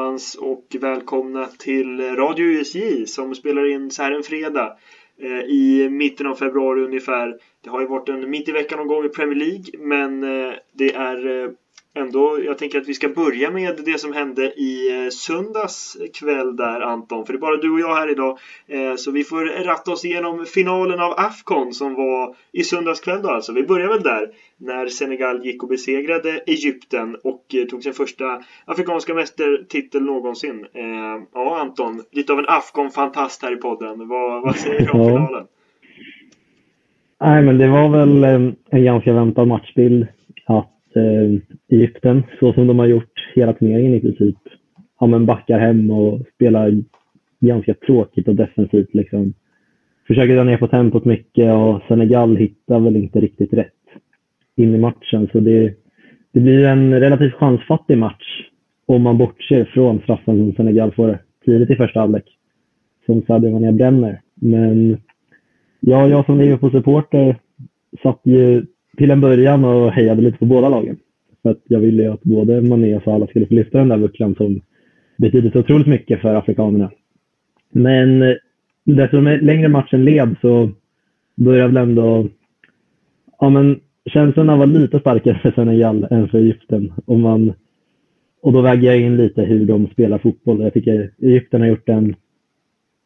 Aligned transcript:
allesammans 0.00 0.34
och 0.34 0.76
välkomna 0.80 1.46
till 1.46 2.00
Radio 2.00 2.44
USJ 2.44 3.06
som 3.06 3.34
spelar 3.34 3.70
in 3.70 3.90
så 3.90 4.02
här 4.02 4.12
en 4.12 4.22
fredag 4.22 4.76
eh, 5.18 5.40
i 5.40 5.88
mitten 5.90 6.26
av 6.26 6.34
februari 6.34 6.84
ungefär. 6.84 7.38
Det 7.60 7.70
har 7.70 7.80
ju 7.80 7.86
varit 7.86 8.08
en 8.08 8.30
mitt 8.30 8.48
i 8.48 8.52
veckan 8.52 8.78
någon 8.78 8.88
gång 8.88 9.04
i 9.04 9.08
Premier 9.08 9.38
League 9.38 9.64
men 9.78 10.22
eh, 10.22 10.52
det 10.72 10.94
är 10.94 11.44
eh, 11.44 11.50
ändå, 11.94 12.38
jag 12.44 12.58
tänker 12.58 12.78
att 12.78 12.88
vi 12.88 12.94
ska 12.94 13.08
börja 13.08 13.50
med 13.50 13.80
det 13.84 13.98
som 13.98 14.12
hände 14.12 14.42
i 14.42 15.04
eh, 15.04 15.10
söndags 15.10 15.96
kväll 16.14 16.56
där 16.56 16.80
Anton, 16.80 17.26
för 17.26 17.32
det 17.32 17.36
är 17.36 17.40
bara 17.40 17.56
du 17.56 17.70
och 17.70 17.80
jag 17.80 17.94
här 17.94 18.10
idag. 18.10 18.38
Eh, 18.66 18.94
så 18.96 19.10
vi 19.10 19.24
får 19.24 19.64
ratta 19.64 19.92
oss 19.92 20.04
igenom 20.04 20.46
finalen 20.46 21.00
av 21.00 21.14
Afcon 21.16 21.72
som 21.72 21.94
var 21.94 22.36
i 22.52 22.64
söndags 22.64 23.00
kväll 23.00 23.22
då 23.22 23.28
alltså. 23.28 23.52
Vi 23.52 23.62
börjar 23.62 23.88
väl 23.88 24.02
där 24.02 24.30
när 24.56 24.86
Senegal 24.86 25.44
gick 25.46 25.62
och 25.62 25.68
besegrade 25.68 26.30
Egypten 26.46 27.16
och 27.24 27.54
eh, 27.54 27.64
tog 27.64 27.82
sin 27.82 27.92
första 27.92 28.42
afrikanska 28.64 29.14
mästertitel 29.14 30.02
någonsin. 30.02 30.66
Ja 31.34 31.60
Anton, 31.60 32.02
lite 32.12 32.32
av 32.32 32.38
en 32.38 32.48
Afcon-fantast 32.48 33.42
här 33.42 33.52
i 33.52 33.56
podden. 33.56 34.08
Vad, 34.08 34.42
vad 34.42 34.56
säger 34.56 34.80
du 34.80 34.90
om 34.90 35.06
finalen? 35.06 35.46
Nej, 37.20 37.42
men 37.42 37.58
det 37.58 37.68
var 37.68 37.88
väl 37.88 38.24
en 38.70 38.84
ganska 38.84 39.12
väntad 39.12 39.44
matchbild. 39.44 40.06
Eh, 40.94 41.40
Egypten, 41.68 42.22
så 42.40 42.52
som 42.52 42.66
de 42.66 42.78
har 42.78 42.86
gjort 42.86 43.32
hela 43.34 43.52
turneringen 43.52 43.94
i 43.94 44.00
princip. 44.00 44.36
Ja, 45.00 45.06
men 45.06 45.26
backar 45.26 45.58
hem 45.58 45.90
och 45.90 46.20
spelar 46.34 46.82
ganska 47.40 47.74
tråkigt 47.74 48.28
och 48.28 48.34
defensivt. 48.34 48.94
Liksom. 48.94 49.34
Försöker 50.06 50.36
dra 50.36 50.44
ner 50.44 50.56
på 50.56 50.68
tempot 50.68 51.04
mycket 51.04 51.54
och 51.54 51.82
Senegal 51.88 52.36
hittar 52.36 52.80
väl 52.80 52.96
inte 52.96 53.20
riktigt 53.20 53.52
rätt 53.52 53.72
in 54.56 54.74
i 54.74 54.78
matchen. 54.78 55.28
Så 55.32 55.40
det, 55.40 55.74
det 56.32 56.40
blir 56.40 56.64
en 56.64 57.00
relativt 57.00 57.34
chansfattig 57.34 57.98
match 57.98 58.48
om 58.86 59.02
man 59.02 59.18
bortser 59.18 59.64
från 59.64 60.00
straffen 60.00 60.38
som 60.38 60.52
Senegal 60.52 60.92
får 60.92 61.18
tidigt 61.44 61.70
i 61.70 61.76
första 61.76 62.00
halvlek. 62.00 62.24
Som 63.06 63.22
Sadio 63.22 63.50
Mané 63.50 63.72
bränner. 63.72 64.20
Men 64.34 64.98
ja, 65.80 66.08
jag 66.08 66.26
som 66.26 66.38
Liverpool-supporter 66.38 67.36
satt 68.02 68.20
ju 68.24 68.66
till 69.00 69.10
en 69.10 69.20
början 69.20 69.64
och 69.64 69.92
hejade 69.92 70.22
lite 70.22 70.38
på 70.38 70.44
båda 70.44 70.68
lagen. 70.68 70.96
För 71.42 71.50
att 71.50 71.60
jag 71.64 71.80
ville 71.80 72.02
ju 72.02 72.12
att 72.12 72.22
både 72.22 72.62
Mané 72.62 72.96
och 72.96 73.02
Salah 73.02 73.28
skulle 73.28 73.46
få 73.46 73.54
lyfta 73.54 73.78
den 73.78 73.88
där 73.88 73.98
bucklan 73.98 74.34
som 74.34 74.60
betyder 75.18 75.50
så 75.50 75.58
otroligt 75.58 75.86
mycket 75.86 76.20
för 76.20 76.34
afrikanerna. 76.34 76.90
Men 77.72 78.22
eh, 78.22 78.34
desto 78.84 79.20
längre 79.20 79.68
matchen 79.68 80.04
led 80.04 80.36
så 80.40 80.70
började 81.36 81.68
väl 81.72 81.88
ändå 81.88 82.28
ja, 83.40 83.50
men 83.50 83.80
känslorna 84.06 84.56
var 84.56 84.66
lite 84.66 85.00
starkare 85.00 85.38
för 85.42 85.50
Senegal 85.50 86.06
än 86.10 86.28
för 86.28 86.38
Egypten. 86.38 86.92
Och, 87.04 87.18
man, 87.18 87.52
och 88.42 88.52
då 88.52 88.60
väger 88.60 88.88
jag 88.88 89.00
in 89.00 89.16
lite 89.16 89.42
hur 89.42 89.66
de 89.66 89.86
spelar 89.86 90.18
fotboll. 90.18 90.62
Jag 90.62 90.74
tycker 90.74 91.10
Egypten 91.18 91.60
har 91.60 91.68
gjort 91.68 91.88
en 91.88 92.14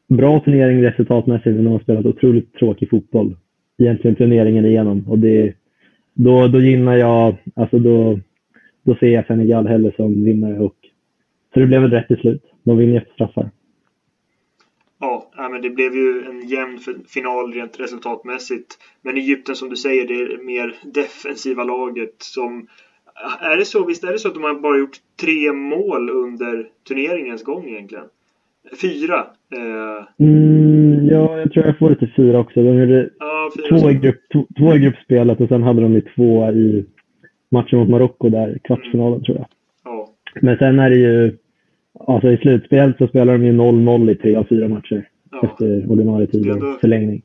bra 0.09 0.41
turnering 0.41 0.83
resultatmässigt, 0.83 1.57
men 1.57 1.65
de 1.65 1.73
har 1.73 1.79
spelat 1.79 2.07
otroligt 2.07 2.55
tråkig 2.55 2.91
fotboll 2.91 3.37
egentligen 3.79 4.17
turneringen 4.17 4.65
igenom. 4.65 5.05
Och 5.09 5.19
det, 5.19 5.55
då, 6.15 6.49
då 6.49 6.61
gynnar 6.61 6.97
jag, 6.97 7.37
alltså 7.55 7.79
då, 7.79 8.21
då 8.83 8.95
ser 8.95 9.07
jag 9.07 9.27
Senegal 9.27 9.67
hellre 9.67 9.93
som 9.97 10.25
vinnare. 10.25 10.59
Och, 10.59 10.77
så 11.55 11.61
det 11.61 11.67
blev 11.67 11.83
väl 11.83 11.91
rätt 11.91 12.09
till 12.09 12.21
slut. 12.21 12.43
De 12.63 12.79
vinner 12.79 12.97
efter 12.97 13.13
straffar. 13.13 13.51
Ja, 15.01 15.49
men 15.51 15.63
det 15.63 15.71
blev 15.71 15.95
ju 15.95 16.25
en 16.25 16.49
jämn 16.49 16.79
final 17.07 17.53
rent 17.53 17.81
resultatmässigt. 17.81 18.79
Men 19.03 19.17
Egypten 19.17 19.57
som 19.57 19.69
du 19.69 19.77
säger, 19.77 20.07
det 20.07 20.15
är 20.15 20.39
mer 20.39 20.75
defensiva 20.83 21.65
laget 21.65 22.15
som... 22.19 22.67
Är 23.41 23.57
det 23.57 23.65
så? 23.65 23.85
Visst 23.85 24.05
är 24.05 24.13
det 24.13 24.19
så 24.19 24.29
att 24.29 24.35
de 24.35 24.43
har 24.43 24.55
bara 24.55 24.79
gjort 24.79 25.01
tre 25.21 25.53
mål 25.53 26.11
under 26.11 26.69
turneringens 26.89 27.43
gång 27.43 27.69
egentligen? 27.69 28.05
Fyra? 28.81 29.27
Eh... 29.57 30.27
Mm, 30.27 31.07
ja, 31.07 31.39
jag 31.39 31.53
tror 31.53 31.67
jag 31.67 31.79
får 31.79 31.91
det 31.91 31.97
till 31.97 32.13
fyra 32.17 32.39
också. 32.39 32.63
De 32.63 32.79
gjorde 32.79 33.11
ja, 33.19 33.51
två, 33.69 33.91
i 33.91 33.95
grupp, 33.95 34.21
två 34.59 34.75
i 34.75 34.79
gruppspelet 34.79 35.41
och 35.41 35.49
sen 35.49 35.63
hade 35.63 35.83
de 35.83 35.93
ju 35.93 36.01
två 36.01 36.51
i 36.51 36.85
matchen 37.51 37.79
mot 37.79 37.89
Marocko 37.89 38.29
där, 38.29 38.59
kvartsfinalen 38.65 39.13
mm. 39.13 39.25
tror 39.25 39.37
jag. 39.37 39.47
Ja. 39.85 40.09
Men 40.41 40.59
sen 40.59 40.79
är 40.79 40.91
det 40.91 40.97
ju, 40.97 41.37
alltså 42.07 42.31
i 42.31 42.37
slutspelet 42.37 42.99
så 42.99 43.07
spelar 43.07 43.33
de 43.33 43.45
ju 43.45 43.53
0-0 43.53 44.11
i 44.11 44.15
tre 44.15 44.37
av 44.37 44.45
fyra 44.45 44.69
matcher 44.69 45.09
ja. 45.31 45.43
efter 45.45 45.91
ordinarie 45.91 46.27
tid 46.27 46.51
och 46.51 46.81
förlängning. 46.81 47.23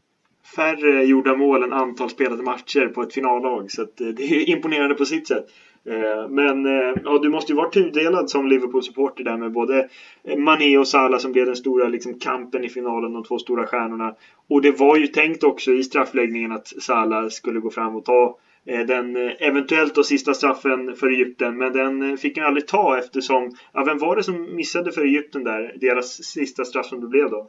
Färre 0.56 1.04
gjorda 1.04 1.36
mål 1.36 1.64
än 1.64 1.74
antal 1.74 2.10
spelade 2.10 2.44
matcher 2.44 2.88
på 2.88 3.02
ett 3.02 3.14
finallag 3.14 3.72
så 3.72 3.86
det 3.98 4.24
är 4.24 4.50
imponerande 4.50 4.96
på 4.96 5.06
sitt 5.06 5.28
sätt. 5.28 5.46
Eh, 5.86 6.30
men 6.30 6.66
eh, 6.66 6.94
ja, 7.04 7.20
du 7.22 7.30
måste 7.30 7.52
ju 7.52 7.56
vara 7.56 7.70
tudelad 7.70 8.30
som 8.30 8.48
Liverpool-supporter 8.48 9.24
där 9.24 9.38
med 9.38 9.52
både 9.52 9.90
eh, 10.24 10.38
Mané 10.38 10.78
och 10.78 10.88
Salah 10.88 11.20
som 11.20 11.32
blev 11.32 11.46
den 11.46 11.56
stora 11.56 11.88
liksom, 11.88 12.20
kampen 12.20 12.64
i 12.64 12.70
finalen, 12.70 13.14
de 13.14 13.24
två 13.24 13.38
stora 13.38 13.68
stjärnorna. 13.68 14.16
Och 14.50 14.62
det 14.62 14.80
var 14.80 14.98
ju 14.98 15.08
tänkt 15.08 15.44
också 15.44 15.72
i 15.72 15.84
straffläggningen 15.84 16.52
att 16.52 16.68
Salah 16.68 17.28
skulle 17.28 17.60
gå 17.60 17.70
fram 17.70 17.96
och 17.96 18.06
ta 18.06 18.38
den 18.88 19.16
eventuellt 19.40 19.96
då 19.96 20.04
sista 20.04 20.34
straffen 20.34 20.96
för 20.96 21.10
Egypten, 21.10 21.58
men 21.58 21.74
den 21.74 22.18
fick 22.18 22.38
han 22.38 22.48
aldrig 22.48 22.68
ta 22.68 22.98
eftersom, 22.98 23.52
ja, 23.74 23.84
vem 23.84 23.98
var 23.98 24.16
det 24.16 24.24
som 24.24 24.56
missade 24.56 24.92
för 24.92 25.02
Egypten 25.02 25.44
där? 25.44 25.76
Deras 25.82 26.24
sista 26.24 26.66
straff 26.66 26.86
som 26.86 27.02
det 27.02 27.08
blev 27.08 27.30
då? 27.30 27.48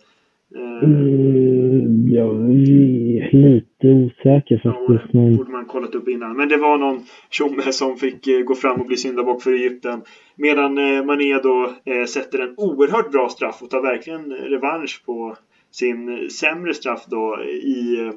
Mm, 0.55 2.09
ja, 2.09 2.31
vi 2.33 3.10
lite 3.33 3.87
osäker 3.87 4.57
faktiskt. 4.57 5.15
Ja, 5.15 5.21
det 5.21 5.37
borde 5.37 5.51
man 5.51 5.65
kollat 5.65 5.95
upp 5.95 6.09
innan. 6.09 6.37
Men 6.37 6.49
det 6.49 6.57
var 6.57 6.79
någon 6.79 7.03
tjomme 7.31 7.73
som 7.73 7.97
fick 7.97 8.27
eh, 8.27 8.41
gå 8.41 8.55
fram 8.55 8.81
och 8.81 8.87
bli 8.87 8.97
syndabock 8.97 9.43
för 9.43 9.53
Egypten. 9.53 10.03
Medan 10.37 10.79
eh, 10.79 11.05
Mané 11.05 11.39
då 11.43 11.73
eh, 11.85 12.05
sätter 12.05 12.39
en 12.39 12.55
oerhört 12.57 13.11
bra 13.11 13.29
straff 13.29 13.63
och 13.63 13.71
tar 13.71 13.83
verkligen 13.83 14.33
revansch 14.33 15.03
på 15.07 15.37
sin 15.71 16.31
sämre 16.31 16.75
straff 16.75 17.05
då 17.07 17.43
i 17.45 18.11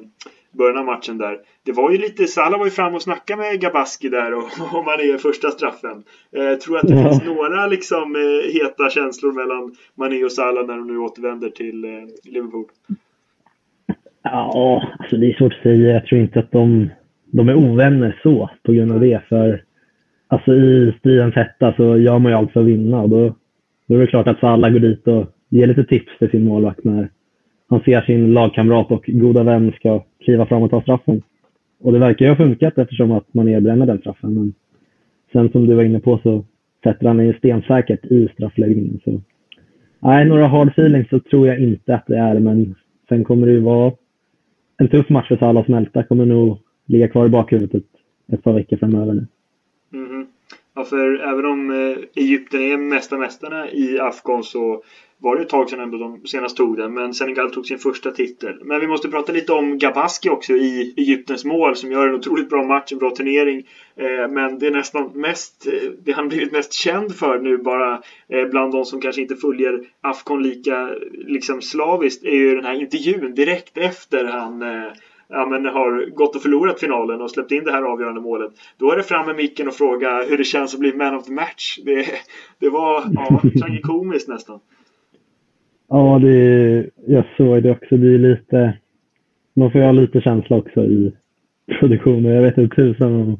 början 0.52 0.78
av 0.78 0.84
matchen 0.84 1.18
där. 1.18 1.38
Det 1.62 1.72
var 1.72 1.90
ju 1.90 1.98
lite, 1.98 2.26
Salah 2.26 2.58
var 2.58 2.66
ju 2.66 2.70
fram 2.70 2.94
och 2.94 3.02
snackade 3.02 3.42
med 3.42 3.60
Gabaski 3.60 4.08
där 4.08 4.34
och, 4.34 4.44
och 4.74 4.84
Mané 4.84 5.18
första 5.18 5.50
straffen. 5.50 6.04
Eh, 6.32 6.58
tror 6.58 6.78
att 6.78 6.88
det 6.88 6.94
ja. 6.94 7.10
finns 7.10 7.24
några 7.24 7.66
liksom 7.66 8.16
heta 8.52 8.90
känslor 8.90 9.32
mellan 9.32 9.76
Mané 9.94 10.24
och 10.24 10.32
Salah 10.32 10.66
när 10.66 10.76
de 10.76 10.86
nu 10.86 10.98
återvänder 10.98 11.50
till 11.50 11.86
Liverpool? 12.24 12.66
Ja, 14.24 14.82
alltså 14.98 15.16
det 15.16 15.26
är 15.26 15.32
svårt 15.32 15.52
att 15.52 15.62
säga. 15.62 15.92
Jag 15.92 16.06
tror 16.06 16.20
inte 16.20 16.38
att 16.38 16.52
de, 16.52 16.90
de 17.26 17.48
är 17.48 17.54
ovänner 17.54 18.20
så 18.22 18.50
på 18.62 18.72
grund 18.72 18.92
av 18.92 19.00
det. 19.00 19.22
För 19.28 19.62
alltså 20.28 20.54
i 20.54 20.94
stridens 20.98 21.34
hetta 21.34 21.74
så 21.76 21.98
gör 21.98 22.18
man 22.18 22.32
ju 22.32 22.38
allt 22.38 22.52
för 22.52 22.60
att 22.60 22.66
vinna. 22.66 23.02
Och 23.02 23.08
då, 23.08 23.34
då 23.86 23.94
är 23.94 23.98
det 23.98 24.06
klart 24.06 24.28
att 24.28 24.44
alla 24.44 24.70
går 24.70 24.80
dit 24.80 25.08
och 25.08 25.26
ger 25.48 25.66
lite 25.66 25.84
tips 25.84 26.18
till 26.18 26.30
sin 26.30 26.44
målvakt 26.44 26.84
när 26.84 27.10
han 27.68 27.80
ser 27.80 28.00
sin 28.00 28.32
lagkamrat 28.32 28.90
och 28.90 29.04
goda 29.06 29.42
vän 29.42 29.72
ska 29.72 30.04
kliva 30.24 30.46
fram 30.46 30.62
och 30.62 30.70
ta 30.70 30.82
straffen. 30.82 31.22
Och 31.80 31.92
det 31.92 31.98
verkar 31.98 32.24
ju 32.24 32.30
ha 32.30 32.36
funkat 32.36 32.78
eftersom 32.78 33.12
att 33.12 33.34
man 33.34 33.48
erbränner 33.48 33.86
den 33.86 33.98
straffen. 33.98 34.34
Men 34.34 34.54
sen 35.32 35.48
som 35.48 35.66
du 35.66 35.74
var 35.74 35.82
inne 35.82 36.00
på 36.00 36.18
så 36.22 36.44
sätter 36.84 37.06
han 37.06 37.16
den 37.16 37.26
ju 37.26 37.34
stensäkert 37.34 38.04
i 38.04 38.28
straffläggningen. 38.34 39.00
Så. 39.04 39.20
Nej, 40.00 40.24
några 40.24 40.46
hard 40.46 40.68
feelings 40.68 41.08
så 41.08 41.20
tror 41.20 41.46
jag 41.46 41.58
inte 41.58 41.94
att 41.94 42.06
det 42.06 42.18
är, 42.18 42.38
men 42.38 42.74
sen 43.08 43.24
kommer 43.24 43.46
det 43.46 43.52
ju 43.52 43.60
vara 43.60 43.92
en 44.76 44.88
tuff 44.88 45.08
match 45.08 45.28
för 45.28 45.36
Salah 45.36 45.60
att 45.60 45.66
smälta. 45.66 46.02
Kommer 46.02 46.26
nog 46.26 46.58
ligga 46.86 47.08
kvar 47.08 47.26
i 47.26 47.28
bakhuvudet 47.28 47.74
ett, 47.74 47.90
ett 48.32 48.42
par 48.42 48.52
veckor 48.52 48.76
framöver 48.76 49.14
nu. 49.14 49.26
Mm 49.92 50.08
-hmm. 50.08 50.26
Ja, 50.76 50.84
för 50.84 51.14
även 51.14 51.46
om 51.46 51.70
eh, 51.70 51.96
Egypten 52.14 52.62
är 52.62 52.76
mesta 52.76 53.18
mästarna 53.18 53.70
i 53.70 53.98
Afghan 53.98 54.44
så 54.44 54.84
var 55.18 55.36
det 55.36 55.42
ett 55.42 55.48
tag 55.48 55.70
sedan 55.70 55.80
ändå 55.80 55.98
de 55.98 56.26
senast 56.26 56.56
tog 56.56 56.76
den, 56.76 56.94
men 56.94 57.14
Senegal 57.14 57.50
tog 57.50 57.66
sin 57.66 57.78
första 57.78 58.10
titel. 58.10 58.58
Men 58.64 58.80
vi 58.80 58.86
måste 58.86 59.08
prata 59.08 59.32
lite 59.32 59.52
om 59.52 59.78
Gabaski 59.78 60.28
också 60.28 60.52
i 60.52 60.94
Egyptens 60.96 61.44
mål 61.44 61.76
som 61.76 61.92
gör 61.92 62.08
en 62.08 62.14
otroligt 62.14 62.48
bra 62.48 62.62
match, 62.62 62.92
en 62.92 62.98
bra 62.98 63.10
turnering. 63.10 63.68
Eh, 63.96 64.28
men 64.30 64.58
det 64.58 64.66
är 64.66 64.70
nästan 64.70 65.10
mest, 65.14 65.66
eh, 65.66 65.90
det 66.04 66.12
han 66.12 66.28
blivit 66.28 66.52
mest 66.52 66.72
känd 66.72 67.14
för 67.14 67.38
nu 67.38 67.58
bara 67.58 68.00
bland 68.50 68.72
de 68.72 68.84
som 68.84 69.00
kanske 69.00 69.22
inte 69.22 69.36
följer 69.36 69.80
Afghan 70.00 70.42
lika 70.42 70.90
liksom 71.12 71.62
slaviskt 71.62 72.24
är 72.24 72.34
ju 72.34 72.54
den 72.54 72.64
här 72.64 72.80
intervjun 72.80 73.34
direkt 73.34 73.78
efter 73.78 74.24
han 74.24 74.64
ja, 75.28 75.46
men 75.46 75.66
har 75.66 76.10
gått 76.10 76.36
och 76.36 76.42
förlorat 76.42 76.80
finalen 76.80 77.20
och 77.20 77.30
släppt 77.30 77.52
in 77.52 77.64
det 77.64 77.72
här 77.72 77.82
avgörande 77.82 78.20
målet. 78.20 78.52
Då 78.78 78.92
är 78.92 78.96
det 78.96 79.02
fram 79.02 79.26
med 79.26 79.36
micken 79.36 79.68
och 79.68 79.74
fråga 79.74 80.24
hur 80.28 80.38
det 80.38 80.44
känns 80.44 80.74
att 80.74 80.80
bli 80.80 80.92
man 80.92 81.14
of 81.14 81.24
the 81.24 81.32
match. 81.32 81.78
Det, 81.84 82.06
det 82.58 82.70
var 82.70 83.04
ja, 83.14 83.40
tragikomiskt 83.60 84.28
nästan. 84.28 84.60
Ja, 85.88 86.18
det, 86.22 86.90
jag 87.06 87.24
såg 87.36 87.62
det 87.62 87.70
också. 87.70 87.96
Det 87.96 88.14
är 88.14 88.18
lite, 88.18 88.78
man 89.56 89.70
får 89.70 89.80
ju 89.80 89.86
ha 89.86 89.92
lite 89.92 90.20
känsla 90.20 90.56
också 90.56 90.80
i 90.80 91.12
produktionen. 91.80 92.32
Jag 92.32 92.42
vet 92.42 92.58
inte 92.58 92.76
tusan 92.76 93.12
om 93.14 93.38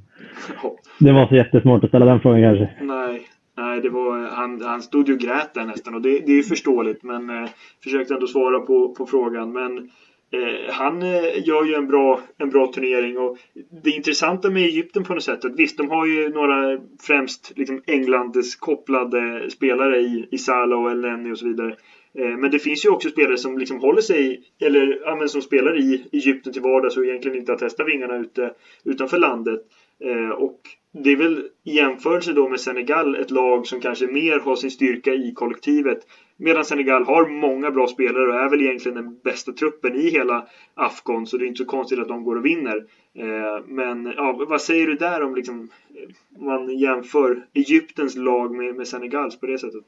det 0.98 1.12
var 1.12 1.26
så 1.26 1.34
jättesmart 1.34 1.84
att 1.84 1.90
ställa 1.90 2.06
den 2.06 2.20
frågan 2.20 2.42
kanske. 2.42 2.84
Nej, 2.84 3.28
nej 3.56 3.80
det 3.80 3.88
var, 3.88 4.28
han, 4.30 4.62
han 4.62 4.82
stod 4.82 5.08
ju 5.08 5.14
och 5.14 5.20
grät 5.20 5.54
där 5.54 5.64
nästan 5.64 5.94
och 5.94 6.02
det, 6.02 6.08
det 6.08 6.32
är 6.32 6.36
ju 6.36 6.42
förståeligt 6.42 7.02
men 7.02 7.30
eh, 7.30 7.48
försökte 7.82 8.14
ändå 8.14 8.26
svara 8.26 8.60
på, 8.60 8.94
på 8.94 9.06
frågan. 9.06 9.52
Men 9.52 9.90
Eh, 10.34 10.72
han 10.72 11.02
eh, 11.02 11.46
gör 11.48 11.64
ju 11.64 11.74
en 11.74 11.86
bra, 11.86 12.20
en 12.38 12.50
bra 12.50 12.72
turnering 12.72 13.18
och 13.18 13.38
det 13.82 13.90
intressanta 13.90 14.50
med 14.50 14.62
Egypten 14.62 15.04
på 15.04 15.14
något 15.14 15.22
sätt 15.22 15.44
att 15.44 15.56
visst, 15.56 15.78
de 15.78 15.90
har 15.90 16.06
ju 16.06 16.28
några 16.28 16.78
främst 17.02 17.52
liksom 17.56 17.82
Englandes 17.86 18.56
kopplade 18.56 19.50
spelare 19.50 20.00
i, 20.00 20.28
i 20.30 20.38
Salah 20.38 20.78
och 20.78 20.90
El 20.90 21.30
och 21.30 21.38
så 21.38 21.46
vidare. 21.46 21.76
Eh, 22.18 22.36
men 22.36 22.50
det 22.50 22.58
finns 22.58 22.84
ju 22.84 22.88
också 22.88 23.08
spelare 23.08 23.36
som 23.36 23.58
liksom 23.58 23.80
håller 23.80 24.00
sig, 24.00 24.40
eller 24.60 25.00
ja, 25.04 25.28
som 25.28 25.42
spelar 25.42 25.78
i 25.78 26.04
Egypten 26.12 26.52
till 26.52 26.62
vardags 26.62 26.96
och 26.96 27.04
egentligen 27.04 27.38
inte 27.38 27.52
har 27.52 27.58
testat 27.58 27.88
vingarna 27.88 28.16
ute, 28.16 28.52
utanför 28.84 29.18
landet. 29.18 29.60
Eh, 30.04 30.28
och 30.28 30.60
det 30.92 31.12
är 31.12 31.16
väl 31.16 31.44
i 31.64 31.72
jämförelse 31.72 32.32
då 32.32 32.48
med 32.48 32.60
Senegal 32.60 33.14
ett 33.14 33.30
lag 33.30 33.66
som 33.66 33.80
kanske 33.80 34.06
mer 34.06 34.38
har 34.38 34.56
sin 34.56 34.70
styrka 34.70 35.14
i 35.14 35.32
kollektivet. 35.34 35.98
Medan 36.36 36.64
Senegal 36.64 37.04
har 37.04 37.28
många 37.28 37.70
bra 37.70 37.86
spelare 37.86 38.28
och 38.28 38.34
är 38.34 38.50
väl 38.50 38.62
egentligen 38.62 38.96
den 38.96 39.18
bästa 39.24 39.52
truppen 39.52 39.94
i 39.94 40.10
hela 40.10 40.46
Afghan 40.74 41.26
så 41.26 41.36
det 41.36 41.44
är 41.44 41.46
inte 41.46 41.64
så 41.64 41.70
konstigt 41.70 41.98
att 41.98 42.08
de 42.08 42.24
går 42.24 42.36
och 42.36 42.46
vinner. 42.46 42.76
Eh, 43.14 43.64
men 43.66 44.12
ja, 44.16 44.44
vad 44.48 44.60
säger 44.60 44.86
du 44.86 44.94
där 44.94 45.22
om 45.22 45.34
liksom, 45.34 45.68
eh, 45.94 46.42
man 46.44 46.78
jämför 46.78 47.46
Egyptens 47.54 48.16
lag 48.16 48.54
med, 48.54 48.74
med 48.74 48.86
Senegals 48.86 49.40
på 49.40 49.46
det 49.46 49.58
sättet? 49.58 49.84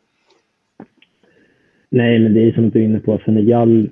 Nej, 1.88 2.18
men 2.18 2.34
det 2.34 2.40
är 2.40 2.52
som 2.52 2.70
du 2.70 2.80
är 2.80 2.84
inne 2.84 3.00
på. 3.00 3.18
Senegal 3.24 3.90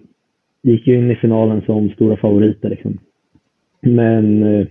gick 0.62 0.86
ju 0.86 0.94
in 0.94 1.10
i 1.10 1.16
finalen 1.16 1.62
som 1.62 1.90
stora 1.90 2.16
favoriter. 2.16 2.68
Liksom. 2.70 2.98
Men 3.80 4.42
eh, 4.42 4.66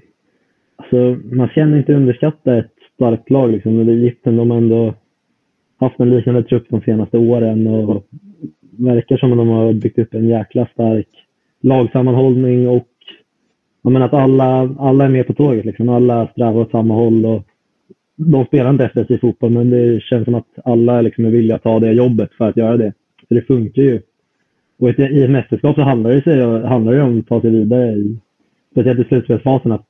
alltså, 0.75 1.18
man 1.36 1.50
känner 1.50 1.77
inte 1.77 1.94
underskatta 1.94 2.57
ett 2.57 2.74
starkt 2.95 3.29
lag. 3.29 3.51
Liksom. 3.51 3.89
Egypten 3.89 4.38
de 4.38 4.51
ändå 4.51 4.94
haft 5.83 6.00
en 6.00 6.09
liknande 6.09 6.44
trupp 6.44 6.65
de 6.69 6.81
senaste 6.81 7.18
åren 7.18 7.68
och 7.68 8.03
verkar 8.77 9.18
som 9.18 9.31
att 9.31 9.38
de 9.38 9.47
har 9.47 9.74
byggt 9.74 10.00
upp 10.00 10.13
en 10.13 10.30
jäkla 10.30 10.68
stark 10.74 11.07
lagsammanhållning 11.62 12.69
och 12.69 12.88
jag 13.83 13.94
menar 13.94 14.06
att 14.06 14.13
alla, 14.13 14.75
alla 14.80 15.06
är 15.06 15.09
med 15.09 15.27
på 15.27 15.33
tåget. 15.33 15.65
Liksom. 15.65 15.89
Alla 15.89 16.27
strävar 16.27 16.62
åt 16.62 16.71
samma 16.71 16.94
håll. 16.94 17.25
Och 17.25 17.44
de 18.15 18.45
spelar 18.45 18.69
inte 18.69 18.83
defensiv 18.83 19.18
fotboll, 19.18 19.51
men 19.51 19.69
det 19.69 20.03
känns 20.03 20.25
som 20.25 20.35
att 20.35 20.47
alla 20.65 21.01
liksom 21.01 21.25
är 21.25 21.30
villiga 21.30 21.56
att 21.56 21.63
ta 21.63 21.80
det 21.80 21.91
jobbet 21.91 22.31
för 22.33 22.50
att 22.50 22.57
göra 22.57 22.77
det. 22.77 22.94
Så 23.27 23.33
det 23.33 23.41
funkar 23.41 23.81
ju. 23.81 24.01
Och 24.79 24.89
i 24.89 25.24
ett 25.24 25.29
mästerskap 25.29 25.75
så 25.75 25.81
handlar 25.81 26.12
det, 26.12 26.21
sig, 26.21 26.41
handlar 26.65 26.94
det 26.94 27.01
om 27.01 27.19
att 27.19 27.27
ta 27.27 27.41
sig 27.41 27.50
vidare, 27.50 27.91
i, 27.91 28.18
speciellt 28.71 29.00
i 29.00 29.03
slutspelsfasen, 29.03 29.71
att 29.71 29.88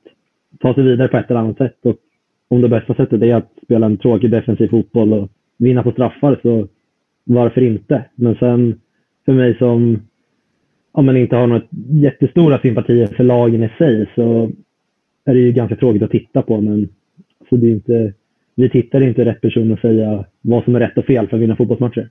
ta 0.60 0.74
sig 0.74 0.84
vidare 0.84 1.08
på 1.08 1.16
ett 1.16 1.30
eller 1.30 1.40
annat 1.40 1.58
sätt. 1.58 1.78
Och 1.82 1.96
om 2.48 2.62
det 2.62 2.68
bästa 2.68 2.94
sättet 2.94 3.22
är 3.22 3.34
att 3.34 3.52
spela 3.62 3.86
en 3.86 3.96
tråkig 3.96 4.30
defensiv 4.30 4.68
fotboll 4.68 5.12
och 5.12 5.28
vinna 5.56 5.82
på 5.82 5.92
straffar, 5.92 6.40
så 6.42 6.68
varför 7.24 7.60
inte? 7.60 8.04
Men 8.14 8.34
sen 8.34 8.80
för 9.24 9.32
mig 9.32 9.58
som 9.58 10.00
ja, 10.94 11.02
men 11.02 11.16
inte 11.16 11.36
har 11.36 11.46
några 11.46 11.62
jättestora 11.90 12.58
sympatier 12.58 13.06
för 13.06 13.24
lagen 13.24 13.62
i 13.62 13.68
sig 13.78 14.10
så 14.14 14.50
är 15.24 15.34
det 15.34 15.40
ju 15.40 15.52
ganska 15.52 15.76
tråkigt 15.76 16.02
att 16.02 16.10
titta 16.10 16.42
på. 16.42 16.60
Men 16.60 16.88
alltså, 17.40 17.56
det 17.56 17.66
är 17.66 17.70
inte, 17.70 18.12
vi 18.54 18.70
tittar 18.70 19.00
inte 19.00 19.24
rätt 19.24 19.40
person 19.40 19.72
att 19.72 19.80
säga 19.80 20.24
vad 20.40 20.64
som 20.64 20.74
är 20.74 20.80
rätt 20.80 20.98
och 20.98 21.04
fel 21.04 21.28
för 21.28 21.36
att 21.36 21.42
vinna 21.42 21.56
fotbollsmatcher. 21.56 22.10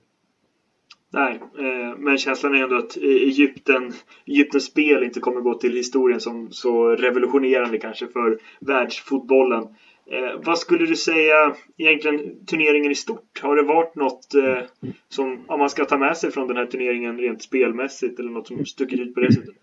Nej, 1.12 1.40
eh, 1.58 1.98
men 1.98 2.18
känslan 2.18 2.54
är 2.54 2.62
ändå 2.62 2.76
att 2.76 2.96
e- 2.96 3.00
Egypten, 3.00 3.92
Egyptens 4.26 4.64
spel 4.64 5.02
inte 5.02 5.20
kommer 5.20 5.40
gå 5.40 5.54
till 5.54 5.76
historien 5.76 6.20
som 6.20 6.48
så 6.50 6.88
revolutionerande 6.88 7.78
kanske 7.78 8.06
för 8.06 8.38
världsfotbollen. 8.60 9.64
Eh, 10.10 10.40
vad 10.44 10.58
skulle 10.58 10.86
du 10.86 10.96
säga 10.96 11.54
egentligen 11.76 12.46
turneringen 12.46 12.90
i 12.90 12.94
stort? 12.94 13.40
Har 13.42 13.56
det 13.56 13.62
varit 13.62 13.94
något 13.94 14.34
eh, 14.34 14.90
som 15.08 15.44
om 15.46 15.58
man 15.58 15.70
ska 15.70 15.84
ta 15.84 15.98
med 15.98 16.16
sig 16.16 16.30
från 16.30 16.48
den 16.48 16.56
här 16.56 16.66
turneringen 16.66 17.18
rent 17.18 17.42
spelmässigt 17.42 18.20
eller 18.20 18.30
något 18.30 18.46
som 18.46 18.66
stuckit 18.66 19.00
ut 19.00 19.14
på 19.14 19.20
det 19.20 19.32
sättet? 19.32 19.54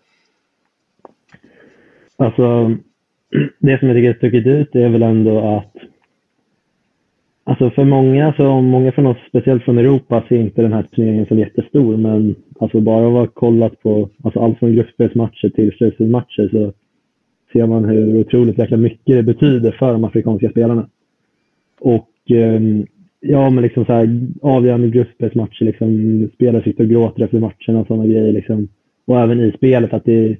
Alltså, 2.16 2.76
det 3.58 3.78
som 3.78 3.88
jag 3.88 3.96
tycker 3.96 4.14
stuckit 4.14 4.46
ut 4.46 4.74
är 4.74 4.88
väl 4.88 5.02
ändå 5.02 5.56
att 5.56 5.76
Alltså 7.44 7.70
för 7.70 7.84
många, 7.84 8.32
så 8.32 8.60
många 8.60 8.92
från 8.92 9.06
oss, 9.06 9.18
speciellt 9.28 9.64
från 9.64 9.78
Europa, 9.78 10.24
ser 10.28 10.36
inte 10.36 10.62
den 10.62 10.72
här 10.72 10.82
turneringen 10.82 11.26
som 11.26 11.38
jättestor. 11.38 11.96
Men 11.96 12.34
alltså 12.60 12.80
bara 12.80 13.06
att 13.06 13.12
ha 13.12 13.26
kollat 13.26 13.82
på 13.82 14.08
alltså 14.24 14.40
allt 14.40 14.58
från 14.58 14.74
gruppspelsmatcher 14.74 15.48
till 15.48 15.72
slutspelsmatcher 15.72 16.48
så 16.52 16.72
ser 17.52 17.66
man 17.66 17.84
hur 17.84 18.20
otroligt 18.20 18.58
jäkla 18.58 18.76
mycket 18.76 19.16
det 19.16 19.22
betyder 19.22 19.72
för 19.72 19.92
de 19.92 20.04
afrikanska 20.04 20.50
spelarna. 20.50 20.88
Och 21.80 22.10
ehm, 22.30 22.86
ja, 23.20 23.50
men 23.50 23.62
liksom 23.62 23.84
så 23.84 23.92
här, 23.92 24.20
avgörande 24.42 24.88
gruppspelsmatcher, 24.88 25.64
liksom, 25.64 26.28
spelare 26.34 26.62
sitter 26.62 26.84
och 26.84 26.90
gråter 26.90 27.24
efter 27.24 27.38
matcherna 27.38 27.80
och 27.80 27.86
sådana 27.86 28.06
grejer. 28.06 28.32
Liksom. 28.32 28.68
Och 29.04 29.20
även 29.20 29.40
i 29.40 29.52
spelet 29.52 29.92
att 29.92 30.04
det 30.04 30.36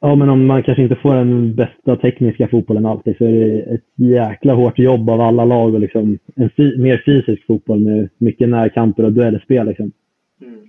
Ja, 0.00 0.14
men 0.14 0.28
om 0.28 0.46
man 0.46 0.62
kanske 0.62 0.82
inte 0.82 0.96
får 0.96 1.14
den 1.14 1.54
bästa 1.54 1.96
tekniska 1.96 2.48
fotbollen 2.48 2.86
alltid 2.86 3.16
så 3.16 3.24
är 3.24 3.32
det 3.32 3.60
ett 3.60 3.84
jäkla 3.94 4.54
hårt 4.54 4.78
jobb 4.78 5.10
av 5.10 5.20
alla 5.20 5.44
lag 5.44 5.74
och 5.74 5.80
liksom 5.80 6.18
en 6.34 6.50
mer 6.56 7.02
fysisk 7.06 7.46
fotboll 7.46 7.80
med 7.80 8.08
mycket 8.18 8.48
närkamper 8.48 9.04
och 9.04 9.12
duellspel. 9.12 9.66
Liksom. 9.66 9.92
Mm. 10.42 10.60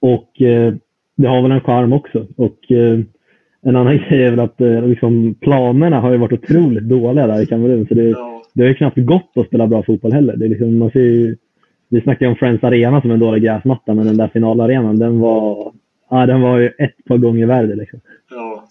Och 0.00 0.42
eh, 0.42 0.74
det 1.16 1.28
har 1.28 1.42
väl 1.42 1.50
en 1.50 1.60
charm 1.60 1.92
också. 1.92 2.26
Och 2.36 2.72
eh, 2.72 3.00
en 3.66 3.76
annan 3.76 3.96
grej 3.96 4.22
är 4.22 4.30
väl 4.30 4.40
att 4.40 4.60
eh, 4.60 4.88
liksom, 4.88 5.34
planerna 5.34 6.00
har 6.00 6.12
ju 6.12 6.18
varit 6.18 6.32
otroligt 6.32 6.84
dåliga 6.84 7.26
där 7.26 7.42
i 7.42 7.46
Kamerun. 7.46 7.86
Så 7.86 7.94
det, 7.94 8.02
ja. 8.02 8.42
det 8.52 8.62
har 8.62 8.68
ju 8.68 8.74
knappt 8.74 8.96
gått 8.96 9.32
att 9.36 9.46
spela 9.46 9.66
bra 9.66 9.82
fotboll 9.82 10.12
heller. 10.12 10.36
Det 10.36 10.44
är 10.44 10.48
liksom, 10.48 10.78
man 10.78 10.90
ser 10.90 11.00
ju, 11.00 11.36
vi 11.88 12.00
snackar 12.00 12.26
om 12.26 12.36
Friends 12.36 12.64
Arena 12.64 13.00
som 13.00 13.10
en 13.10 13.18
dålig 13.18 13.42
gräsmatta, 13.42 13.94
men 13.94 14.06
den 14.06 14.16
där 14.16 14.28
finalarenan, 14.28 14.98
den 14.98 15.20
var, 15.20 15.72
ja, 16.10 16.26
den 16.26 16.40
var 16.40 16.58
ju 16.58 16.66
ett 16.66 17.04
par 17.08 17.16
gånger 17.16 17.46
värre. 17.46 17.74
Liksom. 17.74 18.00
Ja, 18.30 18.68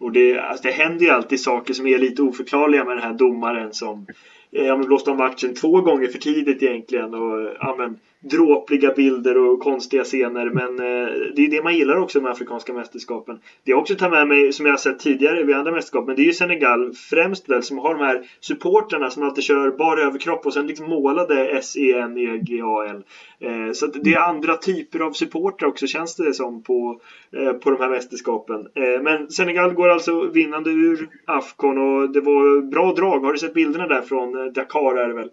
och 0.00 0.12
det, 0.12 0.38
alltså 0.38 0.68
det 0.68 0.74
händer 0.74 1.04
ju 1.04 1.10
alltid 1.10 1.40
saker 1.40 1.74
som 1.74 1.86
är 1.86 1.98
lite 1.98 2.22
oförklarliga 2.22 2.84
med 2.84 2.96
den 2.96 3.04
här 3.04 3.14
domaren 3.14 3.72
som 3.72 4.06
ja, 4.50 4.76
men 4.76 4.86
blåste 4.86 5.10
av 5.10 5.16
matchen 5.16 5.54
två 5.54 5.80
gånger 5.80 6.06
för 6.06 6.18
tidigt 6.18 6.62
egentligen. 6.62 7.14
Och, 7.14 7.48
ja, 7.60 7.74
men, 7.78 7.96
dråpliga 8.20 8.92
bilder 8.92 9.36
och 9.36 9.60
konstiga 9.60 10.04
scener. 10.04 10.50
Men 10.50 10.78
eh, 10.78 11.12
det 11.34 11.44
är 11.44 11.50
det 11.50 11.62
man 11.62 11.76
gillar 11.76 11.96
också 11.96 12.20
med 12.20 12.30
Afrikanska 12.30 12.72
mästerskapen. 12.72 13.38
Det 13.64 13.70
jag 13.70 13.80
också 13.80 13.94
tar 13.94 14.10
med 14.10 14.28
mig, 14.28 14.52
som 14.52 14.66
jag 14.66 14.72
har 14.72 14.78
sett 14.78 14.98
tidigare 14.98 15.44
vid 15.44 15.56
andra 15.56 15.72
mästerskap, 15.72 16.06
men 16.06 16.16
det 16.16 16.22
är 16.22 16.26
ju 16.26 16.32
Senegal 16.32 16.92
främst 16.92 17.48
väl 17.48 17.62
som 17.62 17.78
har 17.78 17.94
de 17.94 18.04
här 18.04 18.22
supporterna 18.40 19.10
som 19.10 19.22
alltid 19.22 19.44
kör 19.44 19.70
bara 19.70 20.00
överkropp 20.00 20.46
och 20.46 20.52
sen 20.52 20.66
liksom 20.66 20.86
målade 20.86 21.48
S-E-N-E-G-A-L. 21.48 23.04
Eh, 23.40 23.72
så 23.72 23.86
det 23.86 24.14
är 24.14 24.20
andra 24.20 24.56
typer 24.56 25.00
av 25.00 25.12
supportrar 25.12 25.68
också 25.68 25.86
känns 25.86 26.16
det 26.16 26.34
som 26.34 26.62
på, 26.62 27.00
eh, 27.32 27.52
på 27.52 27.70
de 27.70 27.80
här 27.80 27.88
mästerskapen. 27.88 28.66
Men 29.02 29.30
Senegal 29.30 29.74
går 29.74 29.88
alltså 29.88 30.20
vinnande 30.20 30.70
ur 30.70 31.08
Afcon 31.24 31.78
och 31.78 32.10
det 32.10 32.20
var 32.20 32.70
bra 32.70 32.92
drag. 32.92 33.20
Har 33.20 33.32
du 33.32 33.38
sett 33.38 33.54
bilderna 33.54 33.86
där 33.86 34.02
från 34.02 34.52
Dakar 34.52 34.96
är 34.96 35.08
det 35.08 35.14
väl? 35.14 35.30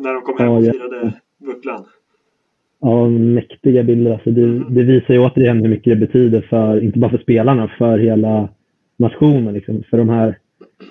När 0.00 0.12
de 0.12 0.22
kom 0.22 0.38
hem 0.38 0.48
och 0.48 0.64
firade 0.64 1.12
bucklan. 1.44 1.86
Ja, 2.86 3.08
mäktiga 3.08 3.82
bilder. 3.82 4.12
Alltså 4.12 4.30
det, 4.30 4.64
det 4.70 4.82
visar 4.82 5.14
ju 5.14 5.20
återigen 5.20 5.60
hur 5.60 5.68
mycket 5.68 5.92
det 5.92 6.06
betyder, 6.06 6.40
för, 6.40 6.84
inte 6.84 6.98
bara 6.98 7.10
för 7.10 7.18
spelarna, 7.18 7.70
för 7.78 7.98
hela 7.98 8.48
nationen. 8.96 9.54
Liksom. 9.54 9.82
För 9.90 9.98
de 9.98 10.08
här 10.08 10.38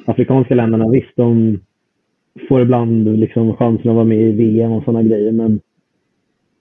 afrikanska 0.05 0.55
länderna, 0.55 0.89
visst, 0.89 1.15
de 1.15 1.59
får 2.47 2.61
ibland 2.61 3.19
liksom 3.19 3.55
chansen 3.55 3.89
att 3.89 3.95
vara 3.95 4.05
med 4.05 4.21
i 4.21 4.31
VM 4.31 4.71
och 4.71 4.83
sådana 4.83 5.03
grejer, 5.03 5.31
men 5.31 5.59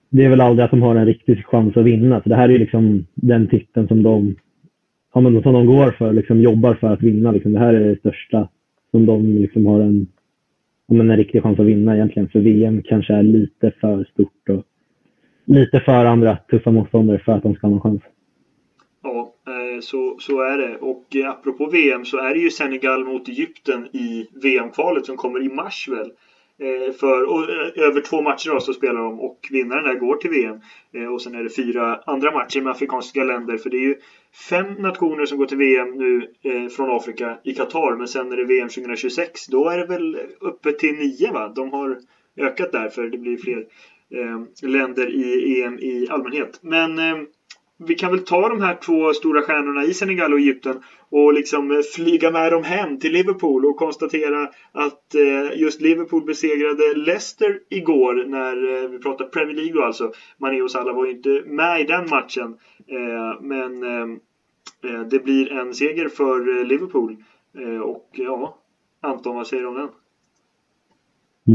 det 0.09 0.25
är 0.25 0.29
väl 0.29 0.41
aldrig 0.41 0.65
att 0.65 0.71
de 0.71 0.81
har 0.81 0.95
en 0.95 1.05
riktig 1.05 1.45
chans 1.45 1.77
att 1.77 1.85
vinna. 1.85 2.21
Så 2.23 2.29
det 2.29 2.35
här 2.35 2.49
är 2.49 2.53
ju 2.53 2.59
liksom 2.59 3.05
den 3.15 3.47
titeln 3.47 3.87
som 3.87 4.03
de, 4.03 4.35
ja, 5.13 5.21
men 5.21 5.43
som 5.43 5.53
de 5.53 5.65
går 5.65 5.91
för, 5.91 6.13
liksom 6.13 6.41
jobbar 6.41 6.73
för 6.73 6.87
att 6.87 7.01
vinna. 7.01 7.31
Liksom. 7.31 7.53
Det 7.53 7.59
här 7.59 7.73
är 7.73 7.89
det 7.89 7.99
största 7.99 8.49
som 8.91 9.05
de 9.05 9.35
liksom 9.35 9.65
har 9.65 9.79
en, 9.79 10.07
ja, 10.87 10.93
men 10.93 11.11
en 11.11 11.17
riktig 11.17 11.43
chans 11.43 11.59
att 11.59 11.65
vinna 11.65 11.95
egentligen. 11.95 12.29
För 12.29 12.39
VM 12.39 12.81
kanske 12.81 13.13
är 13.13 13.23
lite 13.23 13.71
för 13.81 14.03
stort 14.03 14.49
och 14.49 14.65
lite 15.45 15.79
för 15.79 16.05
andra 16.05 16.37
tuffa 16.37 16.71
motståndare 16.71 17.19
för 17.19 17.31
att 17.31 17.43
de 17.43 17.55
ska 17.55 17.67
ha 17.67 17.71
någon 17.71 17.81
chans. 17.81 18.01
Ja, 19.03 19.33
eh, 19.47 19.79
så, 19.81 20.17
så 20.19 20.41
är 20.41 20.57
det. 20.57 20.77
Och 20.77 21.15
eh, 21.15 21.29
apropå 21.29 21.65
VM 21.65 22.05
så 22.05 22.17
är 22.17 22.33
det 22.33 22.39
ju 22.39 22.49
Senegal 22.49 23.05
mot 23.05 23.27
Egypten 23.27 23.85
i 23.85 24.29
VM-kvalet 24.43 25.05
som 25.05 25.17
kommer 25.17 25.43
i 25.43 25.49
mars 25.49 25.87
väl. 25.89 26.11
Eh, 26.59 26.93
för, 26.93 27.23
och, 27.23 27.49
över 27.75 28.01
två 28.01 28.21
matcher 28.21 28.49
då 28.49 28.59
så 28.59 28.73
spelar 28.73 29.01
de 29.01 29.19
och 29.19 29.47
vinnaren 29.51 29.83
där 29.83 29.93
går 29.93 30.15
till 30.15 30.29
VM. 30.29 30.61
Och 31.13 31.21
sen 31.21 31.35
är 31.35 31.43
det 31.43 31.55
fyra 31.55 31.99
andra 32.05 32.31
matcher 32.31 32.61
med 32.61 32.71
afrikanska 32.71 33.23
länder. 33.23 33.57
För 33.57 33.69
det 33.69 33.77
är 33.77 33.87
ju 33.87 33.95
fem 34.49 34.73
nationer 34.73 35.25
som 35.25 35.37
går 35.37 35.45
till 35.45 35.57
VM 35.57 35.89
nu 35.97 36.27
från 36.69 36.95
Afrika 36.97 37.37
i 37.43 37.53
Qatar. 37.53 37.95
Men 37.95 38.07
sen 38.07 38.31
är 38.31 38.37
det 38.37 38.45
VM 38.45 38.69
2026. 38.69 39.47
Då 39.47 39.69
är 39.69 39.77
det 39.77 39.85
väl 39.85 40.17
uppe 40.39 40.71
till 40.71 40.95
nio 40.95 41.31
va? 41.31 41.53
De 41.55 41.73
har 41.73 41.97
ökat 42.37 42.71
där 42.71 42.89
för 42.89 43.07
det 43.07 43.17
blir 43.17 43.37
fler 43.37 43.65
Eh, 44.13 44.69
länder 44.69 45.09
i 45.09 45.61
EM 45.61 45.79
i 45.79 46.07
allmänhet. 46.09 46.59
Men 46.61 46.99
eh, 46.99 47.15
vi 47.87 47.95
kan 47.95 48.11
väl 48.11 48.19
ta 48.19 48.49
de 48.49 48.61
här 48.61 48.73
två 48.73 49.13
stora 49.13 49.41
stjärnorna 49.41 49.83
i 49.83 49.93
Senegal 49.93 50.33
och 50.33 50.39
Egypten 50.39 50.79
och 51.09 51.33
liksom 51.33 51.71
eh, 51.71 51.79
flyga 51.95 52.31
med 52.31 52.51
dem 52.51 52.63
hem 52.63 52.99
till 52.99 53.11
Liverpool 53.11 53.65
och 53.65 53.77
konstatera 53.77 54.49
att 54.71 55.15
just 55.53 55.81
Liverpool 55.81 56.25
besegrade 56.25 56.93
Leicester 56.93 57.59
igår 57.69 58.25
när 58.27 58.87
vi 58.87 58.97
pratar 58.97 59.25
Premier 59.25 59.55
League 59.55 59.73
då 59.73 59.83
alltså. 59.83 60.11
Mané 60.37 60.61
och 60.61 60.71
Salah 60.71 60.95
var 60.95 61.05
ju 61.05 61.11
inte 61.11 61.43
med 61.45 61.81
i 61.81 61.83
den 61.83 62.09
matchen. 62.09 62.55
Men 63.41 63.79
det 65.09 65.23
blir 65.23 65.51
en 65.51 65.73
seger 65.73 66.07
för 66.07 66.63
Liverpool. 66.63 67.15
och 67.83 68.09
ja, 68.11 68.57
Anton, 69.01 69.35
vad 69.35 69.47
säger 69.47 69.63
du 69.63 69.69
om 69.69 69.75
den? 69.75 69.89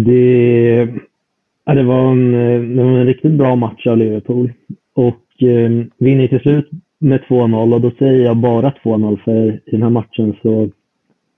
Det, 0.04 1.07
ja, 1.68 1.74
det, 1.74 1.82
var 1.82 2.12
en, 2.12 2.34
eh, 2.34 2.60
det 2.76 2.82
var 2.82 2.90
en 2.90 3.06
riktigt 3.06 3.32
bra 3.32 3.56
match 3.56 3.86
av 3.86 3.98
Liverpool. 3.98 4.52
Och 4.94 5.42
eh, 5.42 5.70
vinner 5.98 6.28
till 6.28 6.40
slut 6.40 6.70
med 6.98 7.20
2-0 7.20 7.74
och 7.74 7.80
då 7.80 7.90
säger 7.98 8.24
jag 8.24 8.36
bara 8.36 8.70
2-0 8.70 9.24
för 9.24 9.52
i 9.52 9.60
den 9.70 9.82
här 9.82 9.90
matchen 9.90 10.36
så 10.42 10.70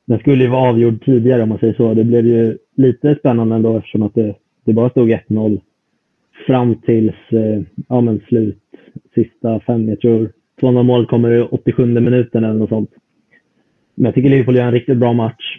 den 0.06 0.18
skulle 0.18 0.44
ju 0.44 0.50
vara 0.50 0.70
avgjord 0.70 1.04
tidigare 1.04 1.42
om 1.42 1.49
man 1.49 1.58
säger 1.58 1.75
så. 1.75 1.94
Det 1.94 2.04
blev 2.04 2.26
ju 2.26 2.58
lite 2.76 3.14
spännande 3.14 3.54
ändå 3.54 3.76
eftersom 3.76 4.02
att 4.02 4.14
det, 4.14 4.34
det 4.64 4.72
bara 4.72 4.90
stod 4.90 5.10
1-0 5.10 5.60
fram 6.46 6.75
tills 6.75 7.32
eh, 7.32 7.62
ja, 7.88 8.00
men 8.00 8.20
slut, 8.28 8.58
sista 9.14 9.60
fem. 9.60 9.88
Jag 9.88 10.00
tror 10.00 10.32
2-0 10.60 10.82
målet 10.82 11.08
kommer 11.08 11.30
i 11.30 11.42
87 11.42 11.87
minuten 11.87 12.44
eller 12.44 12.58
något 12.58 12.68
sånt. 12.68 12.90
Men 13.94 14.04
jag 14.04 14.14
tycker 14.14 14.30
Liverpool 14.30 14.56
gör 14.56 14.64
en 14.64 14.72
riktigt 14.72 14.99
bra 14.99 15.12
match. 15.12 15.56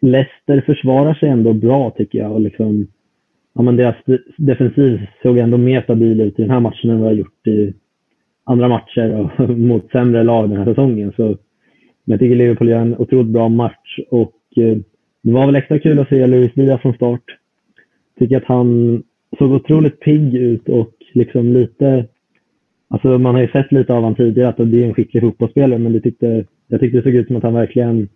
Leicester 0.00 0.60
försvarar 0.66 1.14
sig 1.14 1.28
ändå 1.28 1.52
bra 1.52 1.90
tycker 1.90 2.18
jag. 2.18 2.32
Och 2.32 2.40
liksom, 2.40 2.86
ja, 3.60 3.64
men 3.64 3.76
deras 3.76 3.96
defensiv 4.36 5.06
såg 5.22 5.38
ändå 5.38 5.58
mer 5.58 5.82
stabil 5.82 6.20
ut 6.20 6.38
i 6.38 6.42
den 6.42 6.50
här 6.50 6.60
matchen 6.60 6.90
än 6.90 7.00
vad 7.00 7.10
jag 7.10 7.18
gjort 7.18 7.46
i 7.46 7.74
andra 8.44 8.68
matcher 8.68 9.30
och 9.38 9.50
mot 9.58 9.90
sämre 9.90 10.22
lag 10.22 10.50
den 10.50 10.58
här 10.58 10.64
säsongen. 10.64 11.12
Så, 11.16 11.22
men 11.24 11.36
jag 12.04 12.20
tycker 12.20 12.36
Liverpool 12.36 12.68
gör 12.68 12.78
en 12.78 12.96
otroligt 12.98 13.32
bra 13.32 13.48
match 13.48 13.98
och 14.10 14.34
eh, 14.56 14.76
det 15.22 15.32
var 15.32 15.46
väl 15.46 15.56
extra 15.56 15.78
kul 15.78 15.98
att 15.98 16.08
se 16.08 16.26
Luis 16.26 16.52
Diaz 16.54 16.80
från 16.80 16.94
start. 16.94 17.24
Tycker 18.18 18.36
att 18.36 18.44
han 18.44 19.02
såg 19.38 19.52
otroligt 19.52 20.00
pigg 20.00 20.34
ut 20.34 20.68
och 20.68 20.94
liksom 21.14 21.52
lite... 21.52 22.06
Alltså 22.88 23.18
man 23.18 23.34
har 23.34 23.42
ju 23.42 23.48
sett 23.48 23.72
lite 23.72 23.92
av 23.92 24.02
honom 24.02 24.14
tidigare 24.14 24.48
att 24.48 24.56
det 24.56 24.82
är 24.82 24.88
en 24.88 24.94
skicklig 24.94 25.22
fotbollsspelare 25.22 25.78
men 25.78 25.92
det 25.92 26.00
tyckte, 26.00 26.44
jag 26.68 26.80
tyckte 26.80 26.98
det 26.98 27.02
såg 27.02 27.14
ut 27.14 27.26
som 27.26 27.36
att 27.36 27.42
han 27.42 27.54
verkligen 27.54 28.08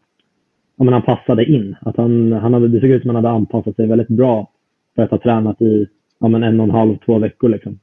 ja, 0.76 0.84
men 0.84 0.92
han 0.92 1.02
passade 1.02 1.44
in. 1.44 1.76
Att 1.80 1.96
han, 1.96 2.32
han 2.32 2.54
hade, 2.54 2.68
det 2.68 2.80
såg 2.80 2.90
ut 2.90 3.02
som 3.02 3.10
att 3.10 3.16
han 3.16 3.24
hade 3.24 3.36
anpassat 3.36 3.76
sig 3.76 3.86
väldigt 3.86 4.08
bra 4.08 4.50
för 4.94 5.02
att 5.02 5.10
ha 5.10 5.18
tränat 5.18 5.62
i 5.62 5.86
ja, 6.20 6.28
men 6.28 6.42
en 6.42 6.60
och 6.60 6.64
en 6.64 6.70
halv, 6.70 6.96
två 6.96 7.18
veckor. 7.18 7.48
Liksom. 7.48 7.78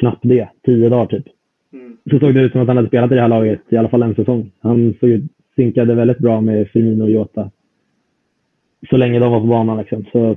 Knappt 0.00 0.20
det, 0.22 0.48
tio 0.62 0.88
dagar 0.88 1.06
typ. 1.06 1.26
Mm. 1.72 1.96
Så 2.10 2.18
såg 2.18 2.34
det 2.34 2.40
ut 2.40 2.52
som 2.52 2.60
att 2.60 2.68
han 2.68 2.76
hade 2.76 2.88
spelat 2.88 3.12
i 3.12 3.14
det 3.14 3.20
här 3.20 3.28
laget 3.28 3.60
i 3.68 3.76
alla 3.76 3.88
fall 3.88 4.02
en 4.02 4.14
säsong. 4.14 4.50
Han 4.60 4.94
såg, 5.00 5.28
synkade 5.56 5.94
väldigt 5.94 6.18
bra 6.18 6.40
med 6.40 6.68
Firmino 6.68 7.02
och 7.02 7.10
Jota. 7.10 7.50
Så 8.90 8.96
länge 8.96 9.18
de 9.18 9.32
var 9.32 9.40
på 9.40 9.46
banan. 9.46 9.78
Liksom. 9.78 10.04
Så, 10.12 10.36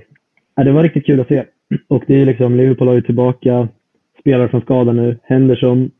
ja, 0.56 0.64
det 0.64 0.72
var 0.72 0.84
riktigt 0.84 1.06
kul 1.06 1.20
att 1.20 1.28
se. 1.28 1.46
Och 1.88 2.04
det 2.08 2.22
är 2.22 2.26
liksom, 2.26 2.56
Liverpool 2.56 2.88
har 2.88 2.96
ju 2.96 3.02
tillbaka 3.02 3.68
spelare 4.20 4.50
från 4.50 4.62
skada 4.62 4.94
nu. 4.94 5.18
Henderson 5.24 5.92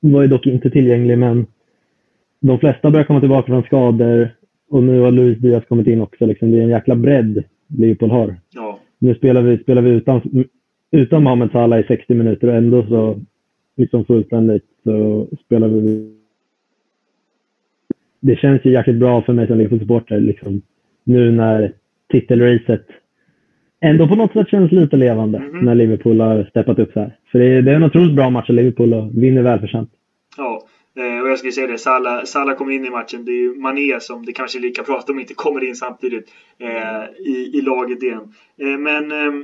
var 0.00 0.22
ju 0.22 0.28
dock 0.28 0.46
inte 0.46 0.70
tillgänglig, 0.70 1.18
men 1.18 1.46
de 2.40 2.58
flesta 2.58 2.90
börjar 2.90 3.06
komma 3.06 3.20
tillbaka 3.20 3.46
från 3.46 3.62
skador. 3.62 4.28
Och 4.70 4.82
nu 4.82 5.00
har 5.00 5.10
Luis 5.10 5.38
Diaz 5.38 5.64
kommit 5.68 5.86
in 5.86 6.00
också. 6.00 6.26
Liksom. 6.26 6.50
Det 6.50 6.58
är 6.58 6.62
en 6.62 6.68
jäkla 6.68 6.96
bredd 6.96 7.44
Liverpool 7.66 8.10
har. 8.10 8.36
Ja. 8.50 8.65
Nu 8.98 9.14
spelar 9.14 9.42
vi, 9.42 9.58
spelar 9.58 9.82
vi 9.82 9.90
utan, 9.90 10.44
utan 10.90 11.22
Mohamed 11.22 11.50
Salah 11.50 11.80
i 11.80 11.82
60 11.82 12.14
minuter 12.14 12.48
och 12.48 12.54
ändå 12.54 12.86
så 12.86 13.20
liksom 13.76 14.04
fullständigt 14.04 14.64
så 14.84 15.26
spelar 15.44 15.68
vi. 15.68 16.12
Det 18.20 18.36
känns 18.36 18.64
ju 18.64 18.72
jäkligt 18.72 18.96
bra 18.96 19.22
för 19.22 19.32
mig 19.32 19.46
som 19.46 19.58
Liverpool-supporter 19.58 20.20
liksom, 20.20 20.62
nu 21.04 21.30
när 21.30 21.72
titelracet 22.08 22.86
ändå 23.80 24.08
på 24.08 24.14
något 24.14 24.32
sätt 24.32 24.48
känns 24.48 24.72
lite 24.72 24.96
levande 24.96 25.38
mm 25.38 25.50
-hmm. 25.50 25.62
när 25.62 25.74
Liverpool 25.74 26.20
har 26.20 26.44
steppat 26.44 26.78
upp 26.78 26.92
så 26.92 27.00
här. 27.00 27.16
För 27.32 27.38
det 27.38 27.46
är, 27.46 27.62
det 27.62 27.70
är 27.70 27.76
en 27.76 27.84
otroligt 27.84 28.16
bra 28.16 28.30
match 28.30 28.50
av 28.50 28.56
Liverpool 28.56 28.94
och 28.94 29.22
vinner 29.22 29.42
välförtjänt. 29.42 29.90
Ja, 30.36 30.62
Eh, 30.96 31.20
och 31.20 31.28
jag 31.28 31.38
skulle 31.38 31.52
säga 31.52 31.66
det, 31.66 31.78
Salah, 31.78 32.24
Salah 32.24 32.56
kommer 32.56 32.72
in 32.72 32.84
i 32.84 32.90
matchen. 32.90 33.24
Det 33.24 33.32
är 33.32 33.36
ju 33.36 33.54
Mané 33.54 34.00
som 34.00 34.26
det 34.26 34.32
kanske 34.32 34.58
är 34.58 34.60
lika 34.60 34.82
bra 34.82 34.98
att 34.98 35.06
de 35.06 35.18
inte 35.18 35.34
kommer 35.34 35.64
in 35.64 35.76
samtidigt 35.76 36.32
eh, 36.58 37.04
i, 37.26 37.50
i 37.54 37.60
laget 37.60 38.02
igen. 38.02 38.34
Eh, 38.60 38.78
men 38.78 39.12
eh, 39.12 39.34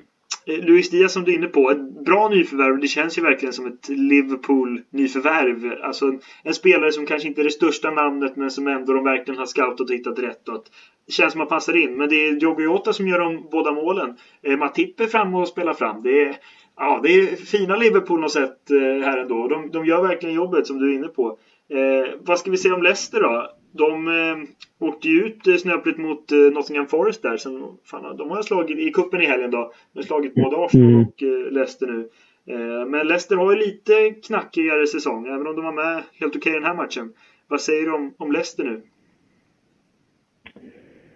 eh, 0.46 0.64
Luis 0.64 0.90
Diaz 0.90 1.12
som 1.12 1.24
du 1.24 1.32
är 1.32 1.36
inne 1.36 1.46
på, 1.46 1.70
ett 1.70 2.04
bra 2.04 2.28
nyförvärv. 2.28 2.80
Det 2.80 2.86
känns 2.88 3.18
ju 3.18 3.22
verkligen 3.22 3.52
som 3.52 3.66
ett 3.66 3.88
Liverpool-nyförvärv. 3.88 5.72
Alltså 5.82 6.06
en, 6.06 6.20
en, 6.42 6.54
spelare 6.54 6.92
som 6.92 7.06
kanske 7.06 7.28
inte 7.28 7.40
är 7.40 7.44
det 7.44 7.50
största 7.50 7.90
namnet 7.90 8.36
men 8.36 8.50
som 8.50 8.66
ändå 8.66 8.92
de 8.92 9.04
verkligen 9.04 9.38
har 9.38 9.46
scoutat 9.46 9.90
och 9.90 9.94
hittat 9.94 10.18
rätt. 10.18 10.48
åt. 10.48 10.70
det 11.06 11.12
känns 11.12 11.32
som 11.32 11.40
att 11.40 11.50
man 11.50 11.58
passar 11.58 11.76
in. 11.76 11.96
Men 11.96 12.08
det 12.08 12.28
är 12.28 12.32
Diogo 12.32 12.62
Jota 12.62 12.92
som 12.92 13.08
gör 13.08 13.18
de 13.18 13.48
båda 13.50 13.72
målen. 13.72 14.16
Eh, 14.42 14.58
Matip 14.58 15.00
är 15.00 15.06
framme 15.06 15.36
och 15.36 15.48
spelar 15.48 15.72
fram. 15.72 16.02
Det 16.02 16.24
är, 16.24 16.36
ja, 16.76 17.00
det 17.02 17.08
är 17.08 17.36
fina 17.36 17.76
Liverpool 17.76 18.20
något 18.20 18.32
sätt 18.32 18.70
eh, 18.70 19.04
här 19.04 19.18
ändå. 19.18 19.48
De, 19.48 19.70
de 19.70 19.86
gör 19.86 20.02
verkligen 20.02 20.34
jobbet 20.34 20.66
som 20.66 20.78
du 20.78 20.92
är 20.92 20.96
inne 20.96 21.08
på. 21.08 21.38
Eh, 21.68 22.14
vad 22.20 22.38
ska 22.38 22.50
vi 22.50 22.56
säga 22.56 22.74
om 22.74 22.82
Leicester 22.82 23.20
då? 23.20 23.50
De 23.72 24.08
eh, 24.08 24.48
åkte 24.88 25.08
ju 25.08 25.24
ut 25.24 25.46
eh, 25.46 25.56
snöpligt 25.56 25.98
mot 25.98 26.32
eh, 26.32 26.38
Nottingham 26.38 26.86
Forest 26.86 27.22
där. 27.22 27.36
Sen, 27.36 27.62
fan, 27.84 28.16
de 28.16 28.30
har 28.30 28.42
slagit 28.42 28.78
i 28.78 28.90
kuppen 28.90 29.22
i 29.22 29.26
helgen 29.26 29.50
då. 29.50 29.72
De 29.92 29.98
har 29.98 30.04
slagit 30.04 30.34
både 30.34 30.56
Arsenal 30.56 30.88
mm. 30.88 31.06
och 31.06 31.22
eh, 31.22 31.52
Leicester 31.52 31.86
nu. 31.86 32.08
Eh, 32.46 32.86
men 32.86 33.06
Leicester 33.06 33.36
har 33.36 33.52
ju 33.52 33.58
lite 33.58 34.10
knackigare 34.10 34.86
säsong, 34.86 35.26
även 35.26 35.46
om 35.46 35.56
de 35.56 35.64
var 35.64 35.72
med 35.72 36.02
helt 36.12 36.36
okej 36.36 36.40
okay 36.40 36.52
den 36.52 36.64
här 36.64 36.74
matchen. 36.74 37.12
Vad 37.48 37.60
säger 37.60 37.86
du 37.86 37.92
om, 37.92 38.14
om 38.16 38.32
Leicester 38.32 38.64
nu? 38.64 38.82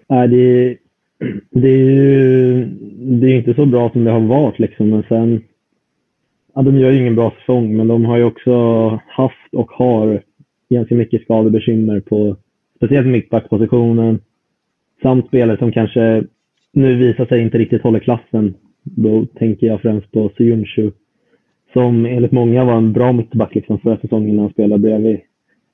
Nej, 0.09 0.29
det, 0.29 0.79
det 1.51 1.69
är 1.69 1.91
ju 1.91 2.65
det 3.21 3.27
är 3.27 3.37
inte 3.37 3.55
så 3.55 3.67
bra 3.67 3.91
som 3.91 4.05
det 4.05 4.11
har 4.11 4.21
varit 4.21 4.59
liksom. 4.59 4.91
Men 4.91 5.03
sen, 5.09 5.43
ja, 6.55 6.63
de 6.63 6.79
gör 6.79 6.91
ju 6.91 6.99
ingen 6.99 7.15
bra 7.15 7.33
säsong, 7.41 7.77
men 7.77 7.89
de 7.89 8.05
har 8.05 8.17
ju 8.17 8.25
också 8.25 8.53
haft 9.07 9.53
och 9.53 9.71
har 9.71 10.23
ganska 10.71 10.95
mycket 10.95 11.23
skadebekymmer 11.23 12.01
på 12.01 12.37
speciellt 12.77 13.07
mittbackpositionen. 13.07 14.19
Samt 15.03 15.27
spelare 15.27 15.59
som 15.59 15.73
kanske 15.73 16.25
nu 16.73 16.97
visar 16.97 17.27
sig 17.27 17.43
inte 17.43 17.59
riktigt 17.59 17.83
håller 17.83 17.99
klassen. 17.99 18.55
Då 18.83 19.27
tänker 19.27 19.67
jag 19.67 19.81
främst 19.81 20.13
på 20.13 20.31
Syunshu 20.37 20.91
som 21.77 22.07
enligt 22.07 22.33
många 22.33 22.65
var 22.65 22.77
en 22.77 22.93
bra 22.93 23.13
mittback 23.13 23.55
liksom 23.55 23.79
förra 23.79 23.99
säsongen 23.99 24.37
när 24.37 24.43
han 24.43 24.53
spelade 24.53 24.83
bredvid 24.83 25.21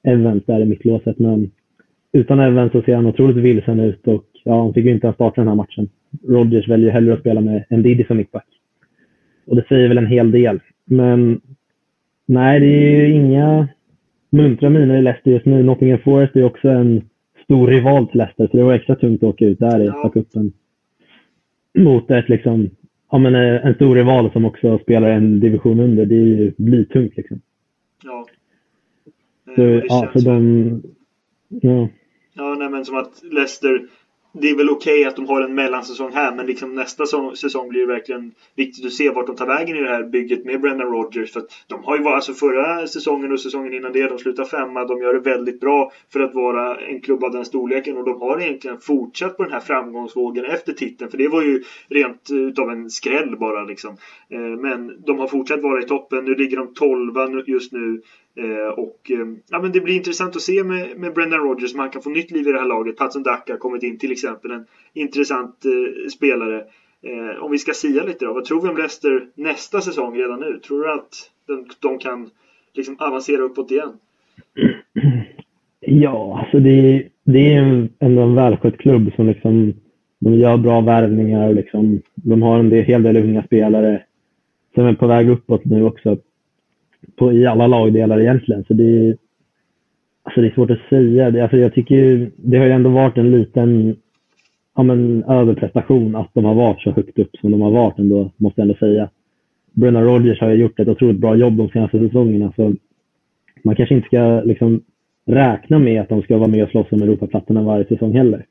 Evans 0.03 0.45
där 0.47 0.61
i 0.61 0.65
mittlåset. 0.65 1.19
Men 1.19 1.51
utan 2.13 2.41
Evans 2.41 2.73
så 2.73 2.83
ser 2.83 2.97
han 2.97 3.07
otroligt 3.07 3.37
vilsen 3.37 3.81
ut 3.81 4.09
och 4.09 4.25
ja, 4.45 4.63
han 4.63 4.75
fick 4.75 4.85
ju 4.85 4.93
inte 4.93 5.07
ens 5.07 5.15
starta 5.15 5.41
den 5.41 5.49
här 5.49 5.55
matchen. 5.55 5.89
Rodgers 6.29 6.69
väljer 6.69 6.91
hellre 6.91 7.15
att 7.15 7.21
spela 7.21 7.41
med 7.41 7.65
en 7.69 7.83
Didi 7.83 8.05
som 8.05 8.17
mittback. 8.17 8.47
Och 9.47 9.57
det 9.57 9.65
säger 9.69 9.89
väl 9.89 9.99
en 9.99 10.07
hel 10.07 10.31
del. 10.31 10.61
Men 10.85 11.41
nej, 12.27 12.61
det 12.61 12.67
är 12.67 13.07
ju 13.07 13.13
inga 13.13 13.69
muntra 14.31 14.71
miner 14.71 14.99
i 14.99 15.03
Leicester 15.03 15.31
just 15.31 15.47
nu. 15.47 15.63
Nottingham 15.63 15.99
Forest 15.99 16.37
är 16.37 16.45
också 16.45 16.69
en 16.69 17.09
stor 17.45 17.69
rival 17.69 18.07
till 18.09 18.19
Leicester, 18.19 18.49
så 18.51 18.57
det 18.57 18.63
var 18.63 18.75
extra 18.75 18.97
tungt 18.97 19.23
att 19.23 19.29
åka 19.29 19.45
ut 19.45 19.59
där 19.59 19.81
i 19.83 19.87
ja. 19.87 20.11
cupen. 20.15 20.53
Mot 21.79 22.11
ett 22.11 22.29
liksom, 22.29 22.71
ja, 23.11 23.19
men 23.19 23.35
eh, 23.35 23.67
en 23.67 23.75
stor 23.75 23.95
rival 23.95 24.33
som 24.33 24.45
också 24.45 24.79
spelar 24.79 25.09
en 25.09 25.41
division 25.41 25.81
under. 25.81 26.07
Det 26.07 26.15
är 26.15 26.27
ju 26.27 26.53
blytungt 26.57 27.17
liksom. 27.17 27.41
Ja. 28.05 28.27
Så, 29.57 29.63
ja, 29.89 30.11
så 30.13 30.19
de... 30.19 30.83
Ja. 31.49 31.89
Ja, 32.35 32.57
nej, 32.59 32.69
men 32.69 32.85
som 32.85 32.97
att 32.97 33.23
Leicester 33.33 33.81
det 34.33 34.51
är 34.51 34.55
väl 34.55 34.71
okej 34.71 34.93
okay 34.93 35.05
att 35.05 35.17
de 35.17 35.27
har 35.27 35.43
en 35.43 35.55
mellansäsong 35.55 36.13
här 36.13 36.35
men 36.35 36.47
liksom 36.47 36.75
nästa 36.75 37.07
säsong 37.35 37.69
blir 37.69 37.81
det 37.81 37.87
verkligen 37.87 38.33
viktigt 38.57 38.87
att 38.87 38.93
se 38.93 39.11
vart 39.11 39.27
de 39.27 39.37
tar 39.37 39.47
vägen 39.47 39.77
i 39.77 39.81
det 39.81 39.89
här 39.89 40.03
bygget 40.03 40.45
med 40.45 40.61
Brendan 40.61 40.91
Rodgers. 40.91 41.33
För 41.33 41.41
att 41.41 41.47
de 41.67 41.85
har 41.85 41.97
ju 41.97 42.03
varit, 42.03 42.15
alltså 42.15 42.33
förra 42.33 42.87
säsongen 42.87 43.33
och 43.33 43.41
säsongen 43.41 43.75
innan 43.75 43.93
det, 43.93 44.07
de 44.07 44.19
slutar 44.19 44.45
femma. 44.45 44.85
De 44.85 45.03
gör 45.03 45.13
det 45.13 45.19
väldigt 45.19 45.61
bra 45.61 45.91
för 46.13 46.21
att 46.21 46.35
vara 46.35 46.77
en 46.77 47.01
klubb 47.01 47.25
av 47.25 47.31
den 47.31 47.45
storleken 47.45 47.97
och 47.97 48.05
de 48.05 48.21
har 48.21 48.41
egentligen 48.41 48.77
fortsatt 48.81 49.37
på 49.37 49.43
den 49.43 49.53
här 49.53 49.61
framgångsvågen 49.61 50.45
efter 50.45 50.73
titeln. 50.73 51.11
För 51.11 51.19
det 51.19 51.29
var 51.29 51.43
ju 51.43 51.61
rent 51.89 52.31
eh, 52.31 52.37
utav 52.37 52.71
en 52.71 52.91
skräll 52.91 53.37
bara 53.37 53.65
liksom. 53.65 53.97
Eh, 54.31 54.59
men 54.59 55.05
de 55.07 55.19
har 55.19 55.27
fortsatt 55.27 55.63
vara 55.63 55.81
i 55.81 55.85
toppen. 55.85 56.25
Nu 56.25 56.35
ligger 56.35 56.57
de 56.57 56.73
tolva 56.75 57.29
just 57.47 57.73
nu. 57.73 57.99
Eh, 58.35 58.79
och 58.79 59.11
eh, 59.11 59.27
ja, 59.51 59.63
men 59.63 59.73
det 59.73 59.81
blir 59.81 59.97
intressant 59.97 60.37
att 60.37 60.43
se 60.43 60.65
med, 60.65 60.99
med 60.99 61.15
Brendan 61.15 61.41
Rodgers 61.41 61.75
om 61.75 61.81
han 61.81 61.91
kan 61.91 62.03
få 62.03 62.11
nytt 62.11 62.31
liv 62.31 62.49
i 62.49 62.53
det 62.53 62.59
här 62.59 62.67
laget. 62.67 62.97
Patson 62.97 63.23
Daka 63.23 63.53
har 63.53 63.59
kommit 63.59 63.83
in 63.83 63.99
till 63.99 64.13
exempel, 64.13 64.51
en 64.51 64.67
intressant 64.93 65.65
eh, 65.65 66.09
spelare. 66.09 66.65
Eh, 67.03 67.43
om 67.43 67.51
vi 67.51 67.59
ska 67.59 67.73
sia 67.73 68.05
lite 68.05 68.25
då, 68.25 68.33
vad 68.33 68.45
tror 68.45 68.63
vi 68.63 68.69
om 68.69 68.77
Leicester 68.77 69.27
nästa 69.35 69.81
säsong 69.81 70.17
redan 70.17 70.41
nu? 70.41 70.59
Tror 70.59 70.83
du 70.83 70.93
att 70.93 71.31
de, 71.47 71.67
de 71.81 71.99
kan 71.99 72.31
liksom 72.75 72.97
avancera 72.99 73.43
uppåt 73.43 73.71
igen? 73.71 73.93
Ja, 75.81 76.41
alltså 76.41 76.59
det, 76.59 77.09
det 77.25 77.55
är 77.55 77.89
ändå 77.99 78.23
en 78.23 78.35
välskött 78.35 78.79
klubb 78.79 79.13
som 79.17 79.27
liksom 79.27 79.75
de 80.19 80.35
gör 80.35 80.57
bra 80.57 80.81
värvningar 80.81 81.49
och 81.49 81.55
liksom, 81.55 82.01
de 82.15 82.43
har 82.43 82.59
en 82.59 82.71
del, 82.71 82.85
hel 82.85 83.03
del 83.03 83.17
unga 83.17 83.43
spelare 83.43 84.03
som 84.75 84.87
är 84.87 84.95
på 84.95 85.07
väg 85.07 85.29
uppåt 85.29 85.65
nu 85.65 85.85
också 85.85 86.19
på, 87.17 87.33
i 87.33 87.47
alla 87.47 87.67
lagdelar 87.67 88.21
egentligen. 88.21 88.65
Så 88.65 88.75
det, 88.75 88.85
är, 88.85 89.17
alltså 90.23 90.41
det 90.41 90.47
är 90.47 90.55
svårt 90.55 90.71
att 90.71 90.89
säga. 90.89 91.31
Det, 91.31 91.41
alltså 91.41 91.57
jag 91.57 91.75
tycker 91.75 92.31
det 92.37 92.59
har 92.59 92.67
ju 92.67 92.73
ändå 92.73 92.91
varit 92.91 93.19
en 93.19 93.31
liten 93.31 93.97
ja, 94.77 94.83
men, 94.83 95.25
överprestation 95.25 96.17
att 96.17 96.31
de 96.35 96.45
har 96.45 96.55
varit 96.55 96.81
så 96.81 96.91
högt 96.91 97.19
upp 97.19 97.37
som 97.41 97.51
de 97.51 97.61
har 97.61 97.71
varit 97.71 97.99
ändå, 97.99 98.31
måste 98.37 98.61
jag 98.61 98.65
ändå 98.65 98.79
säga. 98.79 99.09
Brennan 99.73 100.05
Rodgers 100.05 100.41
har 100.41 100.51
ju 100.51 100.57
gjort 100.57 100.81
ett 100.81 100.89
otroligt 100.89 101.21
bra 101.21 101.35
jobb 101.37 101.57
de 101.57 101.69
senaste 101.69 101.99
säsongerna. 101.99 102.53
Så 102.57 102.75
man 103.65 103.77
kanske 103.77 103.95
inte 103.95 104.07
ska 104.07 104.43
liksom 104.45 104.81
räkna 105.27 105.79
med 105.79 106.01
att 106.01 106.09
de 106.09 106.23
ska 106.23 106.39
vara 106.39 106.49
med 106.49 106.65
och 106.65 106.71
slåss 106.71 106.93
om 106.93 107.03
Europaplatserna 107.03 107.63
varje 107.63 107.85
säsong 107.85 108.13
heller. 108.13 108.47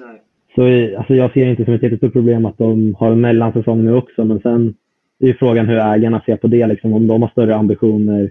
Nej. 0.00 0.20
Så 0.54 0.96
alltså, 0.98 1.14
jag 1.14 1.32
ser 1.32 1.46
inte 1.46 1.64
som 1.64 1.74
ett 1.74 1.82
jättestort 1.82 2.12
problem 2.12 2.46
att 2.46 2.58
de 2.58 2.94
har 2.98 3.12
en 3.12 3.20
mellansäsong 3.20 3.84
nu 3.84 3.94
också, 3.94 4.24
men 4.24 4.40
sen 4.40 4.74
är 5.20 5.28
ju 5.28 5.34
frågan 5.34 5.68
hur 5.68 5.78
ägarna 5.78 6.22
ser 6.26 6.36
på 6.36 6.46
det, 6.46 6.66
liksom, 6.66 6.92
om 6.92 7.06
de 7.06 7.22
har 7.22 7.28
större 7.28 7.56
ambitioner 7.56 8.30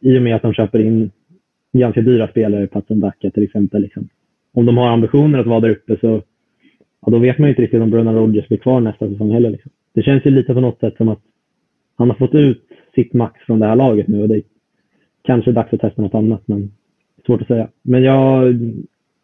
i 0.00 0.18
och 0.18 0.22
med 0.22 0.36
att 0.36 0.42
de 0.42 0.52
köper 0.52 0.78
in 0.78 1.10
ganska 1.72 2.00
dyra 2.00 2.28
spelare, 2.28 2.66
Patson 2.66 3.00
Dacca 3.00 3.30
till 3.30 3.44
exempel. 3.44 3.82
Liksom. 3.82 4.08
Om 4.52 4.66
de 4.66 4.76
har 4.76 4.88
ambitioner 4.88 5.38
att 5.38 5.46
vara 5.46 5.60
där 5.60 5.70
uppe 5.70 5.96
så 6.00 6.22
ja, 7.00 7.10
då 7.10 7.18
vet 7.18 7.38
man 7.38 7.48
ju 7.48 7.50
inte 7.52 7.62
riktigt 7.62 7.82
om 7.82 7.90
Brennan 7.90 8.14
Rodgers 8.14 8.48
blir 8.48 8.58
kvar 8.58 8.80
nästa 8.80 9.08
säsong 9.08 9.30
heller. 9.30 9.50
Liksom. 9.50 9.72
Det 9.94 10.02
känns 10.02 10.26
ju 10.26 10.30
lite 10.30 10.54
på 10.54 10.60
något 10.60 10.80
sätt 10.80 10.96
som 10.96 11.08
att 11.08 11.20
han 11.96 12.10
har 12.10 12.16
fått 12.16 12.34
ut 12.34 12.68
sitt 12.94 13.12
max 13.12 13.40
från 13.46 13.58
det 13.58 13.66
här 13.66 13.76
laget 13.76 14.08
nu 14.08 14.22
och 14.22 14.28
det 14.28 14.36
är 14.36 14.42
kanske 15.22 15.52
dags 15.52 15.72
att 15.72 15.80
testa 15.80 16.02
något 16.02 16.14
annat, 16.14 16.42
men 16.46 16.72
svårt 17.26 17.40
att 17.40 17.46
säga. 17.46 17.68
Men 17.82 18.02
jag, 18.02 18.44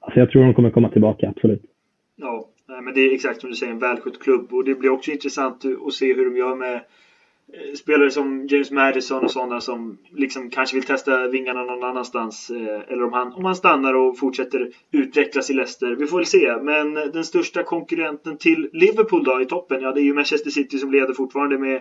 alltså 0.01 0.21
jag 0.21 0.31
tror 0.31 0.43
de 0.43 0.55
kommer 0.55 0.71
komma 0.71 0.89
tillbaka, 0.89 1.29
absolut. 1.29 1.63
Ja, 2.17 2.49
men 2.83 2.95
det 2.95 3.01
är 3.01 3.15
exakt 3.15 3.41
som 3.41 3.51
du 3.51 3.57
säger, 3.57 3.73
en 3.73 3.79
välskött 3.79 4.21
klubb 4.21 4.53
och 4.53 4.65
det 4.65 4.75
blir 4.75 4.91
också 4.91 5.11
intressant 5.11 5.65
att 5.87 5.93
se 5.93 6.15
hur 6.15 6.31
de 6.31 6.37
gör 6.37 6.55
med 6.57 6.81
Eh, 7.55 7.75
spelare 7.75 8.11
som 8.11 8.47
James 8.47 8.71
Madison 8.71 9.25
och 9.25 9.31
sådana 9.31 9.61
som 9.61 9.99
liksom 10.11 10.51
kanske 10.51 10.77
vill 10.77 10.85
testa 10.85 11.29
vingarna 11.29 11.65
någon 11.65 11.85
annanstans. 11.85 12.51
Eh, 12.51 12.93
eller 12.93 13.05
om 13.05 13.13
han, 13.13 13.33
om 13.33 13.45
han 13.45 13.55
stannar 13.55 13.95
och 13.95 14.19
fortsätter 14.19 14.71
utvecklas 14.93 15.51
i 15.51 15.53
Leicester. 15.53 15.95
Vi 15.95 16.07
får 16.07 16.17
väl 16.17 16.27
se. 16.27 16.57
Men 16.63 16.97
eh, 16.97 17.05
den 17.05 17.25
största 17.25 17.63
konkurrenten 17.63 18.39
till 18.39 18.71
Liverpool 18.73 19.25
då 19.25 19.41
i 19.41 19.47
toppen, 19.47 19.81
ja 19.81 19.93
det 19.93 20.01
är 20.01 20.05
ju 20.05 20.15
Manchester 20.15 20.51
City 20.51 20.79
som 20.79 20.93
leder 20.93 21.15
fortfarande 21.15 21.59
med 21.59 21.75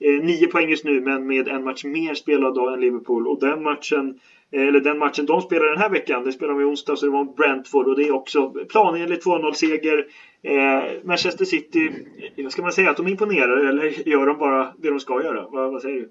eh, 0.00 0.22
nio 0.22 0.46
poäng 0.46 0.70
just 0.70 0.84
nu 0.84 1.00
men 1.00 1.26
med 1.26 1.48
en 1.48 1.64
match 1.64 1.84
mer 1.84 2.14
spelad 2.14 2.54
då 2.54 2.68
än 2.68 2.80
Liverpool. 2.80 3.28
Och 3.28 3.40
den 3.40 3.62
matchen 3.62 4.18
eller 4.52 4.80
den 4.80 4.98
matchen 4.98 5.26
de 5.26 5.40
spelar 5.40 5.66
den 5.66 5.78
här 5.78 5.90
veckan, 5.90 6.24
det 6.24 6.32
spelar 6.32 6.54
de 6.54 6.60
i 6.60 6.64
onsdag 6.64 6.96
så 6.96 7.06
det 7.06 7.12
var 7.12 7.36
Brentford 7.36 7.88
och 7.88 7.96
det 7.96 8.08
är 8.08 8.14
också 8.14 8.50
planenligt 8.50 9.24
2-0 9.24 9.52
seger. 9.52 10.06
Eh, 10.46 10.82
Manchester 11.04 11.44
City, 11.44 11.90
vad 12.36 12.52
ska 12.52 12.62
man 12.62 12.72
säga, 12.72 12.90
att 12.90 12.96
de 12.96 13.08
imponerar 13.08 13.68
eller 13.68 14.08
gör 14.08 14.26
de 14.26 14.38
bara 14.38 14.68
det 14.78 14.88
de 14.88 15.00
ska 15.00 15.22
göra? 15.22 15.46
Vad, 15.50 15.72
vad 15.72 15.82
säger 15.82 16.06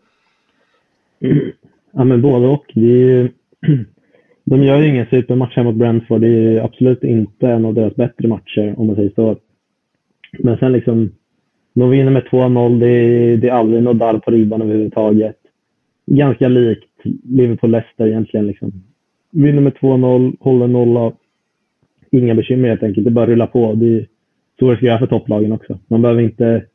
du? 1.19 1.53
Ja 1.91 2.03
men 2.03 2.21
både 2.21 2.47
och. 2.47 2.65
Det 2.73 3.11
är 3.11 3.31
de 4.43 4.63
gör 4.63 4.81
ju 4.81 4.87
ingen 4.87 5.05
supermatch 5.05 5.55
här 5.55 5.63
mot 5.63 5.75
Brentford. 5.75 6.21
Det 6.21 6.27
är 6.27 6.63
absolut 6.63 7.03
inte 7.03 7.47
en 7.47 7.65
av 7.65 7.73
deras 7.73 7.95
bättre 7.95 8.27
matcher 8.27 8.73
om 8.77 8.87
man 8.87 8.95
säger 8.95 9.11
så. 9.15 9.37
Men 10.39 10.57
sen 10.57 10.71
liksom, 10.71 11.11
de 11.73 11.89
vinner 11.89 12.11
med 12.11 12.23
2-0. 12.23 12.79
Det 12.79 12.87
är, 12.87 13.37
det 13.37 13.47
är 13.47 13.53
aldrig 13.53 13.83
något 13.83 13.99
darr 13.99 14.19
på 14.19 14.31
ribban 14.31 14.61
överhuvudtaget. 14.61 15.37
Ganska 16.05 16.47
likt 16.47 17.03
Liverpool-Leicester 17.23 18.07
egentligen. 18.07 18.47
Liksom. 18.47 18.71
Vinner 19.31 19.61
med 19.61 19.73
2-0, 19.73 20.37
håller 20.39 20.67
nolla. 20.67 21.11
Inga 22.11 22.35
bekymmer 22.35 22.69
helt 22.69 22.83
enkelt. 22.83 23.05
Det 23.05 23.11
bara 23.11 23.25
rullar 23.25 23.47
på. 23.47 23.73
Det 23.73 23.85
är 23.85 24.07
så 24.59 24.71
det 24.71 24.77
ska 24.77 24.85
göra 24.85 24.99
för 24.99 25.07
topplagen 25.07 25.51
också. 25.51 25.79
Man 25.87 26.01
behöver 26.01 26.21
inte 26.21 26.65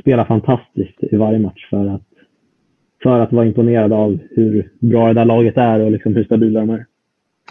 spela 0.00 0.24
fantastiskt 0.24 1.02
i 1.12 1.16
varje 1.16 1.38
match 1.38 1.70
för 1.70 1.86
att, 1.86 2.08
för 3.02 3.20
att 3.20 3.32
vara 3.32 3.46
imponerad 3.46 3.92
av 3.92 4.18
hur 4.30 4.70
bra 4.78 5.08
det 5.08 5.14
där 5.14 5.24
laget 5.24 5.56
är 5.56 5.80
och 5.80 5.90
liksom 5.90 6.14
hur 6.14 6.24
stabila 6.24 6.60
de 6.60 6.70
är. 6.70 6.86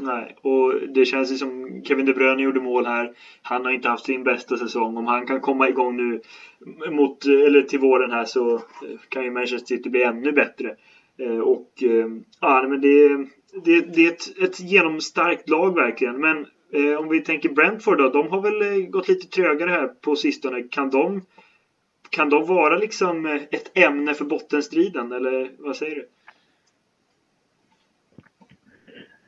Nej, 0.02 0.36
och 0.42 0.74
det 0.94 1.06
känns 1.06 1.32
ju 1.32 1.36
som 1.36 1.82
Kevin 1.84 2.06
De 2.06 2.14
Bruyne 2.14 2.44
gjorde 2.44 2.60
mål 2.60 2.86
här. 2.86 3.12
Han 3.42 3.66
har 3.66 3.72
inte 3.72 3.90
haft 3.90 4.06
sin 4.06 4.24
bästa 4.24 4.58
säsong. 4.58 4.98
Om 4.98 5.08
han 5.08 5.28
kan 5.28 5.40
komma 5.40 5.70
igång 5.70 5.98
nu 5.98 6.22
mot, 6.92 7.26
eller 7.26 7.62
till 7.62 7.80
våren 7.80 8.12
här 8.12 8.26
så 8.26 8.60
kan 9.10 9.24
ju 9.24 9.32
Manchester 9.32 9.76
City 9.76 9.90
bli 9.90 10.04
ännu 10.04 10.32
bättre. 10.32 10.76
Eh, 11.18 11.40
och 11.40 11.84
eh, 11.84 12.08
ja, 12.42 12.66
men 12.70 12.82
det, 12.82 13.08
det, 13.66 13.96
det 13.96 14.06
är 14.06 14.12
ett, 14.12 14.44
ett 14.44 14.60
genomstarkt 14.60 15.50
lag 15.50 15.76
verkligen. 15.76 16.22
Men 16.22 16.46
Eh, 16.72 17.00
om 17.00 17.10
vi 17.10 17.22
tänker 17.22 17.50
Brentford 17.50 17.98
då, 17.98 18.10
de 18.10 18.28
har 18.28 18.42
väl 18.42 18.82
eh, 18.82 18.90
gått 18.90 19.08
lite 19.08 19.28
trögare 19.28 19.70
här 19.70 19.88
på 19.88 20.16
sistone. 20.16 20.64
Kan 20.64 20.90
de, 20.90 21.22
kan 22.10 22.30
de 22.30 22.46
vara 22.46 22.78
liksom 22.78 23.26
eh, 23.26 23.36
ett 23.36 23.78
ämne 23.78 24.14
för 24.14 24.26
bottenstriden 24.26 25.12
eller 25.12 25.50
vad 25.58 25.76
säger 25.76 25.96
du? 25.96 26.08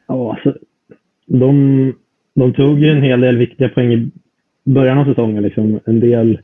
Ja, 0.07 0.31
alltså, 0.33 0.59
de, 1.25 1.93
de 2.33 2.53
tog 2.53 2.79
ju 2.79 2.89
en 2.89 3.03
hel 3.03 3.21
del 3.21 3.37
viktiga 3.37 3.69
poäng 3.69 3.93
i 3.93 4.11
början 4.63 4.97
av 4.97 5.05
säsongen. 5.05 5.43
Liksom. 5.43 5.79
En 5.85 5.99
del 5.99 6.41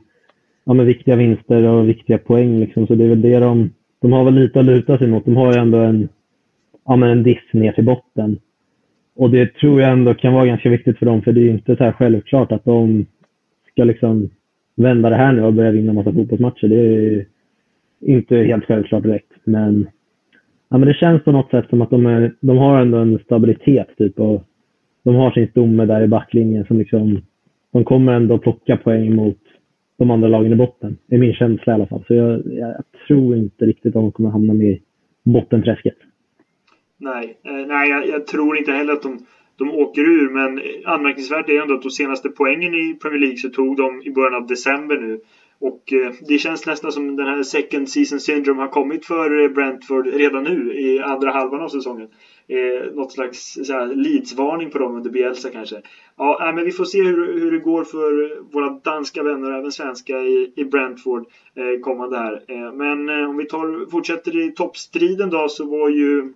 ja, 0.64 0.74
med 0.74 0.86
viktiga 0.86 1.16
vinster 1.16 1.62
och 1.62 1.88
viktiga 1.88 2.18
poäng. 2.18 2.60
Liksom. 2.60 2.86
Så 2.86 2.94
det 2.94 3.04
är 3.04 3.08
väl 3.08 3.22
det 3.22 3.38
de 3.38 3.70
de 4.00 4.12
har 4.12 4.24
väl 4.24 4.34
lite 4.34 4.60
att 4.60 4.66
luta 4.66 4.98
sig 4.98 5.08
mot. 5.08 5.24
De 5.24 5.36
har 5.36 5.52
ju 5.52 5.58
ändå 5.58 5.78
en, 5.78 6.08
ja, 6.84 6.96
men 6.96 7.10
en 7.10 7.22
diss 7.22 7.52
ner 7.52 7.72
till 7.72 7.84
botten. 7.84 8.38
Och 9.18 9.30
det 9.30 9.54
tror 9.54 9.80
jag 9.80 9.90
ändå 9.90 10.14
kan 10.14 10.32
vara 10.32 10.46
ganska 10.46 10.70
viktigt 10.70 10.98
för 10.98 11.06
dem, 11.06 11.22
för 11.22 11.32
det 11.32 11.40
är 11.40 11.50
inte 11.50 11.76
så 11.76 11.84
här 11.84 11.92
självklart 11.92 12.52
att 12.52 12.64
de 12.64 13.06
ska 13.70 13.84
liksom 13.84 14.30
vända 14.76 15.10
det 15.10 15.16
här 15.16 15.32
nu 15.32 15.42
och 15.42 15.52
börja 15.52 15.70
vinna 15.70 15.92
massa 15.92 16.12
fotbollsmatcher. 16.12 16.68
Det 16.68 16.76
är 16.76 17.26
inte 18.00 18.36
helt 18.36 18.64
självklart 18.64 19.02
direkt. 19.02 19.32
Men, 19.44 19.86
ja, 20.68 20.78
men 20.78 20.88
det 20.88 20.94
känns 20.94 21.24
på 21.24 21.32
något 21.32 21.50
sätt 21.50 21.68
som 21.68 21.82
att 21.82 21.90
de, 21.90 22.06
är, 22.06 22.34
de 22.40 22.58
har 22.58 22.80
ändå 22.80 22.98
en 22.98 23.18
stabilitet. 23.18 23.88
Typ, 23.98 24.20
och 24.20 24.44
de 25.04 25.14
har 25.14 25.30
sin 25.30 25.48
stomme 25.48 25.86
där 25.86 26.02
i 26.02 26.08
backlinjen 26.08 26.64
som 26.64 26.78
liksom, 26.78 27.22
de 27.72 27.84
kommer 27.84 28.12
ändå 28.12 28.38
plocka 28.38 28.76
poäng 28.76 29.14
mot 29.14 29.38
de 29.96 30.10
andra 30.10 30.28
lagen 30.28 30.52
i 30.52 30.56
botten. 30.56 30.96
Det 31.06 31.14
är 31.14 31.20
min 31.20 31.34
känsla 31.34 31.72
i 31.72 31.74
alla 31.74 31.86
fall. 31.86 32.04
Så 32.06 32.14
jag, 32.14 32.42
jag 32.46 32.82
tror 33.08 33.36
inte 33.36 33.64
riktigt 33.64 33.96
att 33.96 34.02
de 34.02 34.12
kommer 34.12 34.30
hamna 34.30 34.54
med 34.54 34.66
i 34.66 34.82
bottenträsket. 35.24 35.96
Nej, 36.98 37.40
eh, 37.44 37.66
nej 37.66 37.90
jag, 37.90 38.08
jag, 38.08 38.26
tror 38.26 38.56
inte 38.56 38.72
heller 38.72 38.92
att 38.92 39.02
de, 39.02 39.18
de 39.56 39.70
åker 39.70 40.04
ur. 40.04 40.28
Men 40.28 40.60
anmärkningsvärt 40.84 41.48
är 41.48 41.60
ändå 41.60 41.74
att 41.74 41.82
de 41.82 41.90
senaste 41.90 42.28
poängen 42.28 42.74
i 42.74 42.94
Premier 42.94 43.20
League 43.20 43.36
så 43.36 43.48
tog 43.48 43.76
de 43.76 44.02
i 44.02 44.10
början 44.10 44.34
av 44.34 44.46
december 44.46 44.96
nu. 44.96 45.18
Och 45.60 45.92
eh, 45.92 46.12
det 46.28 46.38
känns 46.38 46.66
nästan 46.66 46.92
som 46.92 47.16
den 47.16 47.26
här 47.26 47.42
second 47.42 47.88
season 47.88 48.20
syndrome 48.20 48.60
har 48.60 48.68
kommit 48.68 49.06
för 49.06 49.42
eh, 49.42 49.48
Brentford 49.48 50.06
redan 50.06 50.44
nu 50.44 50.74
i 50.74 51.00
andra 51.00 51.30
halvan 51.30 51.62
av 51.62 51.68
säsongen. 51.68 52.08
Eh, 52.48 52.92
något 52.92 53.12
slags 53.12 53.56
eh, 53.56 53.88
Leeds-varning 53.88 54.70
på 54.70 54.78
dem 54.78 54.96
under 54.96 55.10
Bielsa 55.10 55.50
kanske. 55.50 55.80
Ja, 56.16 56.52
men 56.54 56.64
vi 56.64 56.72
får 56.72 56.84
se 56.84 57.02
hur, 57.02 57.38
hur 57.40 57.50
det 57.50 57.58
går 57.58 57.84
för 57.84 58.42
våra 58.52 58.68
danska 58.68 59.22
vänner, 59.22 59.50
även 59.50 59.70
svenska, 59.72 60.18
i, 60.20 60.52
i 60.56 60.64
Brentford 60.64 61.26
eh, 61.54 61.80
kommande 61.80 62.18
här. 62.18 62.42
Eh, 62.48 62.72
men 62.72 63.08
eh, 63.08 63.28
om 63.28 63.36
vi 63.36 63.44
tar, 63.44 63.90
fortsätter 63.90 64.36
i 64.36 64.52
toppstriden 64.52 65.30
då 65.30 65.48
så 65.48 65.64
var 65.66 65.88
ju 65.88 66.32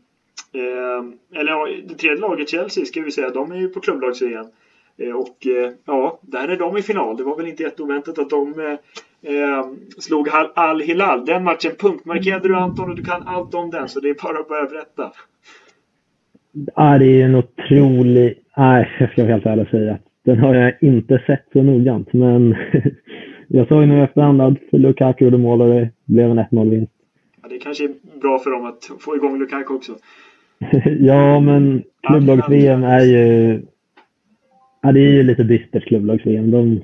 eh, 0.53 1.41
eller 1.41 1.53
ja, 1.53 1.69
det 1.89 1.95
tredje 1.95 2.21
laget 2.21 2.49
Chelsea 2.49 2.85
ska 2.85 3.01
vi 3.01 3.11
säga, 3.11 3.31
de 3.31 3.53
är 3.53 3.57
ju 3.57 3.69
på 3.69 3.81
klubblags-VM. 3.81 4.47
Eh, 4.99 5.17
och 5.17 5.37
ja, 5.87 6.21
där 6.23 6.49
är 6.49 6.57
de 6.57 6.77
i 6.77 6.83
final. 6.83 7.17
Det 7.17 7.23
var 7.23 7.37
väl 7.37 7.47
inte 7.47 7.63
jätteoväntat 7.63 8.19
att 8.19 8.31
de 8.31 8.61
eh, 9.23 9.67
slog 9.99 10.29
Al-Hilal. 10.55 11.25
Den 11.25 11.45
matchen 11.45 11.73
punktmarkerade 11.79 12.49
du 12.49 12.57
Anton 12.57 12.91
och 12.91 12.97
du 12.97 13.05
kan 13.05 13.23
allt 13.23 13.55
om 13.55 13.71
den 13.71 13.89
så 13.89 14.01
det 14.01 14.09
är 14.09 14.23
bara 14.23 14.39
att 14.39 14.49
börja 14.49 14.67
berätta. 14.67 15.13
Ja, 16.75 16.99
det 16.99 17.07
är 17.07 17.25
en 17.25 17.35
otrolig... 17.35 18.39
Nej, 18.57 18.97
jag 19.01 19.13
ska 19.13 19.25
helt 19.25 19.47
ärligt 19.47 19.71
säga. 19.71 19.99
Den 20.25 20.39
har 20.39 20.55
jag 20.55 20.75
inte 20.81 21.23
sett 21.27 21.47
så 21.53 21.63
noggrant, 21.63 22.13
men 22.13 22.57
jag 23.49 23.69
såg 23.69 23.89
nu 23.89 24.05
efterhand 24.05 24.43
att 24.43 24.59
Lukaku 24.73 25.25
gjorde 25.25 25.39
mål 25.39 25.61
och 25.63 25.69
det 25.69 25.91
blev 26.05 26.31
en 26.31 26.39
1-0-vinst. 26.39 26.93
Ja, 27.43 27.49
det 27.49 27.59
kanske 27.59 27.85
är 27.85 28.21
bra 28.21 28.39
för 28.39 28.51
dem 28.51 28.65
att 28.65 28.91
få 29.01 29.17
igång 29.17 29.39
Lukaku 29.39 29.75
också. 29.75 29.93
ja, 31.01 31.41
men 31.41 31.83
klubblags-VM 32.03 32.85
är 32.85 33.05
ju... 33.05 33.63
Ja, 34.83 34.93
det 34.93 35.01
är 35.01 35.13
ju 35.13 35.23
lite 35.23 35.43
dystert 35.43 35.85
klubblags-VM. 35.85 36.51
De, 36.51 36.81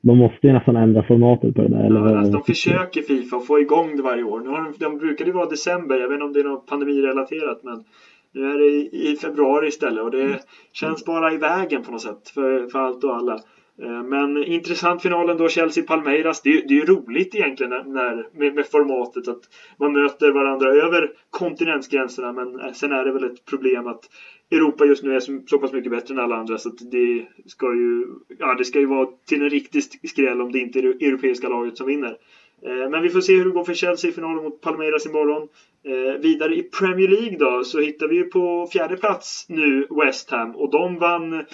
de 0.00 0.18
måste 0.18 0.46
ju 0.46 0.52
nästan 0.52 0.76
ändra 0.76 1.02
formatet 1.02 1.54
på 1.54 1.62
det 1.62 1.68
där. 1.68 1.84
Eller 1.84 2.00
ja, 2.00 2.18
alltså, 2.18 2.32
de 2.32 2.42
försöker 2.42 3.02
Fifa 3.02 3.36
att 3.36 3.46
få 3.46 3.60
igång 3.60 3.96
det 3.96 4.02
varje 4.02 4.22
år. 4.22 4.40
Nu 4.40 4.48
har 4.48 4.64
de, 4.64 4.72
de 4.78 4.98
brukade 4.98 5.30
ju 5.30 5.34
vara 5.34 5.48
december. 5.48 5.98
Jag 5.98 6.08
vet 6.08 6.14
inte 6.14 6.24
om 6.24 6.32
det 6.32 6.40
är 6.40 6.44
något 6.44 6.66
pandemirelaterat 6.66 7.60
men 7.62 7.84
nu 8.32 8.50
är 8.50 8.58
det 8.58 8.64
i, 8.64 9.12
i 9.12 9.16
februari 9.16 9.68
istället 9.68 10.04
och 10.04 10.10
det 10.10 10.22
mm. 10.22 10.38
känns 10.72 11.04
bara 11.04 11.32
i 11.32 11.36
vägen 11.36 11.82
på 11.82 11.90
något 11.90 12.02
sätt 12.02 12.28
för, 12.28 12.66
för 12.66 12.78
allt 12.78 13.04
och 13.04 13.16
alla. 13.16 13.38
Eh, 13.82 14.02
men 14.02 14.44
intressant 14.44 15.02
final 15.02 15.28
ändå, 15.28 15.48
Chelsea-Palmeiras. 15.48 16.40
Det, 16.44 16.50
det 16.50 16.74
är 16.74 16.78
ju 16.78 16.84
roligt 16.84 17.34
egentligen 17.34 17.70
när, 17.70 18.38
med, 18.38 18.54
med, 18.54 18.66
formatet 18.66 19.28
att 19.28 19.40
man 19.78 19.92
möter 19.92 20.30
varandra 20.30 20.68
över 20.68 21.12
kontinentsgränserna. 21.30 22.32
Men 22.32 22.60
eh, 22.60 22.72
sen 22.72 22.92
är 22.92 23.04
det 23.04 23.12
väl 23.12 23.24
ett 23.24 23.44
problem 23.44 23.86
att 23.86 24.10
Europa 24.50 24.84
just 24.84 25.02
nu 25.02 25.14
är 25.14 25.20
så, 25.20 25.40
så 25.46 25.58
pass 25.58 25.72
mycket 25.72 25.90
bättre 25.90 26.14
än 26.14 26.20
alla 26.20 26.36
andra 26.36 26.58
så 26.58 26.68
att 26.68 26.90
det 26.90 27.26
ska 27.46 27.74
ju, 27.74 28.06
ja, 28.38 28.54
det 28.54 28.64
ska 28.64 28.78
ju 28.78 28.86
vara 28.86 29.08
till 29.28 29.42
en 29.42 29.50
riktig 29.50 29.82
skräll 30.08 30.40
om 30.40 30.52
det 30.52 30.58
inte 30.58 30.78
är 30.78 30.82
det 30.82 31.06
europeiska 31.06 31.48
laget 31.48 31.76
som 31.76 31.86
vinner. 31.86 32.16
Eh, 32.62 32.90
men 32.90 33.02
vi 33.02 33.10
får 33.10 33.20
se 33.20 33.36
hur 33.36 33.44
det 33.44 33.50
går 33.50 33.64
för 33.64 33.74
Chelsea 33.74 34.10
i 34.10 34.12
finalen 34.12 34.42
mot 34.42 34.60
Palmeiras 34.60 35.06
imorgon. 35.06 35.48
Eh, 35.84 36.20
vidare 36.20 36.54
i 36.54 36.62
Premier 36.62 37.08
League 37.08 37.38
då 37.38 37.64
så 37.64 37.80
hittar 37.80 38.08
vi 38.08 38.16
ju 38.16 38.24
på 38.24 38.68
fjärde 38.72 38.96
plats 38.96 39.46
nu 39.48 39.86
West 39.90 40.30
Ham 40.30 40.56
och 40.56 40.70
de 40.70 40.98
vann 40.98 41.32
eh, 41.32 41.44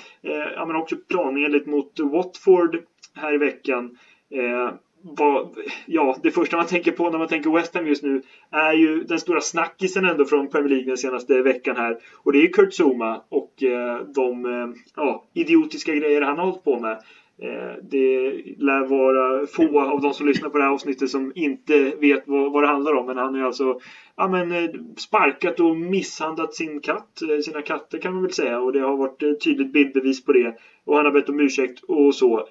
ja, 0.57 0.67
men 0.67 0.77
också 0.77 0.97
planenligt 1.09 1.67
mot 1.67 2.01
Watford 2.01 2.79
här 3.15 3.35
i 3.35 3.39
veckan. 3.39 3.99
Eh, 4.31 4.75
vad, 5.07 5.57
ja, 5.87 6.17
det 6.23 6.31
första 6.31 6.57
man 6.57 6.67
tänker 6.67 6.93
på 6.93 7.11
när 7.11 7.19
man 7.19 7.29
tänker 7.29 7.51
West 7.51 7.75
Ham 7.75 7.87
just 7.87 8.03
nu 8.03 8.23
är 8.51 8.73
ju 8.73 9.05
den 9.05 9.19
stora 9.19 9.41
snackisen 9.41 10.05
ändå 10.05 10.25
från 10.25 10.51
Premier 10.51 10.69
League 10.69 10.87
den 10.87 10.97
senaste 10.97 11.43
veckan 11.43 11.77
här. 11.77 11.99
Och 12.23 12.33
det 12.33 12.39
är 12.39 12.53
Kurt 12.53 12.81
Zuma 12.81 13.23
och 13.29 13.63
eh, 13.63 14.01
de 14.15 14.47
eh, 14.47 14.69
ja, 14.97 15.25
idiotiska 15.35 15.95
grejer 15.95 16.21
han 16.21 16.39
har 16.39 16.45
hållit 16.47 16.65
på 16.65 16.81
med. 16.81 16.99
Eh, 17.45 17.77
det 17.83 18.33
lär 18.59 18.85
vara 18.85 19.47
få 19.47 19.81
av 19.81 20.01
de 20.01 20.15
som 20.15 20.27
lyssnar 20.27 20.49
på 20.49 20.59
det 20.59 20.65
här 20.65 20.71
avsnittet 20.71 21.11
som 21.11 21.33
inte 21.35 21.95
vet 22.01 22.23
vad, 22.27 22.53
vad 22.53 22.63
det 22.63 22.67
handlar 22.67 22.95
om. 22.95 23.07
Men 23.07 23.17
han 23.17 23.35
har 23.35 23.43
alltså 23.43 23.81
ja, 24.17 24.29
men, 24.29 24.53
eh, 24.53 24.71
sparkat 24.97 25.61
och 25.61 25.77
misshandlat 25.77 26.55
sin 26.55 26.81
katt, 26.81 27.23
eh, 27.23 27.39
sina 27.39 27.63
katter 27.63 27.99
kan 27.99 28.13
man 28.13 28.23
väl 28.23 28.33
säga. 28.33 28.61
Och 28.61 28.73
det 28.73 28.81
har 28.81 28.97
varit 28.97 29.45
tydligt 29.45 29.73
bildbevis 29.73 30.25
på 30.25 30.33
det. 30.33 30.57
Och 30.85 30.97
han 30.97 31.05
har 31.05 31.13
bett 31.13 31.29
om 31.29 31.41
ursäkt 31.41 31.85
och 31.85 32.15
så. 32.15 32.49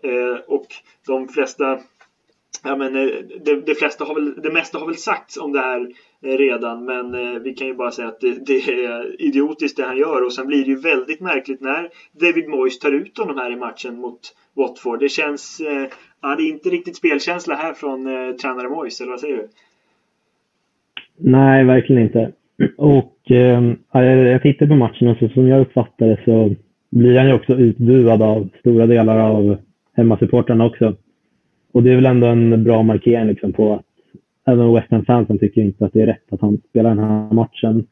Och 0.47 0.67
de 1.07 1.27
flesta 1.27 1.79
Ja, 2.63 2.75
men 2.75 2.95
eh, 2.95 3.13
det, 3.45 3.65
det, 3.65 3.75
flesta 3.75 4.05
har 4.05 4.15
väl, 4.15 4.41
det 4.41 4.51
mesta 4.51 4.79
har 4.79 4.85
väl 4.85 4.95
sagts 4.95 5.37
om 5.37 5.51
det 5.51 5.59
här 5.59 5.87
eh, 6.21 6.37
redan 6.37 6.85
men 6.85 7.15
eh, 7.15 7.39
vi 7.41 7.53
kan 7.53 7.67
ju 7.67 7.73
bara 7.73 7.91
säga 7.91 8.07
att 8.07 8.21
det, 8.21 8.45
det, 8.45 8.53
är 8.53 9.21
idiotiskt 9.21 9.77
det 9.77 9.83
han 9.83 9.97
gör 9.97 10.25
och 10.25 10.33
sen 10.33 10.47
blir 10.47 10.65
det 10.65 10.69
ju 10.69 10.79
väldigt 10.79 11.19
märkligt 11.19 11.61
när 11.61 11.89
David 12.11 12.49
Moyes 12.49 12.79
tar 12.79 12.91
ut 12.91 13.17
honom 13.17 13.37
här 13.37 13.51
i 13.51 13.55
matchen 13.55 13.95
mot 13.99 14.19
Watford. 14.53 14.99
Det 14.99 15.09
känns... 15.09 15.61
Ja, 16.23 16.35
det 16.35 16.43
är 16.43 16.49
inte 16.49 16.69
riktigt 16.69 16.95
spelkänsla 16.95 17.55
här 17.55 17.73
från 17.73 18.07
eh, 18.07 18.35
tränare 18.35 18.69
Moyes, 18.69 19.01
eller 19.01 19.11
vad 19.11 19.19
säger 19.19 19.37
du? 19.37 19.47
Nej, 21.17 21.63
verkligen 21.63 22.01
inte. 22.01 22.31
Och 22.77 23.31
eh, 23.31 23.73
jag 23.91 24.41
tittar 24.41 24.67
på 24.67 24.75
matchen 24.75 25.07
och 25.07 25.17
så 25.17 25.29
som 25.29 25.47
jag 25.47 25.61
uppfattar 25.61 26.07
det 26.07 26.19
så 26.25 26.55
blir 26.89 27.17
han 27.17 27.27
ju 27.27 27.33
också 27.33 27.53
utbuad 27.53 28.21
av 28.21 28.49
stora 28.59 28.85
delar 28.85 29.19
av 29.19 29.57
hemmasupportrarna 29.95 30.65
också. 30.65 30.95
Och 31.73 31.83
det 31.83 31.91
är 31.91 31.95
väl 31.95 32.05
ändå 32.05 32.27
en 32.27 32.63
bra 32.63 32.83
markering 32.83 33.27
liksom 33.27 33.53
på 33.53 33.73
att 33.73 33.85
även 34.45 34.73
West 34.73 34.91
Ham-fansen 34.91 35.39
tycker 35.39 35.61
inte 35.61 35.85
att 35.85 35.93
det 35.93 36.01
är 36.01 36.05
rätt 36.05 36.33
att 36.33 36.41
han 36.41 36.57
spelar 36.69 36.89
den 36.89 37.03
här 37.03 37.33
matchen. 37.33 37.87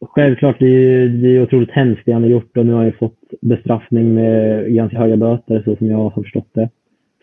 Självklart, 0.00 0.56
det 0.58 0.66
är, 0.66 1.08
det 1.08 1.28
är 1.28 1.42
otroligt 1.42 1.70
hemskt 1.70 2.02
det 2.04 2.12
han 2.12 2.22
har 2.22 2.30
gjort 2.30 2.56
och 2.56 2.66
nu 2.66 2.72
har 2.72 2.84
jag 2.84 2.96
fått 2.96 3.18
bestraffning 3.40 4.14
med 4.14 4.66
ganska 4.74 4.98
höga 4.98 5.16
böter 5.16 5.62
så 5.64 5.76
som 5.76 5.86
jag 5.86 5.96
har 5.96 6.22
förstått 6.22 6.48
det. 6.52 6.70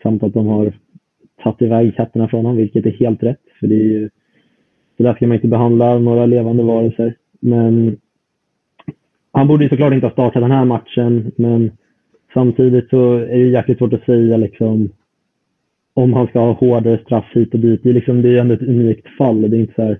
Samt 0.02 0.22
att 0.22 0.34
de 0.34 0.46
har 0.46 0.72
tagit 1.42 1.62
iväg 1.62 1.96
katterna 1.96 2.28
från 2.28 2.44
honom, 2.44 2.56
vilket 2.56 2.86
är 2.86 2.90
helt 2.90 3.22
rätt. 3.22 3.40
För 3.60 3.66
det 3.66 3.74
är 3.74 3.84
ju, 3.84 4.10
så 4.96 5.02
där 5.02 5.14
ska 5.14 5.26
man 5.26 5.34
inte 5.34 5.48
behandla 5.48 5.98
några 5.98 6.26
levande 6.26 6.62
varelser. 6.62 7.14
Men 7.40 7.96
han 9.32 9.48
borde 9.48 9.64
ju 9.64 9.70
såklart 9.70 9.92
inte 9.92 10.06
ha 10.06 10.12
startat 10.12 10.42
den 10.42 10.50
här 10.50 10.64
matchen, 10.64 11.32
men 11.36 11.70
samtidigt 12.34 12.90
så 12.90 13.14
är 13.14 13.38
det 13.38 13.48
jäkligt 13.48 13.78
svårt 13.78 13.92
att 13.92 14.04
säga 14.04 14.36
liksom 14.36 14.90
om 16.02 16.12
han 16.12 16.26
ska 16.26 16.38
ha 16.38 16.52
hårdare 16.52 16.98
straff 16.98 17.24
hit 17.34 17.54
och 17.54 17.60
dit. 17.60 17.80
Det 17.82 17.90
är, 17.90 17.94
liksom, 17.94 18.22
det 18.22 18.28
är 18.28 18.40
ändå 18.40 18.54
ett 18.54 18.62
unikt 18.62 19.08
fall. 19.18 19.50
Det 19.50 19.56
är 19.56 19.60
inte 19.60 19.74
så 19.74 19.82
här, 19.82 19.98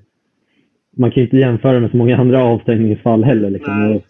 man 0.97 1.11
kan 1.11 1.21
ju 1.21 1.25
inte 1.25 1.37
jämföra 1.37 1.81
med 1.81 1.91
så 1.91 1.97
många 1.97 2.17
andra 2.17 2.45
avstängningsfall 2.45 3.25
heller. 3.25 3.51
Liksom. 3.51 4.01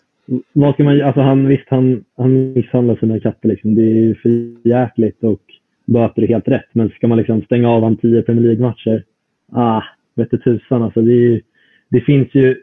vad 0.52 0.74
ska 0.74 0.84
man, 0.84 1.02
alltså 1.02 1.20
han, 1.20 1.46
visst, 1.46 1.66
han, 1.68 2.04
han 2.16 2.52
misshandlar 2.52 2.96
sina 2.96 3.20
katter. 3.20 3.48
Liksom. 3.48 3.74
Det 3.74 3.82
är 3.82 3.94
ju 3.94 4.14
för 4.14 4.30
jäkligt 4.68 5.24
och 5.24 5.42
böter 5.86 6.22
är 6.22 6.28
helt 6.28 6.48
rätt. 6.48 6.68
Men 6.72 6.88
ska 6.88 7.08
man 7.08 7.18
liksom 7.18 7.42
stänga 7.42 7.70
av 7.70 7.82
han 7.82 7.96
tio 7.96 8.22
Premier 8.22 8.44
League-matcher? 8.44 9.04
Ah, 9.52 9.82
vete 10.14 10.38
tusan 10.38 10.82
alltså. 10.82 11.02
Det, 11.02 11.12
är, 11.12 11.40
det 11.90 12.00
finns 12.00 12.28
ju 12.32 12.56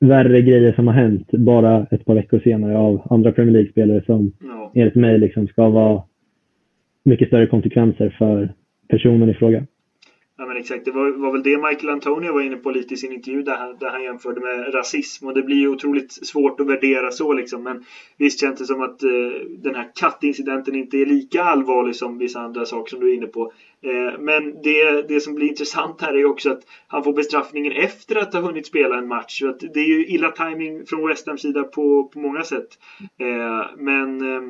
värre 0.00 0.42
grejer 0.42 0.72
som 0.72 0.86
har 0.86 0.94
hänt 0.94 1.30
bara 1.30 1.86
ett 1.90 2.04
par 2.04 2.14
veckor 2.14 2.40
senare 2.44 2.78
av 2.78 3.06
andra 3.10 3.32
Premier 3.32 3.52
League-spelare 3.52 4.02
som 4.06 4.32
ja. 4.40 4.72
enligt 4.74 4.94
mig 4.94 5.18
liksom 5.18 5.46
ska 5.48 5.68
vara 5.68 6.02
mycket 7.04 7.28
större 7.28 7.46
konsekvenser 7.46 8.14
för 8.18 8.52
personen 8.88 9.30
i 9.30 9.34
fråga. 9.34 9.66
Ja 10.36 10.46
men 10.46 10.56
exakt, 10.56 10.84
det 10.84 10.90
var, 10.90 11.10
var, 11.10 11.32
väl 11.32 11.42
det 11.42 11.58
Michael 11.58 11.88
Antonio 11.88 12.32
var 12.32 12.42
inne 12.42 12.56
på 12.56 12.70
lite 12.70 12.94
i 12.94 12.96
sin 12.96 13.12
intervju 13.12 13.42
där 13.42 13.56
han, 13.56 13.76
där 13.78 13.90
han 13.90 14.02
jämförde 14.02 14.40
med 14.40 14.74
rasism 14.74 15.26
och 15.26 15.34
det 15.34 15.42
blir 15.42 15.56
ju 15.56 15.68
otroligt 15.68 16.12
svårt 16.12 16.60
att 16.60 16.66
värdera 16.66 17.10
så 17.10 17.32
liksom 17.32 17.62
men 17.62 17.84
visst 18.16 18.40
känns 18.40 18.58
det 18.58 18.64
som 18.64 18.80
att 18.80 19.02
eh, 19.02 19.10
den 19.58 19.74
här 19.74 19.90
kattincidenten 19.94 20.74
inte 20.74 20.98
är 20.98 21.06
lika 21.06 21.42
allvarlig 21.42 21.96
som 21.96 22.18
vissa 22.18 22.40
andra 22.40 22.64
saker 22.64 22.90
som 22.90 23.00
du 23.00 23.10
är 23.10 23.14
inne 23.14 23.26
på. 23.26 23.52
Eh, 23.82 24.18
men 24.18 24.62
det, 24.62 25.08
det 25.08 25.20
som 25.20 25.34
blir 25.34 25.48
intressant 25.48 26.00
här 26.00 26.14
är 26.14 26.24
också 26.24 26.50
att 26.50 26.62
han 26.86 27.04
får 27.04 27.12
bestraffningen 27.12 27.72
efter 27.72 28.16
att 28.16 28.34
ha 28.34 28.40
hunnit 28.40 28.66
spela 28.66 28.98
en 28.98 29.08
match. 29.08 29.38
Så 29.38 29.48
att 29.48 29.60
det 29.60 29.80
är 29.80 29.88
ju 29.88 30.06
illa 30.06 30.30
timing 30.30 30.86
från 30.86 31.08
West 31.08 31.26
Hams 31.26 31.42
sida 31.42 31.64
på, 31.64 32.04
på 32.04 32.18
många 32.18 32.42
sätt. 32.42 32.68
Eh, 33.18 33.76
men 33.76 34.20
eh, 34.20 34.42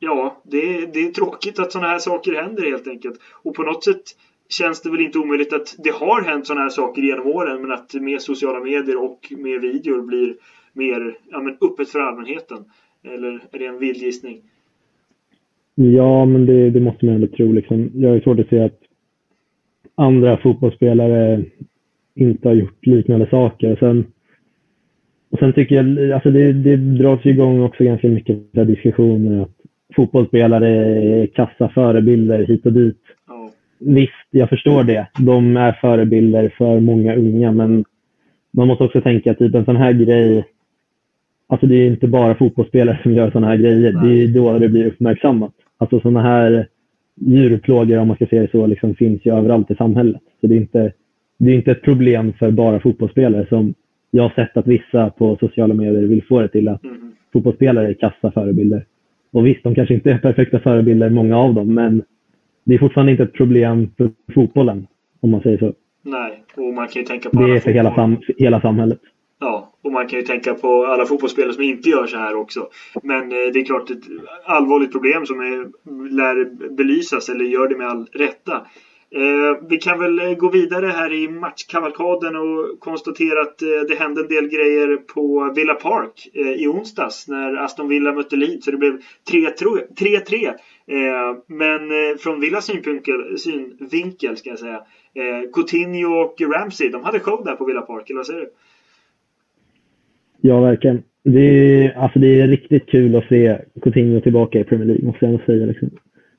ja, 0.00 0.42
det, 0.44 0.94
det 0.94 1.00
är 1.00 1.12
tråkigt 1.12 1.58
att 1.58 1.72
sådana 1.72 1.88
här 1.88 1.98
saker 1.98 2.32
händer 2.32 2.62
helt 2.62 2.88
enkelt. 2.88 3.20
Och 3.42 3.54
på 3.54 3.62
något 3.62 3.84
sätt 3.84 4.02
känns 4.48 4.82
det 4.82 4.90
väl 4.90 5.00
inte 5.00 5.18
omöjligt 5.18 5.52
att 5.52 5.76
det 5.84 5.90
har 5.90 6.22
hänt 6.22 6.46
sådana 6.46 6.62
här 6.62 6.70
saker 6.70 7.02
genom 7.02 7.26
åren 7.26 7.62
men 7.62 7.72
att 7.72 7.94
med 7.94 8.22
sociala 8.22 8.60
medier 8.60 9.04
och 9.04 9.32
med 9.38 9.60
videor 9.60 10.02
blir 10.02 10.34
mer 10.72 11.16
ja, 11.30 11.40
men 11.40 11.56
öppet 11.60 11.88
för 11.88 11.98
allmänheten. 11.98 12.58
Eller 13.04 13.40
är 13.52 13.58
det 13.58 13.66
en 13.66 13.78
vild 13.78 13.96
gissning? 13.96 14.40
Ja, 15.74 16.24
men 16.24 16.46
det, 16.46 16.70
det 16.70 16.80
måste 16.80 17.06
man 17.06 17.14
ändå 17.14 17.26
tro. 17.26 17.52
Liksom. 17.52 17.90
Jag 17.94 18.10
har 18.10 18.20
svårt 18.20 18.40
att 18.40 18.48
se 18.48 18.60
att 18.60 18.80
andra 19.94 20.36
fotbollsspelare 20.36 21.44
inte 22.14 22.48
har 22.48 22.54
gjort 22.54 22.86
liknande 22.86 23.26
saker. 23.30 23.76
Sen, 23.76 24.04
och 25.30 25.38
sen 25.38 25.52
tycker 25.52 25.74
jag, 25.74 26.12
alltså 26.12 26.30
det, 26.30 26.52
det 26.52 26.76
dras 26.76 27.26
igång 27.26 27.62
också 27.62 27.84
ganska 27.84 28.08
mycket 28.08 28.52
diskussioner 28.52 29.42
att 29.42 29.59
fotbollsspelare 29.96 31.26
kassa 31.26 31.68
förebilder 31.68 32.46
hit 32.46 32.66
och 32.66 32.72
dit 32.72 32.98
visst, 33.80 34.26
jag 34.30 34.48
förstår 34.48 34.84
det. 34.84 35.08
De 35.18 35.56
är 35.56 35.72
förebilder 35.72 36.54
för 36.58 36.80
många 36.80 37.14
unga, 37.14 37.52
men 37.52 37.84
man 38.50 38.68
måste 38.68 38.84
också 38.84 39.00
tänka 39.00 39.34
typ 39.34 39.54
en 39.54 39.64
sån 39.64 39.76
här 39.76 39.92
grej. 39.92 40.44
Alltså 41.46 41.66
det 41.66 41.74
är 41.74 41.86
inte 41.86 42.06
bara 42.06 42.34
fotbollsspelare 42.34 42.98
som 43.02 43.12
gör 43.12 43.30
såna 43.30 43.46
här 43.46 43.56
grejer. 43.56 43.92
Nej. 43.92 44.02
Det 44.02 44.22
är 44.22 44.28
då 44.28 44.58
det 44.58 44.68
blir 44.68 44.86
uppmärksammat. 44.86 45.52
Alltså 45.78 46.00
såna 46.00 46.22
här 46.22 46.66
djurplågor, 47.14 47.98
om 47.98 48.08
man 48.08 48.16
ska 48.16 48.26
säga 48.26 48.42
det 48.42 48.50
så, 48.50 48.66
liksom 48.66 48.94
finns 48.94 49.26
ju 49.26 49.34
överallt 49.34 49.70
i 49.70 49.74
samhället. 49.74 50.22
Så 50.40 50.46
det 50.46 50.54
är 50.54 50.60
inte, 50.60 50.92
det 51.38 51.50
är 51.50 51.54
inte 51.54 51.70
ett 51.70 51.82
problem 51.82 52.32
för 52.32 52.50
bara 52.50 52.80
fotbollsspelare 52.80 53.46
som 53.48 53.74
jag 54.10 54.22
har 54.22 54.30
sett 54.30 54.56
att 54.56 54.66
vissa 54.66 55.10
på 55.10 55.36
sociala 55.40 55.74
medier 55.74 56.02
vill 56.02 56.24
få 56.24 56.40
det 56.40 56.48
till 56.48 56.68
att 56.68 56.84
mm. 56.84 57.12
fotbollsspelare 57.32 57.88
är 57.88 57.94
kassa 57.94 58.30
förebilder. 58.30 58.84
Och 59.32 59.46
visst, 59.46 59.62
de 59.62 59.74
kanske 59.74 59.94
inte 59.94 60.10
är 60.10 60.18
perfekta 60.18 60.60
förebilder, 60.60 61.10
många 61.10 61.38
av 61.38 61.54
dem, 61.54 61.74
men 61.74 62.02
det 62.64 62.74
är 62.74 62.78
fortfarande 62.78 63.12
inte 63.12 63.22
ett 63.22 63.32
problem 63.32 63.90
för 63.96 64.10
fotbollen, 64.34 64.86
om 65.20 65.30
man 65.30 65.40
säger 65.40 65.58
så. 65.58 65.72
Nej, 66.02 66.44
och 66.56 66.74
man 66.74 66.88
kan 66.88 67.02
ju 67.02 67.06
tänka 67.06 67.30
på 67.30 67.46
Det 67.46 67.56
är 67.56 67.60
för 67.60 67.70
hela, 67.70 67.94
sam 67.94 68.16
hela 68.38 68.60
samhället. 68.60 69.00
Ja, 69.40 69.72
och 69.82 69.92
man 69.92 70.08
kan 70.08 70.18
ju 70.18 70.24
tänka 70.24 70.54
på 70.54 70.86
alla 70.86 71.06
fotbollsspelare 71.06 71.52
som 71.52 71.62
inte 71.62 71.88
gör 71.88 72.06
så 72.06 72.16
här 72.16 72.34
också. 72.34 72.68
Men 73.02 73.22
eh, 73.22 73.52
det 73.52 73.58
är 73.60 73.64
klart 73.64 73.90
ett 73.90 74.04
allvarligt 74.44 74.92
problem 74.92 75.26
som 75.26 75.40
är, 75.40 75.66
lär 76.16 76.68
belysas, 76.76 77.28
eller 77.28 77.44
gör 77.44 77.68
det 77.68 77.76
med 77.76 77.86
all 77.86 78.06
rätta. 78.12 78.66
Eh, 79.14 79.68
vi 79.68 79.76
kan 79.76 79.98
väl 79.98 80.18
eh, 80.18 80.34
gå 80.34 80.50
vidare 80.50 80.86
här 80.86 81.12
i 81.12 81.28
matchkavalkaden 81.28 82.36
och 82.36 82.80
konstatera 82.80 83.40
att 83.42 83.62
eh, 83.62 83.68
det 83.88 83.94
hände 83.94 84.20
en 84.20 84.28
del 84.28 84.48
grejer 84.48 84.96
på 84.96 85.52
Villa 85.56 85.74
Park 85.74 86.28
eh, 86.34 86.52
i 86.52 86.66
onsdags 86.66 87.28
när 87.28 87.56
Aston 87.56 87.88
Villa 87.88 88.12
mötte 88.12 88.36
Leeds. 88.36 88.64
Så 88.64 88.70
det 88.70 88.76
blev 88.76 88.98
3-3. 89.30 90.46
Eh, 90.46 90.54
men 91.46 91.90
eh, 91.90 92.16
från 92.18 92.40
Villas 92.40 92.64
synvinkel, 92.64 93.38
synvinkel 93.38 94.36
ska 94.36 94.50
jag 94.50 94.58
säga. 94.58 94.82
Eh, 95.14 95.50
Coutinho 95.52 96.20
och 96.20 96.40
Ramsey, 96.40 96.88
de 96.88 97.04
hade 97.04 97.20
show 97.20 97.44
där 97.44 97.56
på 97.56 97.64
Villa 97.64 97.80
Park, 97.82 98.10
eller 98.10 98.18
vad 98.18 98.26
säger 98.26 98.40
du? 98.40 98.50
Ja, 100.40 100.60
verkligen. 100.60 101.02
Det 101.24 101.40
är, 101.40 101.98
alltså 101.98 102.18
det 102.18 102.40
är 102.40 102.48
riktigt 102.48 102.86
kul 102.86 103.16
att 103.16 103.28
se 103.28 103.58
Coutinho 103.82 104.20
tillbaka 104.20 104.60
i 104.60 104.64
Premier 104.64 104.86
League, 104.86 105.06
måste 105.06 105.26
jag 105.26 105.44
säga. 105.46 105.66
Liksom. 105.66 105.90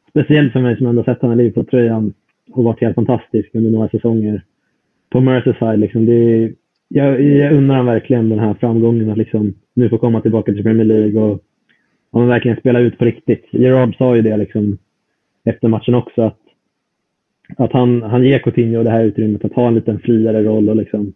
Speciellt 0.10 0.54
för 0.54 0.60
mig 0.60 0.78
som 0.78 0.88
ändå 0.88 1.04
sett 1.04 1.22
honom 1.22 1.40
i 1.40 1.44
Liverpool-tröjan 1.44 2.14
och 2.52 2.64
varit 2.64 2.82
helt 2.82 2.96
fantastisk 2.96 3.50
under 3.54 3.72
några 3.72 3.90
säsonger 3.90 4.44
på 5.10 5.22
Merseyside. 5.22 5.80
Liksom. 5.80 6.06
Det 6.06 6.52
jag, 6.94 7.22
jag 7.22 7.54
undrar 7.54 7.78
honom 7.78 7.94
verkligen 7.94 8.30
den 8.30 8.40
här 8.40 8.54
framgången 8.54 9.10
att 9.10 9.18
liksom, 9.18 9.54
nu 9.74 9.90
få 9.90 9.98
komma 9.98 10.22
tillbaka 10.22 10.54
till 10.54 10.64
Premier 10.64 10.86
League 10.86 11.22
och, 11.22 11.44
och 12.12 12.30
verkligen 12.30 12.58
spela 12.58 12.80
ut 12.80 12.98
på 12.98 13.06
riktigt. 13.06 13.46
Gerard 13.52 13.98
sa 13.98 14.16
ju 14.16 14.22
det 14.22 14.38
liksom, 14.38 14.78
efter 15.44 15.68
matchen 15.68 15.96
också 15.96 16.22
att, 16.22 16.40
att 17.58 17.72
han, 17.72 18.02
han 18.02 18.24
ger 18.24 18.40
Coutinho 18.40 18.84
det 18.84 18.90
här 18.90 19.04
utrymmet 19.04 19.46
att 19.46 19.54
ha 19.54 19.68
en 19.68 19.76
liten 19.76 20.00
friare 20.00 20.44
roll 20.44 20.70
och 20.70 20.76
liksom, 20.76 21.14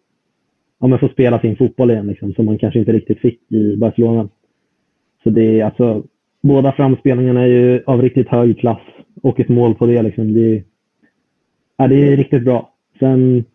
ja, 0.79 0.87
men 0.87 0.99
få 0.99 1.07
spela 1.07 1.39
sin 1.39 1.55
fotboll 1.55 1.91
igen 1.91 2.07
liksom, 2.07 2.33
som 2.33 2.47
han 2.47 2.57
kanske 2.57 2.79
inte 2.79 2.93
riktigt 2.93 3.19
fick 3.19 3.51
i 3.51 3.77
Barcelona. 3.77 4.29
Så 5.23 5.29
det 5.29 5.59
är 5.59 5.65
alltså, 5.65 6.03
båda 6.41 6.71
framspelningarna 6.71 7.41
är 7.41 7.47
ju 7.47 7.83
av 7.85 8.01
riktigt 8.01 8.29
hög 8.29 8.59
klass 8.59 8.81
och 9.21 9.39
ett 9.39 9.49
mål 9.49 9.75
på 9.75 9.85
det. 9.85 10.01
Liksom. 10.01 10.33
Det, 10.33 10.63
ja, 11.77 11.87
det 11.87 11.95
är 11.95 12.17
riktigt 12.17 12.43
bra. 12.43 12.73
Sen 12.99 13.45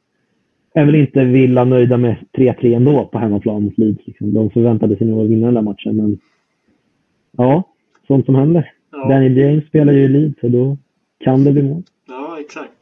är 0.75 0.85
väl 0.85 0.95
inte 0.95 1.25
Villa 1.25 1.65
nöjda 1.65 1.97
med 1.97 2.17
3-3 2.33 2.77
ändå 2.77 3.05
på 3.05 3.19
hemmaplan 3.19 3.65
mot 3.65 3.79
Leeds. 3.79 4.07
Liksom. 4.07 4.35
De 4.35 4.51
förväntade 4.51 4.97
sig 4.97 5.07
nog 5.07 5.25
att 5.25 5.31
vinna 5.31 5.47
den 5.47 5.55
där 5.55 5.63
matchen, 5.63 5.97
men 5.97 6.19
ja, 7.37 7.63
sånt 8.07 8.27
som 8.27 8.35
händer. 8.35 8.73
Ja. 8.93 9.09
Danny 9.09 9.41
James 9.41 9.67
spelar 9.67 9.93
ju 9.93 10.01
i 10.01 10.09
Leeds 10.09 10.43
och 10.43 10.51
då 10.51 10.77
kan 11.25 11.45
det 11.45 11.53
bli 11.53 11.63
mål. 11.63 11.83
Ja, 12.09 12.41
exakt. 12.41 12.73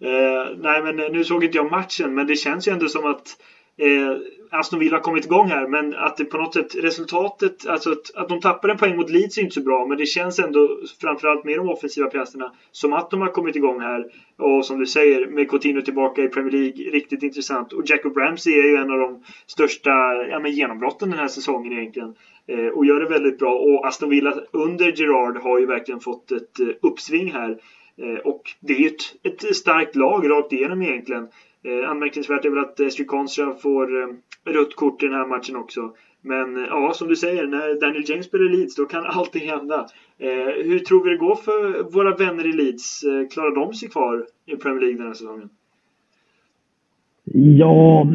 Eh, 0.00 0.56
nej, 0.62 0.82
men 0.82 1.12
nu 1.12 1.24
såg 1.24 1.44
inte 1.44 1.56
jag 1.56 1.70
matchen, 1.70 2.14
men 2.14 2.26
det 2.26 2.36
känns 2.36 2.68
ju 2.68 2.72
ändå 2.72 2.86
som 2.86 3.10
att 3.10 3.26
eh, 3.76 4.16
Aston 4.54 4.78
Villa 4.78 4.96
har 4.96 5.02
kommit 5.02 5.24
igång 5.24 5.48
här, 5.48 5.66
men 5.66 5.94
att 5.94 6.16
det 6.16 6.24
på 6.24 6.38
något 6.38 6.54
sätt 6.54 6.74
resultatet, 6.74 7.66
alltså 7.66 7.90
att, 7.90 8.14
att 8.14 8.28
de 8.28 8.40
tappar 8.40 8.68
en 8.68 8.76
poäng 8.76 8.96
mot 8.96 9.10
Leeds 9.10 9.38
är 9.38 9.42
inte 9.42 9.54
så 9.54 9.62
bra, 9.62 9.86
men 9.86 9.98
det 9.98 10.06
känns 10.06 10.38
ändå 10.38 10.78
framförallt 11.00 11.44
med 11.44 11.58
de 11.58 11.68
offensiva 11.68 12.06
pjäserna 12.06 12.52
som 12.72 12.92
att 12.92 13.10
de 13.10 13.20
har 13.20 13.28
kommit 13.28 13.56
igång 13.56 13.80
här. 13.80 14.06
Och 14.36 14.66
som 14.66 14.78
du 14.78 14.86
säger, 14.86 15.26
med 15.26 15.50
Coutinho 15.50 15.82
tillbaka 15.82 16.22
i 16.22 16.28
Premier 16.28 16.52
League, 16.52 16.90
riktigt 16.90 17.22
intressant. 17.22 17.72
Och 17.72 17.82
Jacob 17.86 18.16
Ramsey 18.16 18.52
är 18.52 18.64
ju 18.64 18.76
en 18.76 18.90
av 18.90 18.98
de 18.98 19.22
största 19.46 19.90
ja, 20.30 20.40
men 20.40 20.52
genombrotten 20.52 21.10
den 21.10 21.18
här 21.18 21.28
säsongen 21.28 21.72
egentligen. 21.72 22.14
Eh, 22.46 22.66
och 22.66 22.86
gör 22.86 23.00
det 23.00 23.06
väldigt 23.06 23.38
bra. 23.38 23.54
Och 23.54 23.86
Aston 23.86 24.10
Villa 24.10 24.34
under 24.50 25.00
Gerard 25.00 25.36
har 25.36 25.58
ju 25.58 25.66
verkligen 25.66 26.00
fått 26.00 26.32
ett 26.32 26.60
eh, 26.60 26.66
uppsving 26.82 27.32
här. 27.32 27.58
Eh, 28.02 28.18
och 28.24 28.42
det 28.60 28.72
är 28.72 28.78
ju 28.78 28.86
ett, 28.86 29.42
ett 29.42 29.56
starkt 29.56 29.96
lag 29.96 30.30
rakt 30.30 30.52
igenom 30.52 30.82
egentligen. 30.82 31.28
Eh, 31.64 31.90
anmärkningsvärt 31.90 32.44
är 32.44 32.50
väl 32.50 32.64
att 32.64 32.80
eh, 32.80 32.86
Estri 32.86 33.04
Konstra 33.04 33.54
får 33.54 34.02
eh, 34.02 34.08
rött 34.44 34.74
kort 34.74 35.02
i 35.02 35.06
den 35.06 35.14
här 35.14 35.26
matchen 35.26 35.56
också. 35.56 35.92
Men 36.22 36.56
eh, 36.56 36.62
ja, 36.68 36.92
som 36.94 37.08
du 37.08 37.16
säger, 37.16 37.46
när 37.46 37.80
Daniel 37.80 38.04
James 38.10 38.26
spelar 38.26 38.54
i 38.54 38.56
Leeds 38.56 38.76
då 38.76 38.84
kan 38.84 39.04
allting 39.06 39.48
hända. 39.48 39.86
Eh, 40.18 40.64
hur 40.64 40.78
tror 40.78 41.04
vi 41.04 41.10
det 41.10 41.16
går 41.16 41.34
för 41.34 41.82
våra 41.92 42.16
vänner 42.16 42.46
i 42.46 42.52
Leeds? 42.52 43.02
Eh, 43.02 43.28
klarar 43.28 43.54
de 43.54 43.74
sig 43.74 43.88
kvar 43.88 44.26
i 44.46 44.56
Premier 44.56 44.80
League 44.80 44.98
den 44.98 45.06
här 45.06 45.14
säsongen? 45.14 45.48
Ja, 47.32 48.06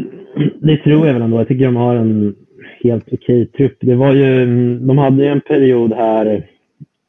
det 0.62 0.78
tror 0.78 1.08
jag 1.08 1.14
väl 1.14 1.22
ändå. 1.22 1.38
Jag 1.38 1.48
tycker 1.48 1.66
de 1.66 1.76
har 1.76 1.96
en 1.96 2.36
helt 2.84 3.14
okej 3.14 3.46
trupp. 3.46 3.78
Det 3.80 3.96
var 3.96 4.14
ju, 4.14 4.46
de 4.80 4.98
hade 4.98 5.24
ju 5.24 5.30
en 5.30 5.42
period 5.42 5.94
här, 5.94 6.50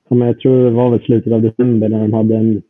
som 0.09 0.20
jag 0.20 0.40
tror 0.40 0.64
det 0.64 0.70
var 0.70 0.90
väl 0.90 1.00
slutet 1.00 1.33
av 1.33 1.42
december, 1.42 1.88
när 1.88 2.00
de 2.00 2.12
hade 2.12 2.37
en, 2.37 2.62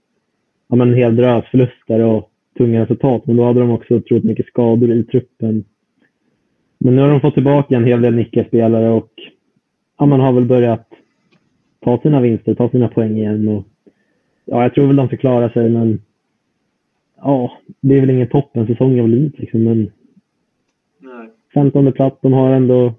ja, 0.68 0.82
en 0.82 0.94
hel 0.94 1.16
drös 1.16 1.44
förluster 1.50 2.00
och 2.00 2.30
tunga 2.58 2.82
resultat. 2.82 3.26
Men 3.26 3.36
då 3.36 3.44
hade 3.44 3.60
de 3.60 3.70
också 3.70 3.94
otroligt 3.94 4.24
mycket 4.24 4.46
skador 4.46 4.90
i 4.90 5.04
truppen. 5.04 5.64
Men 6.85 6.97
nu 6.97 7.03
har 7.03 7.11
de 7.11 7.21
fått 7.21 7.35
tillbaka 7.35 7.77
en 7.77 7.85
hel 7.85 8.03
del 8.03 8.14
nickelspelare 8.14 8.90
och 8.90 9.12
ja, 9.99 10.07
man 10.07 10.21
har 10.21 10.33
väl 10.33 10.45
börjat 10.45 10.88
ta 11.81 12.01
sina 12.01 12.21
vinster, 12.21 12.55
ta 12.55 12.69
sina 12.69 12.88
poäng 12.88 13.16
igen. 13.16 13.49
Och, 13.49 13.64
ja, 14.45 14.62
jag 14.62 14.75
tror 14.75 14.87
väl 14.87 14.97
de 14.97 15.07
ska 15.07 15.16
klara 15.16 15.51
sig, 15.51 15.71
men 15.71 16.03
ja, 17.16 17.53
det 17.81 17.97
är 17.97 18.01
väl 18.01 18.11
ingen 18.11 18.29
toppensäsong 18.29 19.01
av 19.01 19.09
Leeds 19.09 19.38
liksom, 19.38 19.64
men 19.64 19.90
Nej. 20.99 21.29
15 21.55 21.93
plats, 21.93 22.19
de 22.23 22.33
har 22.33 22.51
ändå 22.55 22.95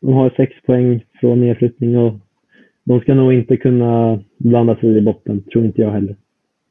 de 0.00 0.12
har 0.12 0.30
sex 0.30 0.52
poäng 0.66 1.04
från 1.20 1.40
nedflyttning 1.40 1.98
och 1.98 2.14
de 2.84 3.00
ska 3.00 3.14
nog 3.14 3.32
inte 3.32 3.56
kunna 3.56 4.22
blanda 4.38 4.76
sig 4.76 4.98
i 4.98 5.00
botten, 5.00 5.42
tror 5.42 5.64
inte 5.64 5.82
jag 5.82 5.90
heller. 5.90 6.16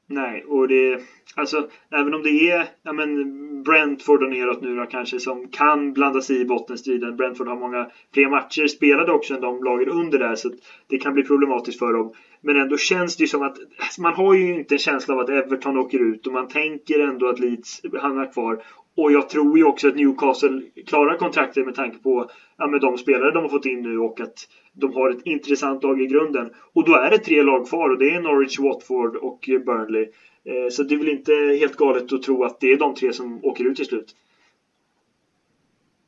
Nej, 0.08 0.44
och 0.44 0.68
det 0.68 1.02
Alltså, 1.36 1.68
även 1.92 2.14
om 2.14 2.24
det 2.24 2.50
är 2.50 2.68
ja, 2.84 2.94
men 2.94 3.64
Brentford 3.64 4.24
och 4.24 4.30
neråt 4.30 4.62
nu 4.62 4.76
då 4.76 4.86
kanske 4.86 5.20
som 5.20 5.48
kan 5.48 5.94
blanda 5.94 6.22
sig 6.22 6.40
i 6.40 6.46
bottenstriden. 6.46 7.16
Brentford 7.16 7.48
har 7.48 7.56
många 7.56 7.88
fler 8.14 8.30
matcher 8.30 8.68
spelade 8.68 9.12
också 9.12 9.34
än 9.34 9.42
de 9.42 9.64
lagen 9.64 9.90
under 9.90 10.20
där 10.20 10.36
så 10.36 10.52
det 10.88 10.98
kan 10.98 11.14
bli 11.14 11.24
problematiskt 11.24 11.80
för 11.80 11.94
dem. 11.94 12.12
Men 12.42 12.58
ändå 12.58 12.78
känns 12.78 13.16
det 13.16 13.24
ju 13.24 13.28
som 13.28 13.42
att 13.42 13.58
alltså, 13.78 14.02
man 14.02 14.14
har 14.14 14.34
ju 14.34 14.56
inte 14.56 14.76
en 14.76 14.80
känsla 14.80 15.14
av 15.14 15.20
att 15.20 15.30
Everton 15.30 15.78
åker 15.78 16.00
ut 16.00 16.26
och 16.26 16.34
man 16.34 16.48
tänker 16.48 17.00
ändå 17.00 17.28
att 17.28 17.40
Leeds 17.40 17.82
hamnar 18.02 18.26
kvar. 18.26 18.58
Och 18.96 19.12
jag 19.12 19.30
tror 19.30 19.58
ju 19.58 19.64
också 19.64 19.88
att 19.88 19.96
Newcastle 19.96 20.62
klarar 20.88 21.18
kontraktet 21.18 21.66
med 21.66 21.76
tanke 21.76 21.98
på 21.98 22.30
ja, 22.58 22.68
med 22.68 22.82
de 22.82 22.98
spelare 22.98 23.32
de 23.32 23.44
har 23.44 23.50
fått 23.50 23.66
in 23.66 23.82
nu 23.82 23.98
och 23.98 24.22
att 24.22 24.36
de 24.74 24.94
har 24.94 25.10
ett 25.10 25.26
intressant 25.26 25.84
lag 25.84 26.02
i 26.02 26.08
grunden. 26.08 26.50
Och 26.74 26.86
då 26.86 26.96
är 26.96 27.10
det 27.10 27.18
tre 27.18 27.44
lag 27.44 27.68
kvar 27.68 27.90
och 27.90 28.00
det 28.00 28.16
är 28.16 28.22
Norwich, 28.22 28.60
Watford 28.60 29.16
och 29.16 29.50
Burnley. 29.66 30.08
Eh, 30.46 30.70
så 30.72 30.84
det 30.84 30.94
är 30.94 31.00
väl 31.00 31.10
inte 31.10 31.32
helt 31.60 31.76
galet 31.76 32.14
att 32.14 32.24
tro 32.24 32.44
att 32.44 32.60
det 32.60 32.72
är 32.72 32.78
de 32.78 32.96
tre 32.96 33.14
som 33.14 33.46
åker 33.46 33.64
ut 33.72 33.76
till 33.76 33.86
slut. 33.86 34.16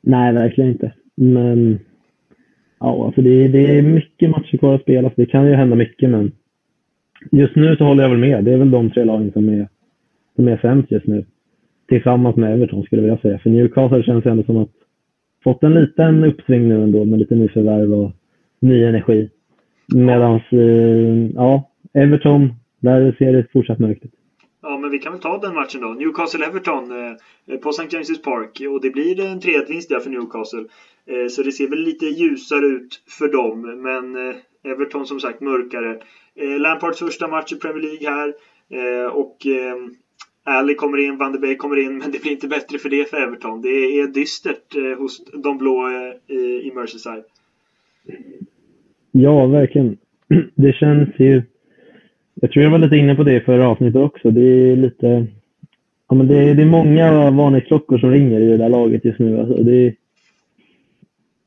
Nej, 0.00 0.32
verkligen 0.32 0.70
inte. 0.70 0.92
Men 1.14 1.78
ja, 2.80 3.06
alltså 3.06 3.22
det, 3.22 3.48
det 3.48 3.78
är 3.78 3.82
mycket 3.82 4.30
matcher 4.30 4.56
kvar 4.56 4.74
att 4.74 4.82
spela, 4.82 5.08
så 5.08 5.14
det 5.16 5.26
kan 5.26 5.46
ju 5.46 5.54
hända 5.54 5.76
mycket. 5.76 6.10
Men 6.10 6.32
just 7.32 7.56
nu 7.56 7.76
så 7.76 7.84
håller 7.84 8.02
jag 8.02 8.10
väl 8.10 8.18
med. 8.18 8.44
Det 8.44 8.52
är 8.52 8.58
väl 8.58 8.70
de 8.70 8.90
tre 8.90 9.04
lagen 9.04 9.32
som 9.32 9.48
är, 9.48 9.68
som 10.36 10.48
är 10.48 10.56
sämst 10.56 10.90
just 10.90 11.06
nu. 11.06 11.24
Tillsammans 11.88 12.36
med 12.36 12.54
Everton 12.54 12.82
skulle 12.82 13.02
jag 13.02 13.06
vilja 13.08 13.22
säga. 13.22 13.38
För 13.38 13.50
Newcastle 13.50 14.02
känns 14.02 14.26
ändå 14.26 14.42
som 14.42 14.56
att 14.56 14.70
fått 15.44 15.62
en 15.62 15.74
liten 15.74 16.24
uppsving 16.24 16.68
nu 16.68 16.82
ändå 16.82 17.04
med 17.04 17.18
lite 17.18 17.34
nyförvärv 17.34 17.94
och 17.94 18.10
ny 18.60 18.84
energi. 18.84 19.30
Medan 19.94 20.34
eh, 20.34 21.30
ja, 21.34 21.70
Everton, 21.94 22.54
där 22.80 23.16
ser 23.18 23.32
det 23.32 23.52
fortsatt 23.52 23.78
mörkt 23.78 24.04
ut. 24.04 24.10
Ja, 24.62 24.78
men 24.78 24.90
vi 24.90 24.98
kan 24.98 25.12
väl 25.12 25.20
ta 25.20 25.38
den 25.38 25.54
matchen 25.54 25.80
då. 25.80 25.88
Newcastle-Everton 25.88 27.16
eh, 27.46 27.58
på 27.58 27.70
St. 27.70 27.96
James' 27.96 28.22
Park. 28.24 28.62
Och 28.70 28.80
det 28.80 28.90
blir 28.90 29.20
en 29.20 29.40
3-1-vinst 29.40 29.88
där 29.88 30.00
för 30.00 30.10
Newcastle. 30.10 30.64
Eh, 31.06 31.28
så 31.28 31.42
det 31.42 31.52
ser 31.52 31.68
väl 31.68 31.78
lite 31.78 32.06
ljusare 32.06 32.66
ut 32.66 33.02
för 33.18 33.28
dem. 33.28 33.82
Men 33.82 34.28
eh, 34.28 34.36
Everton 34.72 35.06
som 35.06 35.20
sagt 35.20 35.40
mörkare. 35.40 36.00
Eh, 36.34 36.60
Lampards 36.60 36.98
första 36.98 37.28
match 37.28 37.52
i 37.52 37.56
Premier 37.56 37.82
League 37.82 38.10
här. 38.10 38.34
Eh, 38.70 39.06
och 39.06 39.46
eh, 39.46 39.76
Ali 40.46 40.74
kommer 40.74 40.98
in, 40.98 41.16
Van 41.18 41.32
de 41.32 41.38
Beek 41.38 41.58
kommer 41.58 41.76
in, 41.76 41.98
men 41.98 42.10
det 42.10 42.22
blir 42.22 42.32
inte 42.32 42.48
bättre 42.48 42.78
för 42.78 42.88
det 42.88 43.10
för 43.10 43.16
Everton. 43.16 43.62
Det 43.62 43.68
är 43.68 44.06
dystert 44.06 44.76
eh, 44.76 44.98
hos 44.98 45.24
de 45.24 45.58
blå 45.58 45.88
eh, 46.28 46.36
i 46.36 46.72
Merseyside. 46.74 47.24
Ja, 49.12 49.46
verkligen. 49.46 49.96
Det 50.54 50.72
känns 50.72 51.08
ju 51.18 51.42
jag 52.40 52.52
tror 52.52 52.62
jag 52.62 52.70
var 52.70 52.78
lite 52.78 52.96
inne 52.96 53.14
på 53.14 53.22
det 53.22 53.36
i 53.36 53.40
förra 53.40 53.68
avsnittet 53.68 54.02
också. 54.02 54.30
Det 54.30 54.40
är 54.40 54.76
lite... 54.76 55.26
Ja, 56.08 56.14
men 56.14 56.26
det, 56.26 56.36
är, 56.36 56.54
det 56.54 56.62
är 56.62 56.66
många 56.66 57.30
varningsklockor 57.30 57.98
som 57.98 58.10
ringer 58.10 58.40
i 58.40 58.46
det 58.46 58.56
där 58.56 58.68
laget 58.68 59.04
just 59.04 59.18
nu. 59.18 59.40
Alltså 59.40 59.62
det 59.62 59.86
är, 59.86 59.94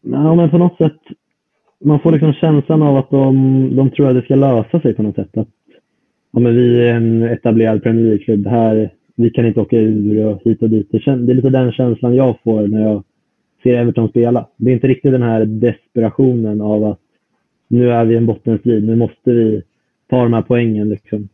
ja, 0.02 0.36
men 0.36 0.50
på 0.50 0.58
något 0.58 0.78
sätt, 0.78 0.98
man 1.84 2.00
får 2.00 2.12
liksom 2.12 2.34
känslan 2.34 2.82
av 2.82 2.98
att 2.98 3.10
de, 3.10 3.76
de 3.76 3.90
tror 3.90 4.08
att 4.08 4.16
det 4.16 4.22
ska 4.22 4.36
lösa 4.36 4.80
sig 4.80 4.94
på 4.94 5.04
något 5.04 5.16
sätt. 5.16 5.38
Att, 5.38 5.48
ja, 6.32 6.39
men 6.39 6.56
vi 6.56 6.88
är 6.88 6.96
en 6.96 7.24
etablerad 7.24 7.84
Premier 7.84 8.06
League-klubb. 8.06 8.48
Här, 8.48 8.89
vi 9.15 9.30
kan 9.30 9.46
inte 9.46 9.62
åka 9.62 9.78
ur 9.78 10.26
och 10.26 10.42
hit 10.44 10.62
och 10.62 10.70
dit. 10.70 10.92
Det, 10.92 11.08
är 11.08 11.34
lite 11.34 11.50
den 11.50 11.72
känslan 11.72 12.15
jag 12.15 12.36
får 12.44 12.68
när 12.68 12.82
jag 12.82 13.04
ser 13.63 13.78
Everton 13.78 14.10
spela. 14.10 14.48
Det 14.58 14.72
är 14.72 14.74
inte 14.74 14.88
riktigt 14.88 15.12
den 15.12 15.22
här 15.22 15.46
desperationen 15.46 16.62
av 16.62 16.84
att 16.84 17.00
nu 17.68 17.92
är 17.92 18.06
vi 18.06 18.15
en 18.15 18.26
bottenstrid, 18.26 18.84
nu 18.84 18.96
måste 18.96 19.32
vi 19.32 19.63
ta 20.10 20.24
de 20.24 20.34
här 20.34 20.42
poängen. 20.42 20.89
Liksom. 20.89 21.30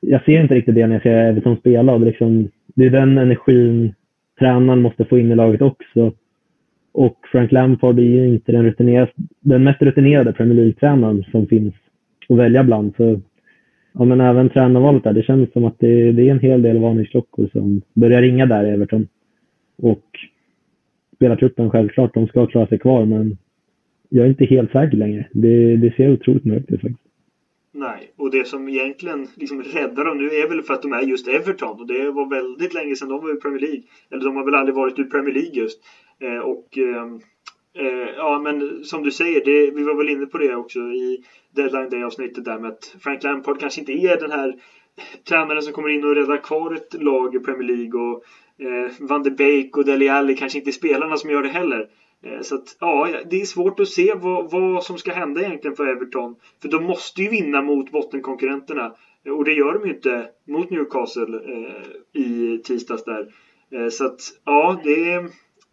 Jag 0.00 0.24
ser 0.24 0.42
inte 0.42 0.54
riktigt 0.54 0.74
det 0.74 0.86
när 0.86 0.94
jag 0.94 1.02
ser 1.02 1.28
Everton 1.28 1.56
spela. 1.56 1.98
Det, 1.98 2.04
liksom, 2.04 2.48
det 2.74 2.86
är 2.86 2.90
den 2.90 3.18
energin 3.18 3.94
tränaren 4.38 4.82
måste 4.82 5.04
få 5.04 5.18
in 5.18 5.32
i 5.32 5.34
laget 5.34 5.62
också. 5.62 6.12
Och 6.92 7.18
Frank 7.32 7.52
Lampard 7.52 7.98
är 7.98 8.02
ju 8.02 8.28
inte 8.28 8.52
den, 8.52 8.64
rutinerade, 8.64 9.12
den 9.40 9.64
mest 9.64 9.82
rutinerade 9.82 10.32
Premier 10.32 10.56
League-tränaren 10.56 11.24
som 11.30 11.46
finns 11.46 11.74
att 12.28 12.36
välja 12.36 12.64
bland. 12.64 12.94
Så, 12.96 13.20
ja, 13.92 14.04
men 14.04 14.20
även 14.20 14.50
tränarvalet 14.50 15.04
där, 15.04 15.12
det 15.12 15.22
känns 15.22 15.52
som 15.52 15.64
att 15.64 15.78
det, 15.78 16.12
det 16.12 16.28
är 16.28 16.30
en 16.30 16.40
hel 16.40 16.62
del 16.62 16.78
varningsklockor 16.78 17.48
som 17.52 17.82
börjar 17.94 18.22
ringa 18.22 18.46
där 18.46 18.64
i 18.64 18.70
Everton. 18.70 19.08
Och 19.76 20.04
spelartruppen 21.16 21.70
självklart, 21.70 22.14
de 22.14 22.26
ska 22.26 22.46
klara 22.46 22.66
sig 22.66 22.78
kvar 22.78 23.04
men 23.04 23.38
jag 24.08 24.24
är 24.24 24.28
inte 24.28 24.44
helt 24.44 24.72
säker 24.72 24.96
längre. 24.96 25.28
Det, 25.32 25.76
det 25.76 25.94
ser 25.96 26.12
otroligt 26.12 26.44
mörkt 26.44 26.70
ut 26.70 26.80
faktiskt. 26.80 27.12
Nej, 27.74 28.12
och 28.16 28.30
det 28.30 28.46
som 28.46 28.68
egentligen 28.68 29.28
liksom 29.36 29.62
räddar 29.62 30.04
dem 30.04 30.18
nu 30.18 30.24
är 30.24 30.48
väl 30.48 30.62
för 30.62 30.74
att 30.74 30.82
de 30.82 30.92
är 30.92 31.02
just 31.02 31.28
Everton 31.28 31.80
och 31.80 31.86
det 31.86 32.10
var 32.10 32.30
väldigt 32.30 32.74
länge 32.74 32.96
sedan 32.96 33.08
de 33.08 33.20
var 33.20 33.36
i 33.36 33.40
Premier 33.40 33.60
League. 33.60 33.82
Eller 34.10 34.24
de 34.24 34.36
har 34.36 34.44
väl 34.44 34.54
aldrig 34.54 34.74
varit 34.74 34.98
i 34.98 35.04
Premier 35.04 35.34
League 35.34 35.62
just. 35.62 35.78
Eh, 36.20 36.38
och 36.38 36.78
eh, 36.78 37.06
eh, 37.78 38.14
ja, 38.16 38.38
men 38.38 38.84
som 38.84 39.02
du 39.02 39.10
säger, 39.10 39.44
det, 39.44 39.70
vi 39.70 39.82
var 39.82 39.94
väl 39.94 40.08
inne 40.08 40.26
på 40.26 40.38
det 40.38 40.54
också 40.54 40.78
i 40.78 41.18
Deadline 41.50 41.88
Day-avsnittet 41.88 42.44
där 42.44 42.58
med 42.58 42.68
att 42.68 42.96
Frank 43.00 43.22
Lampard 43.22 43.60
kanske 43.60 43.80
inte 43.80 43.92
är 43.92 44.16
den 44.16 44.30
här 44.30 44.54
tränaren 45.28 45.62
som 45.62 45.72
kommer 45.72 45.88
in 45.88 46.04
och 46.04 46.14
räddar 46.14 46.36
kvar 46.36 46.74
ett 46.74 47.02
lag 47.02 47.34
i 47.34 47.38
Premier 47.38 47.68
League 47.68 48.00
och 48.00 48.22
eh, 48.66 48.90
Van 48.98 49.22
de 49.22 49.30
Beek 49.30 49.76
och 49.76 49.84
Dele 49.84 50.12
Alli 50.12 50.34
kanske 50.34 50.58
inte 50.58 50.70
är 50.70 50.72
spelarna 50.72 51.16
som 51.16 51.30
gör 51.30 51.42
det 51.42 51.48
heller. 51.48 51.86
Eh, 52.24 52.40
så 52.40 52.54
att, 52.54 52.76
ja, 52.80 53.08
det 53.30 53.40
är 53.40 53.44
svårt 53.44 53.80
att 53.80 53.88
se 53.88 54.14
vad, 54.14 54.50
vad 54.50 54.84
som 54.84 54.98
ska 54.98 55.12
hända 55.12 55.42
egentligen 55.42 55.74
för 55.74 55.86
Everton. 55.86 56.34
För 56.62 56.68
de 56.68 56.82
måste 56.82 57.22
ju 57.22 57.28
vinna 57.28 57.60
mot 57.60 57.90
bottenkonkurrenterna. 57.90 58.92
Eh, 59.26 59.32
och 59.32 59.44
det 59.44 59.52
gör 59.52 59.74
de 59.74 59.84
ju 59.84 59.92
inte 59.92 60.28
mot 60.48 60.70
Newcastle 60.70 61.36
eh, 61.36 62.22
i 62.22 62.58
tisdags 62.64 63.04
där. 63.04 63.26
Eh, 63.70 63.88
så 63.88 64.04
att, 64.04 64.20
ja, 64.44 64.80
det 64.84 65.12
är, 65.12 65.28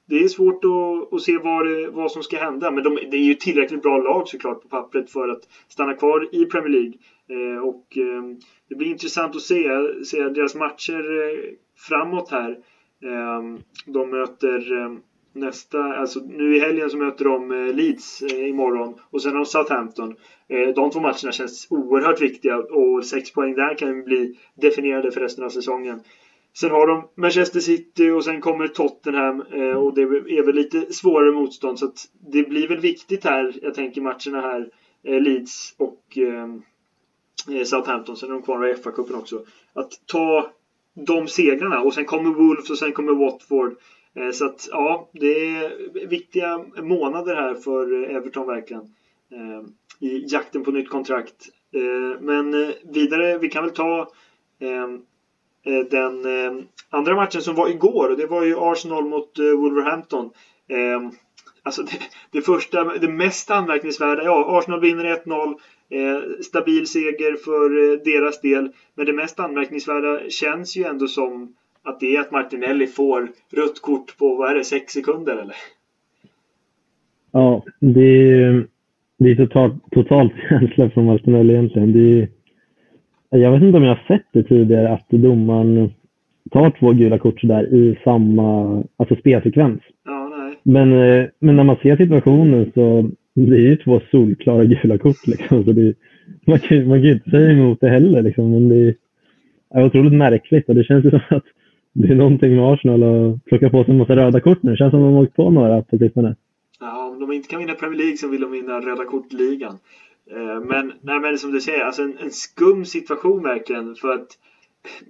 det 0.09 0.23
är 0.23 0.27
svårt 0.27 0.63
att, 0.63 1.13
att 1.13 1.21
se 1.21 1.37
vad, 1.37 1.93
vad 1.93 2.11
som 2.11 2.23
ska 2.23 2.37
hända. 2.37 2.71
Men 2.71 2.83
de, 2.83 2.95
det 3.11 3.17
är 3.17 3.21
ju 3.21 3.33
tillräckligt 3.33 3.81
bra 3.81 3.97
lag 3.97 4.27
såklart 4.27 4.61
på 4.61 4.67
pappret 4.67 5.11
för 5.11 5.27
att 5.27 5.41
stanna 5.67 5.93
kvar 5.93 6.29
i 6.31 6.45
Premier 6.45 6.69
League. 6.69 6.93
Eh, 7.29 7.59
och 7.59 7.97
eh, 7.97 8.23
det 8.69 8.75
blir 8.75 8.87
intressant 8.87 9.35
att 9.35 9.41
se, 9.41 9.69
se 10.05 10.29
deras 10.29 10.55
matcher 10.55 11.21
eh, 11.21 11.39
framåt 11.77 12.31
här. 12.31 12.51
Eh, 13.03 13.41
de 13.85 14.09
möter 14.09 14.81
eh, 14.81 14.91
nästa, 15.33 15.83
alltså 15.83 16.19
nu 16.19 16.55
i 16.55 16.59
helgen 16.59 16.89
så 16.89 16.97
möter 16.97 17.25
de 17.25 17.51
eh, 17.51 17.73
Leeds 17.73 18.21
eh, 18.21 18.49
imorgon 18.49 18.95
och 19.09 19.21
sen 19.21 19.31
har 19.31 19.39
de 19.39 19.45
Southampton. 19.45 20.15
Eh, 20.47 20.73
de 20.75 20.91
två 20.91 20.99
matcherna 20.99 21.31
känns 21.31 21.67
oerhört 21.69 22.21
viktiga 22.21 22.57
och 22.57 23.05
sex 23.05 23.31
poäng 23.31 23.55
där 23.55 23.77
kan 23.77 24.03
bli 24.03 24.37
definierade 24.55 25.11
för 25.11 25.21
resten 25.21 25.43
av 25.43 25.49
säsongen. 25.49 25.99
Sen 26.53 26.71
har 26.71 26.87
de 26.87 27.09
Manchester 27.15 27.59
City 27.59 28.09
och 28.09 28.23
sen 28.23 28.41
kommer 28.41 28.67
Tottenham 28.67 29.41
eh, 29.41 29.73
och 29.73 29.95
det 29.95 30.01
är 30.01 30.43
väl 30.43 30.55
lite 30.55 30.93
svårare 30.93 31.31
motstånd 31.31 31.79
så 31.79 31.85
att 31.85 32.09
det 32.31 32.43
blir 32.43 32.67
väl 32.67 32.79
viktigt 32.79 33.23
här, 33.23 33.55
jag 33.61 33.73
tänker 33.73 34.01
matcherna 34.01 34.41
här, 34.41 34.69
eh, 35.03 35.21
Leeds 35.21 35.75
och 35.77 36.17
eh, 36.17 37.63
Southampton, 37.65 38.17
sen 38.17 38.29
är 38.29 38.33
de 38.33 38.41
kvar 38.41 38.67
i 38.67 38.73
FA-cupen 38.73 39.15
också. 39.15 39.41
Att 39.73 39.91
ta 40.05 40.51
de 40.93 41.27
segrarna 41.27 41.81
och 41.81 41.93
sen 41.93 42.05
kommer 42.05 42.29
Wolves 42.29 42.69
och 42.69 42.77
sen 42.77 42.93
kommer 42.93 43.13
Watford. 43.13 43.75
Eh, 44.13 44.31
så 44.31 44.45
att 44.45 44.67
ja, 44.71 45.09
det 45.13 45.55
är 45.55 46.07
viktiga 46.07 46.65
månader 46.81 47.35
här 47.35 47.55
för 47.55 48.03
Everton 48.03 48.47
verkligen. 48.47 48.83
Eh, 49.31 49.63
I 49.99 50.25
jakten 50.27 50.63
på 50.63 50.71
nytt 50.71 50.89
kontrakt. 50.89 51.49
Eh, 51.73 52.21
men 52.21 52.73
vidare, 52.83 53.37
vi 53.37 53.49
kan 53.49 53.63
väl 53.63 53.73
ta 53.73 54.11
Eh, 55.63 55.85
den 55.91 56.25
eh, 56.25 56.63
andra 56.89 57.15
matchen 57.15 57.41
som 57.41 57.55
var 57.55 57.69
igår 57.69 58.09
och 58.09 58.17
det 58.17 58.25
var 58.25 58.43
ju 58.43 58.55
Arsenal 58.57 59.05
mot 59.05 59.39
eh, 59.39 59.45
Wolverhampton. 59.45 60.29
Ehm, 60.67 61.11
alltså 61.63 61.81
det, 61.91 61.99
det 62.31 62.41
första, 62.41 62.83
det 62.83 63.09
mest 63.09 63.51
anmärkningsvärda, 63.51 64.23
ja 64.23 64.57
Arsenal 64.57 64.81
vinner 64.81 65.05
1-0. 65.25 65.55
Eh, 65.91 66.41
stabil 66.41 66.87
seger 66.87 67.35
för 67.35 67.91
eh, 67.91 67.99
deras 68.03 68.41
del. 68.41 68.71
Men 68.95 69.05
det 69.05 69.13
mest 69.13 69.39
anmärkningsvärda 69.39 70.29
känns 70.29 70.77
ju 70.77 70.83
ändå 70.83 71.07
som 71.07 71.55
att 71.83 71.99
det 71.99 72.15
är 72.15 72.19
att 72.19 72.31
Martinelli 72.31 72.87
får 72.87 73.31
rött 73.51 73.81
kort 73.81 74.17
på, 74.17 74.35
vad 74.35 74.51
är 74.51 74.55
det, 74.55 74.63
sex 74.63 74.93
sekunder 74.93 75.37
eller? 75.37 75.55
Ja, 77.31 77.63
det 77.79 78.31
är, 78.31 78.67
det 79.17 79.31
är 79.31 79.35
totalt, 79.35 79.73
totalt 79.91 80.33
känsla 80.49 80.89
från 80.89 81.05
Martinelli 81.05 81.53
egentligen. 81.53 81.93
Det 81.93 82.21
är, 82.21 82.29
jag 83.29 83.51
vet 83.51 83.61
inte 83.61 83.77
om 83.77 83.83
jag 83.83 83.95
har 83.95 84.03
sett 84.07 84.25
det 84.33 84.43
tidigare 84.43 84.89
att 84.89 85.09
domaren 85.09 85.91
tar 86.51 86.69
två 86.69 86.91
gula 86.91 87.17
kort 87.17 87.41
där 87.43 87.73
i 87.73 87.99
samma 88.03 88.83
alltså 88.97 89.15
spelsekvens. 89.15 89.81
Ja. 90.05 90.19
Men, 90.63 90.93
eh, 90.93 91.25
men 91.39 91.55
när 91.55 91.63
man 91.63 91.75
ser 91.81 91.97
situationen 91.97 92.71
så 92.73 93.09
det 93.33 93.55
är 93.55 93.69
ju 93.69 93.75
två 93.75 94.01
solklara 94.11 94.65
gula 94.65 94.97
kort. 94.97 95.27
Liksom. 95.27 95.63
Så 95.63 95.71
det, 95.71 95.93
man, 96.45 96.59
kan, 96.59 96.87
man 96.87 96.97
kan 96.97 97.05
ju 97.05 97.11
inte 97.11 97.29
säga 97.29 97.51
emot 97.51 97.81
det 97.81 97.89
heller. 97.89 98.21
Liksom. 98.21 98.51
Men 98.51 98.69
det 98.69 98.95
är 99.73 99.85
otroligt 99.85 100.13
märkligt 100.13 100.69
och 100.69 100.75
det 100.75 100.83
känns 100.83 101.05
ju 101.05 101.09
som 101.09 101.19
att 101.29 101.43
det 101.93 102.07
är 102.07 102.15
någonting 102.15 102.55
med 102.55 102.65
Arsenal 102.65 103.03
att 103.03 103.45
plocka 103.45 103.69
på 103.69 103.83
sig 103.83 103.91
en 103.91 103.97
massa 103.97 104.15
röda 104.15 104.39
kort 104.39 104.63
nu. 104.63 104.71
Det 104.71 104.77
känns 104.77 104.91
som 104.91 104.99
att 104.99 105.07
de 105.07 105.13
har 105.13 105.23
åkt 105.23 105.35
på 105.35 105.49
några 105.49 105.81
på 105.81 105.97
sistone. 105.97 106.35
Ja, 106.79 107.07
om 107.07 107.19
de 107.19 107.31
inte 107.35 107.49
kan 107.49 107.59
vinna 107.59 107.73
Premier 107.73 107.97
League 107.97 108.17
så 108.17 108.27
vill 108.27 108.41
de 108.41 108.51
vinna 108.51 108.79
röda 108.79 109.05
kort-ligan. 109.05 109.77
Eh, 110.31 110.59
men, 110.59 110.93
nej, 111.01 111.19
men 111.19 111.37
som 111.37 111.51
du 111.51 111.61
säger, 111.61 111.85
alltså 111.85 112.01
en, 112.01 112.17
en 112.17 112.31
skum 112.31 112.85
situation 112.85 113.43
verkligen. 113.43 113.95
För 113.95 114.13
att 114.13 114.37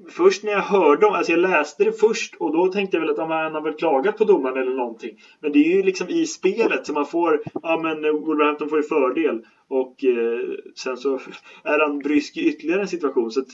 Först 0.09 0.43
när 0.43 0.51
jag 0.51 0.61
hörde 0.61 1.05
om, 1.05 1.13
alltså 1.13 1.31
jag 1.31 1.39
läste 1.39 1.83
det 1.83 1.91
först 1.91 2.35
och 2.35 2.53
då 2.53 2.67
tänkte 2.67 2.97
jag 2.97 3.01
väl 3.01 3.09
att 3.09 3.17
han 3.17 3.55
har 3.55 3.61
väl 3.61 3.73
klagat 3.73 4.17
på 4.17 4.23
domaren 4.23 4.57
eller 4.57 4.75
någonting. 4.75 5.21
Men 5.39 5.51
det 5.51 5.59
är 5.59 5.75
ju 5.75 5.83
liksom 5.83 6.09
i 6.09 6.25
spelet 6.25 6.85
som 6.85 6.93
man 6.93 7.05
får, 7.05 7.41
ja 7.63 7.79
men 7.83 8.01
Wolverhampton 8.01 8.69
får 8.69 8.77
ju 8.77 8.83
fördel 8.83 9.45
och 9.67 10.03
eh, 10.03 10.39
sen 10.75 10.97
så 10.97 11.19
är 11.63 11.79
han 11.79 11.99
brysk 11.99 12.37
i 12.37 12.47
ytterligare 12.47 12.81
en 12.81 12.87
situation. 12.87 13.31
Så 13.31 13.39
att, 13.39 13.47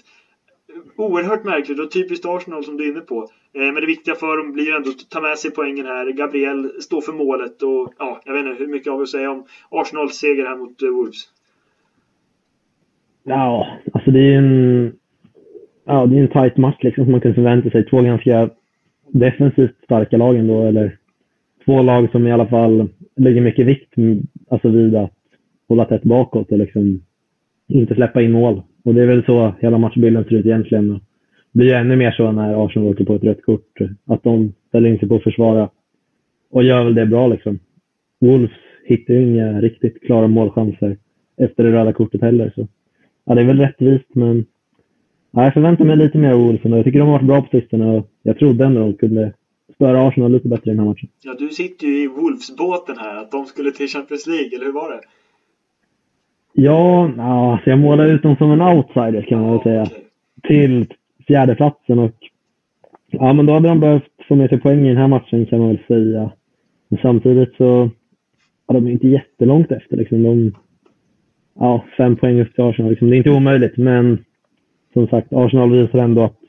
oerhört 0.95 1.43
märkligt 1.43 1.79
och 1.79 1.91
typiskt 1.91 2.25
Arsenal 2.25 2.63
som 2.63 2.77
du 2.77 2.85
är 2.85 2.91
inne 2.91 3.01
på. 3.01 3.29
Eh, 3.53 3.61
men 3.61 3.75
det 3.75 3.85
viktiga 3.85 4.15
för 4.15 4.37
dem 4.37 4.51
blir 4.51 4.65
ju 4.65 4.71
ändå 4.71 4.89
att 4.89 5.09
ta 5.09 5.21
med 5.21 5.39
sig 5.39 5.51
poängen 5.51 5.85
här. 5.85 6.11
Gabriel 6.11 6.81
står 6.81 7.01
för 7.01 7.13
målet 7.13 7.63
och 7.63 7.93
ja, 7.97 8.21
jag 8.25 8.33
vet 8.33 8.45
inte 8.45 8.63
hur 8.63 8.71
mycket 8.71 8.91
har 8.91 8.97
vill 8.97 9.03
att 9.03 9.09
säga 9.09 9.31
om 9.31 9.45
Arsenals 9.69 10.15
seger 10.15 10.45
här 10.45 10.57
mot 10.57 10.81
eh, 10.81 10.89
Wolves? 10.89 11.34
Ja, 13.27 13.67
alltså 13.93 14.11
det 14.11 14.19
är 14.19 14.23
ju 14.23 14.35
en 14.35 14.93
ja, 15.85 16.05
det 16.05 16.17
är 16.17 16.21
en 16.21 16.27
tight 16.27 16.57
match 16.57 16.77
liksom 16.81 17.05
som 17.05 17.11
man 17.11 17.21
kunde 17.21 17.35
förvänta 17.35 17.69
sig. 17.69 17.85
Två 17.85 18.01
ganska 18.01 18.49
defensivt 19.07 19.83
starka 19.83 20.17
lag 20.17 20.35
ändå, 20.35 20.63
eller 20.63 20.97
två 21.65 21.81
lag 21.81 22.11
som 22.11 22.27
i 22.27 22.31
alla 22.31 22.47
fall 22.47 22.89
lägger 23.15 23.41
mycket 23.41 23.65
vikt 23.65 23.93
alltså 24.49 24.69
vid 24.69 24.95
att 24.95 25.11
hålla 25.67 25.85
tätt 25.85 26.03
bakåt 26.03 26.51
och 26.51 26.57
liksom 26.57 27.01
inte 27.67 27.95
släppa 27.95 28.21
in 28.21 28.31
mål. 28.31 28.61
Och 28.83 28.95
det 28.95 29.01
är 29.01 29.07
väl 29.07 29.25
så 29.25 29.53
hela 29.59 29.77
matchbilden 29.77 30.23
ser 30.23 30.35
ut 30.35 30.45
egentligen. 30.45 30.89
Det 30.89 31.59
blir 31.59 31.67
ju 31.67 31.73
ännu 31.73 31.95
mer 31.95 32.11
så 32.11 32.31
när 32.31 32.65
Arsenal 32.65 32.89
åker 32.89 33.05
på 33.05 33.15
ett 33.15 33.23
rött 33.23 33.41
kort. 33.41 33.79
Att 34.05 34.23
de 34.23 34.53
ställer 34.67 34.89
in 34.89 34.99
sig 34.99 35.09
på 35.09 35.15
att 35.15 35.23
försvara 35.23 35.69
och 36.51 36.63
gör 36.63 36.83
väl 36.83 36.95
det 36.95 37.05
bra 37.05 37.27
liksom. 37.27 37.59
Wolves 38.19 38.51
hittar 38.85 39.13
ju 39.13 39.21
inga 39.21 39.61
riktigt 39.61 40.01
klara 40.01 40.27
målchanser 40.27 40.97
efter 41.37 41.63
det 41.63 41.71
röda 41.71 41.93
kortet 41.93 42.21
heller. 42.21 42.53
Så. 42.55 42.67
Ja, 43.25 43.35
det 43.35 43.41
är 43.41 43.45
väl 43.45 43.59
rättvist, 43.59 44.15
men 44.15 44.45
Ja, 45.35 45.43
jag 45.43 45.53
förväntar 45.53 45.85
mig 45.85 45.97
lite 45.97 46.17
mer 46.17 46.31
av 46.31 46.41
och 46.41 46.59
jag 46.63 46.85
tycker 46.85 46.99
de 46.99 47.07
har 47.07 47.11
varit 47.11 47.27
bra 47.27 47.41
på 47.41 47.47
sistone 47.59 47.85
och 47.85 48.09
jag 48.23 48.39
trodde 48.39 48.65
ändå 48.65 48.81
de 48.81 48.93
kunde 48.93 49.33
störa 49.75 50.07
Arsenal 50.07 50.31
lite 50.31 50.47
bättre 50.47 50.71
i 50.71 50.73
den 50.73 50.79
här 50.79 50.85
matchen. 50.85 51.09
Ja, 51.21 51.35
du 51.39 51.49
sitter 51.49 51.87
ju 51.87 52.03
i 52.03 52.07
Wolves-båten 52.07 52.97
här, 52.97 53.17
att 53.17 53.31
de 53.31 53.45
skulle 53.45 53.71
till 53.71 53.87
Champions 53.87 54.27
League, 54.27 54.49
eller 54.55 54.65
hur 54.65 54.73
var 54.73 54.91
det? 54.91 55.01
Ja, 56.53 57.11
alltså 57.21 57.69
jag 57.69 57.79
målar 57.79 58.05
ut 58.05 58.23
dem 58.23 58.35
som 58.35 58.51
en 58.51 58.61
outsider 58.61 59.21
kan 59.21 59.41
man 59.41 59.51
väl 59.51 59.63
säga. 59.63 59.81
Okay. 59.81 60.01
Till 60.43 60.85
fjärdeplatsen 61.27 61.99
och 61.99 62.15
ja, 63.07 63.33
men 63.33 63.45
då 63.45 63.53
hade 63.53 63.67
de 63.67 63.79
behövt 63.79 64.11
få 64.27 64.35
med 64.35 64.49
sig 64.49 64.59
poäng 64.59 64.85
i 64.85 64.89
den 64.89 64.97
här 64.97 65.07
matchen 65.07 65.45
kan 65.45 65.59
man 65.59 65.67
väl 65.67 65.83
säga. 65.87 66.31
Men 66.87 66.99
samtidigt 67.01 67.55
så 67.57 67.89
ja, 68.67 68.73
de 68.73 68.87
är 68.87 68.91
inte 68.91 69.07
jättelångt 69.07 69.71
efter 69.71 69.97
liksom. 69.97 70.23
De, 70.23 70.55
ja, 71.59 71.85
fem 71.97 72.15
poäng 72.15 72.41
upp 72.41 72.55
till 72.55 72.63
Arsenal. 72.63 72.91
Liksom. 72.91 73.09
Det 73.09 73.15
är 73.15 73.17
inte 73.17 73.29
omöjligt, 73.29 73.77
men 73.77 74.25
som 74.93 75.07
sagt, 75.07 75.33
Arsenal 75.33 75.71
visar 75.71 75.99
ändå 75.99 76.23
att 76.23 76.39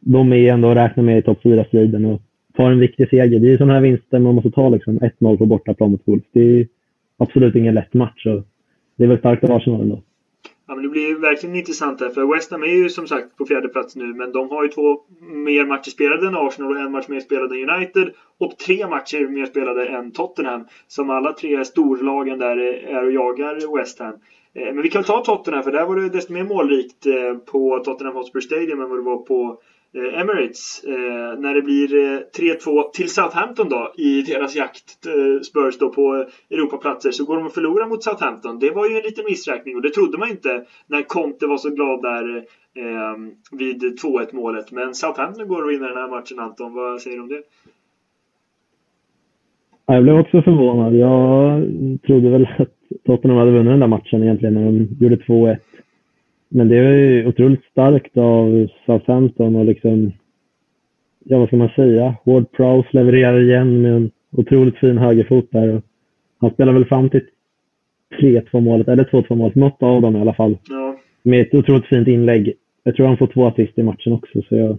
de 0.00 0.32
är 0.32 0.52
ändå 0.52 0.68
att 0.70 0.76
räkna 0.76 1.02
med 1.02 1.18
i 1.18 1.22
topp 1.22 1.38
4-striden 1.42 2.04
och 2.04 2.22
tar 2.56 2.70
en 2.70 2.78
viktig 2.78 3.08
seger. 3.08 3.40
Det 3.40 3.52
är 3.52 3.56
sådana 3.56 3.72
här 3.72 3.80
vinster 3.80 4.18
man 4.18 4.34
måste 4.34 4.50
ta, 4.50 4.68
liksom 4.68 4.98
1-0 4.98 5.36
på 5.36 5.46
bortaplan 5.46 5.90
mot 5.90 6.02
Wolves. 6.04 6.26
Det 6.32 6.40
är 6.40 6.66
absolut 7.16 7.54
ingen 7.54 7.74
lätt 7.74 7.94
match. 7.94 8.26
Och 8.26 8.42
det 8.96 9.04
är 9.04 9.08
väl 9.08 9.18
starkt 9.18 9.44
av 9.44 9.52
Arsenal 9.52 9.80
ändå. 9.80 10.02
Ja, 10.70 10.74
men 10.74 10.82
det 10.82 10.88
blir 10.88 11.14
verkligen 11.14 11.56
intressant 11.56 11.98
där, 11.98 12.08
för 12.08 12.34
West 12.34 12.50
Ham 12.50 12.62
är 12.62 12.66
ju 12.66 12.88
som 12.88 13.06
sagt 13.06 13.36
på 13.36 13.46
fjärde 13.46 13.68
plats 13.68 13.96
nu, 13.96 14.14
men 14.14 14.32
de 14.32 14.50
har 14.50 14.62
ju 14.62 14.68
två 14.68 14.96
mer 15.20 15.64
matcher 15.66 15.90
spelade 15.90 16.26
än 16.26 16.34
Arsenal 16.34 16.72
och 16.72 16.80
en 16.80 16.92
match 16.92 17.08
mer 17.08 17.20
spelad 17.20 17.52
än 17.52 17.70
United 17.70 18.10
och 18.38 18.58
tre 18.58 18.86
matcher 18.86 19.28
mer 19.28 19.46
spelade 19.46 19.86
än 19.86 20.12
Tottenham, 20.12 20.64
som 20.86 21.10
alla 21.10 21.32
tre 21.32 21.64
storlagen 21.64 22.38
där 22.38 22.56
är 22.56 23.04
och 23.04 23.12
jagar 23.12 23.76
West 23.78 23.98
Ham. 23.98 24.14
Eh, 24.54 24.74
men 24.74 24.82
vi 24.82 24.88
kan 24.88 25.02
ta 25.02 25.24
Tottenham, 25.24 25.62
för 25.62 25.70
där 25.70 25.86
var 25.86 25.96
det 25.96 26.08
desto 26.08 26.32
mer 26.32 26.44
målrikt 26.44 27.06
eh, 27.06 27.34
på 27.52 27.78
Tottenham 27.84 28.14
Hotspur 28.14 28.40
Stadium 28.40 28.80
än 28.80 28.88
vad 28.88 28.98
det 28.98 29.02
var 29.02 29.16
på 29.16 29.60
Eh, 29.94 30.20
Emirates. 30.20 30.84
Eh, 30.84 31.40
när 31.40 31.54
det 31.54 31.62
blir 31.62 31.94
eh, 31.94 32.18
3-2 32.38 32.90
till 32.92 33.10
Southampton 33.10 33.68
då 33.68 33.92
i 33.96 34.22
deras 34.22 34.56
jakt, 34.56 35.06
Spurs 35.42 35.78
då 35.78 35.88
på 35.88 36.26
Europaplatser, 36.50 37.10
så 37.10 37.24
går 37.24 37.36
de 37.36 37.46
och 37.46 37.54
förlorar 37.54 37.86
mot 37.86 38.04
Southampton. 38.04 38.58
Det 38.58 38.70
var 38.70 38.88
ju 38.88 38.96
en 38.96 39.02
liten 39.02 39.24
missräkning 39.24 39.76
och 39.76 39.82
det 39.82 39.90
trodde 39.90 40.18
man 40.18 40.30
inte 40.30 40.64
när 40.86 41.02
Conte 41.02 41.46
var 41.46 41.58
så 41.58 41.70
glad 41.70 42.02
där 42.02 42.44
vid 43.52 43.82
2-1 43.82 44.34
målet. 44.34 44.72
Men 44.72 44.94
Southampton 44.94 45.48
går 45.48 45.62
och 45.62 45.70
vinner 45.70 45.88
den 45.88 45.96
här 45.96 46.08
matchen 46.08 46.38
Anton, 46.38 46.74
vad 46.74 47.00
säger 47.00 47.16
du 47.16 47.22
om 47.22 47.28
det? 47.28 47.42
Jag 49.86 50.02
blev 50.02 50.18
också 50.18 50.42
förvånad. 50.42 50.94
Jag 50.94 51.62
trodde 52.06 52.30
väl 52.30 52.48
att 52.58 52.68
Tottenham 53.06 53.38
hade 53.38 53.50
vunnit 53.50 53.72
den 53.72 53.80
där 53.80 53.86
matchen 53.86 54.22
egentligen 54.22 54.54
när 54.54 54.64
de 54.64 54.88
gjorde 55.00 55.16
2-1. 55.16 55.56
Men 56.52 56.68
det 56.68 56.76
ju 56.76 57.26
otroligt 57.26 57.64
starkt 57.64 58.16
av 58.16 58.68
Southampton 58.86 59.56
och 59.56 59.64
liksom, 59.64 60.12
ja 61.24 61.38
vad 61.38 61.48
ska 61.48 61.56
man 61.56 61.68
säga, 61.68 62.14
Ward 62.24 62.52
Prowse 62.52 62.88
levererar 62.92 63.40
igen 63.40 63.82
med 63.82 63.92
en 63.92 64.10
otroligt 64.30 64.78
fin 64.78 64.98
högerfot 64.98 65.48
där. 65.50 65.74
Och 65.74 65.82
han 66.38 66.50
spelar 66.50 66.72
väl 66.72 66.84
fram 66.84 67.10
till 67.10 67.22
3-2 68.20 68.60
målet, 68.60 68.88
eller 68.88 69.04
2-2 69.04 69.34
målet, 69.34 69.54
något 69.54 69.82
av 69.82 70.02
dem 70.02 70.16
i 70.16 70.20
alla 70.20 70.34
fall. 70.34 70.58
Ja. 70.68 70.96
Med 71.22 71.40
ett 71.40 71.54
otroligt 71.54 71.86
fint 71.86 72.08
inlägg. 72.08 72.54
Jag 72.82 72.96
tror 72.96 73.06
han 73.06 73.16
får 73.16 73.26
två 73.26 73.46
assist 73.46 73.78
i 73.78 73.82
matchen 73.82 74.12
också. 74.12 74.42
Så 74.42 74.56
jag, 74.56 74.78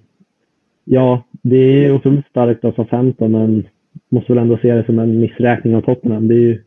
ja, 0.85 1.23
det 1.41 1.85
är 1.85 1.95
otroligt 1.95 2.27
starkt 2.27 2.65
av 2.65 2.71
Southampton, 2.71 3.31
men 3.31 3.67
måste 4.09 4.33
väl 4.33 4.41
ändå 4.41 4.57
se 4.57 4.73
det 4.73 4.85
som 4.85 4.99
en 4.99 5.19
missräkning 5.19 5.75
av 5.75 5.81
Tottenham. 5.81 6.27
Det 6.27 6.35
är 6.35 6.39
ju 6.39 6.63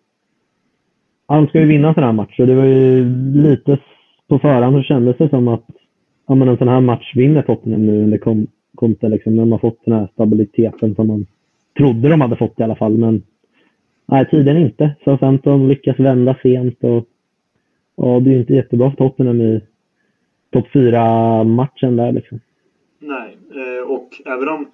han 1.27 1.47
ska 1.47 1.61
ju 1.61 1.67
vinna 1.67 1.95
sån 1.95 2.05
här 2.05 2.13
match 2.13 2.41
och 2.41 2.47
det 2.47 2.55
var 2.55 2.65
ju 2.65 3.05
lite 3.35 3.79
på 4.29 4.39
förhand 4.39 4.77
så 4.77 4.83
kändes 4.83 5.17
det 5.17 5.29
som 5.29 5.49
att 5.49 5.67
ja, 6.27 6.35
men 6.35 6.49
en 6.49 6.59
sån 6.59 6.69
här 6.69 6.81
match 6.81 7.13
vinner 7.17 7.43
Tottenham 7.43 7.87
nu 7.87 8.03
under 8.03 8.47
Conte. 8.75 9.09
Liksom, 9.09 9.37
när 9.37 9.43
de 9.43 9.53
har 9.53 9.59
fått 9.59 9.85
den 9.85 9.95
här 9.95 10.09
stabiliteten 10.13 10.95
som 10.95 11.07
man 11.07 11.27
trodde 11.79 12.09
de 12.09 12.21
hade 12.21 12.37
fått 12.37 12.61
i 12.61 12.63
alla 12.63 12.77
fall. 12.77 12.99
Men 12.99 13.23
nej, 14.07 14.29
tiden 14.31 14.57
inte. 14.57 14.97
Southampton 15.05 15.69
lyckas 15.69 15.99
vända 15.99 16.37
sent 16.43 16.85
och 16.85 17.09
och 17.95 18.23
det 18.23 18.31
är 18.31 18.39
inte 18.39 18.55
jättebra 18.55 18.91
för 18.91 18.97
Tottenham 18.97 19.41
i 19.41 19.61
topp 20.53 20.67
4-matchen 20.73 21.97
där. 21.97 22.13
Liksom. 22.13 22.41
Nej, 22.99 23.37
eh, 23.55 23.91
och 23.91 24.09
även 24.27 24.49
om 24.49 24.71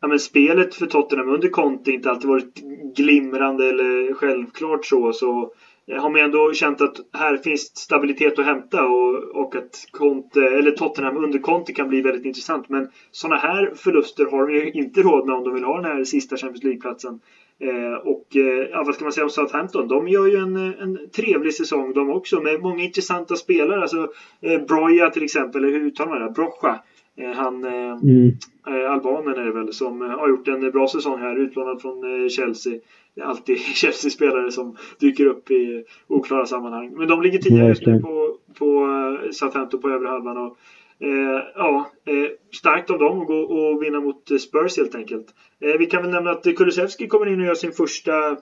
ja, 0.00 0.08
men 0.08 0.18
spelet 0.18 0.74
för 0.74 0.86
Tottenham 0.86 1.28
under 1.28 1.48
Conte 1.48 1.90
inte 1.90 2.10
alltid 2.10 2.28
varit 2.28 2.62
glimrande 2.96 3.68
eller 3.68 4.14
självklart 4.14 4.86
så, 4.86 5.12
så 5.12 5.52
har 5.88 6.10
man 6.10 6.20
ändå 6.20 6.52
känt 6.52 6.80
att 6.80 6.96
här 7.12 7.36
finns 7.36 7.76
stabilitet 7.76 8.38
att 8.38 8.44
hämta 8.44 8.86
och, 8.86 9.14
och 9.14 9.56
att 9.56 9.86
Conte, 9.90 10.42
eller 10.42 10.70
Tottenham 10.70 11.16
under 11.16 11.38
Conte 11.38 11.72
kan 11.72 11.88
bli 11.88 12.00
väldigt 12.00 12.24
intressant. 12.24 12.68
Men 12.68 12.88
sådana 13.10 13.36
här 13.40 13.72
förluster 13.74 14.26
har 14.26 14.46
de 14.46 14.54
ju 14.54 14.70
inte 14.70 15.02
råd 15.02 15.26
med 15.26 15.36
om 15.36 15.44
de 15.44 15.54
vill 15.54 15.64
ha 15.64 15.80
den 15.80 15.84
här 15.84 16.04
sista 16.04 16.36
Champions 16.36 16.64
League-platsen. 16.64 17.18
Eh, 17.58 17.94
och 17.94 18.36
eh, 18.36 18.84
vad 18.84 18.94
ska 18.94 19.04
man 19.04 19.12
säga 19.12 19.24
om 19.24 19.30
Southampton? 19.30 19.88
De 19.88 20.08
gör 20.08 20.26
ju 20.26 20.36
en, 20.36 20.56
en 20.56 20.98
trevlig 21.16 21.54
säsong 21.54 21.92
de 21.92 22.10
också 22.10 22.40
med 22.40 22.60
många 22.60 22.82
intressanta 22.82 23.36
spelare. 23.36 23.82
Alltså 23.82 24.08
eh, 24.40 24.60
Broja 24.68 25.08
till 25.08 25.22
exempel, 25.24 25.64
eller 25.64 25.78
hur 25.78 25.86
uttalar 25.86 26.10
man 26.10 26.20
det? 26.20 26.30
Brocha. 26.34 26.80
Eh, 27.20 27.30
han, 27.30 27.64
eh, 27.64 27.92
mm. 27.92 28.32
Eh, 28.66 28.92
albanen 28.92 29.36
är 29.36 29.44
det 29.44 29.52
väl, 29.52 29.72
som 29.72 30.00
har 30.00 30.28
gjort 30.28 30.48
en 30.48 30.70
bra 30.70 30.88
säsong 30.88 31.18
här, 31.18 31.36
utlånad 31.36 31.80
från 31.80 32.30
Chelsea. 32.30 32.78
Det 33.14 33.20
är 33.20 33.24
alltid 33.24 33.58
Chelsea-spelare 33.74 34.50
som 34.50 34.76
dyker 35.00 35.26
upp 35.26 35.50
i 35.50 35.84
oklara 36.06 36.46
sammanhang. 36.46 36.92
Men 36.96 37.08
de 37.08 37.22
ligger 37.22 37.38
tia 37.38 37.68
just 37.68 37.86
nu 37.86 38.00
på, 38.00 38.36
på 38.58 38.88
Southampton 39.32 39.80
på 39.80 39.90
övre 39.90 40.08
halvan. 40.08 40.36
Och, 40.36 40.56
eh, 41.06 41.42
ja, 41.54 41.90
eh, 42.04 42.30
starkt 42.52 42.90
av 42.90 42.98
dem 42.98 43.20
att 43.20 43.26
gå 43.26 43.40
och 43.40 43.82
vinna 43.82 44.00
mot 44.00 44.40
Spurs 44.40 44.76
helt 44.76 44.94
enkelt. 44.94 45.26
Eh, 45.60 45.78
vi 45.78 45.86
kan 45.86 46.02
väl 46.02 46.10
nämna 46.10 46.30
att 46.30 46.56
Kulusevski 46.56 47.06
kommer 47.06 47.26
in 47.26 47.40
och 47.40 47.46
gör 47.46 47.54
sin 47.54 47.72
första 47.72 48.36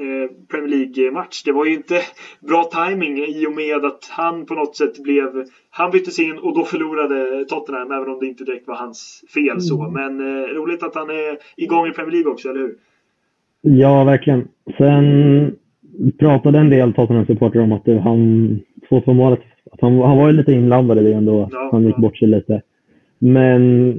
Eh, 0.00 0.30
Premier 0.48 0.68
League-match. 0.68 1.42
Det 1.42 1.52
var 1.52 1.64
ju 1.64 1.74
inte 1.74 2.02
bra 2.40 2.64
timing 2.64 3.18
i 3.18 3.46
och 3.46 3.52
med 3.52 3.84
att 3.84 4.08
han 4.10 4.46
på 4.46 4.54
något 4.54 4.76
sätt 4.76 5.02
blev... 5.02 5.44
Han 5.70 5.90
byttes 5.90 6.18
in 6.18 6.38
och 6.38 6.54
då 6.54 6.64
förlorade 6.64 7.44
Tottenham, 7.44 7.90
även 7.90 8.08
om 8.08 8.18
det 8.20 8.26
inte 8.26 8.44
direkt 8.44 8.68
var 8.68 8.74
hans 8.74 9.24
fel 9.34 9.60
så. 9.60 9.82
Mm. 9.84 9.92
Men 9.92 10.20
eh, 10.20 10.46
roligt 10.46 10.82
att 10.82 10.94
han 10.94 11.10
är 11.10 11.38
igång 11.56 11.86
i 11.86 11.92
Premier 11.92 12.12
League 12.12 12.32
också, 12.32 12.48
eller 12.48 12.60
hur? 12.60 12.76
Ja, 13.62 14.04
verkligen. 14.04 14.48
Sen 14.78 15.56
pratade 16.18 16.58
en 16.58 16.70
del 16.70 16.92
Tottenham-supportrar 16.92 17.62
om 17.62 17.72
att 17.72 17.86
han, 17.86 18.60
2-2 18.90 19.14
målet, 19.14 19.40
att 19.70 19.80
han, 19.80 19.98
han 19.98 20.16
var 20.16 20.26
ju 20.30 20.36
lite 20.36 20.52
inblandad 20.52 20.98
i 20.98 21.02
det 21.02 21.12
ändå. 21.12 21.48
Ja, 21.52 21.68
han 21.72 21.86
gick 21.86 21.96
bort 21.96 22.18
sig 22.18 22.28
lite. 22.28 22.62
Men, 23.18 23.92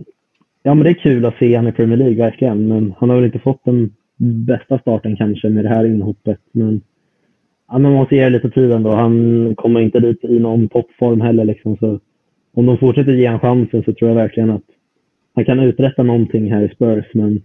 ja 0.63 0.73
men 0.73 0.83
det 0.83 0.89
är 0.89 0.93
kul 0.93 1.25
att 1.25 1.37
se 1.37 1.57
honom 1.57 1.69
i 1.69 1.75
Premier 1.75 1.97
League, 1.97 2.17
verkligen. 2.17 2.67
Men 2.67 2.93
han 2.97 3.09
har 3.09 3.15
väl 3.15 3.25
inte 3.25 3.39
fått 3.39 3.67
en 3.67 3.93
bästa 4.17 4.79
starten 4.79 5.15
kanske 5.15 5.49
med 5.49 5.65
det 5.65 5.69
här 5.69 5.85
inhoppet. 5.85 6.39
Men 6.51 6.81
ja, 7.67 7.77
man 7.77 7.93
måste 7.93 8.15
ge 8.15 8.23
det 8.23 8.29
lite 8.29 8.49
tid 8.49 8.71
ändå. 8.71 8.91
Han 8.91 9.55
kommer 9.55 9.79
inte 9.79 9.99
dit 9.99 10.23
i 10.23 10.39
någon 10.39 10.69
toppform 10.69 11.21
heller. 11.21 11.45
Liksom. 11.45 11.77
Så 11.77 11.99
om 12.53 12.65
de 12.65 12.77
fortsätter 12.77 13.11
ge 13.11 13.27
honom 13.27 13.39
chansen 13.39 13.83
så 13.83 13.93
tror 13.93 14.09
jag 14.09 14.15
verkligen 14.15 14.49
att 14.49 14.63
han 15.35 15.45
kan 15.45 15.59
uträtta 15.59 16.03
någonting 16.03 16.51
här 16.51 16.61
i 16.61 16.69
Spurs. 16.69 17.05
Men 17.13 17.41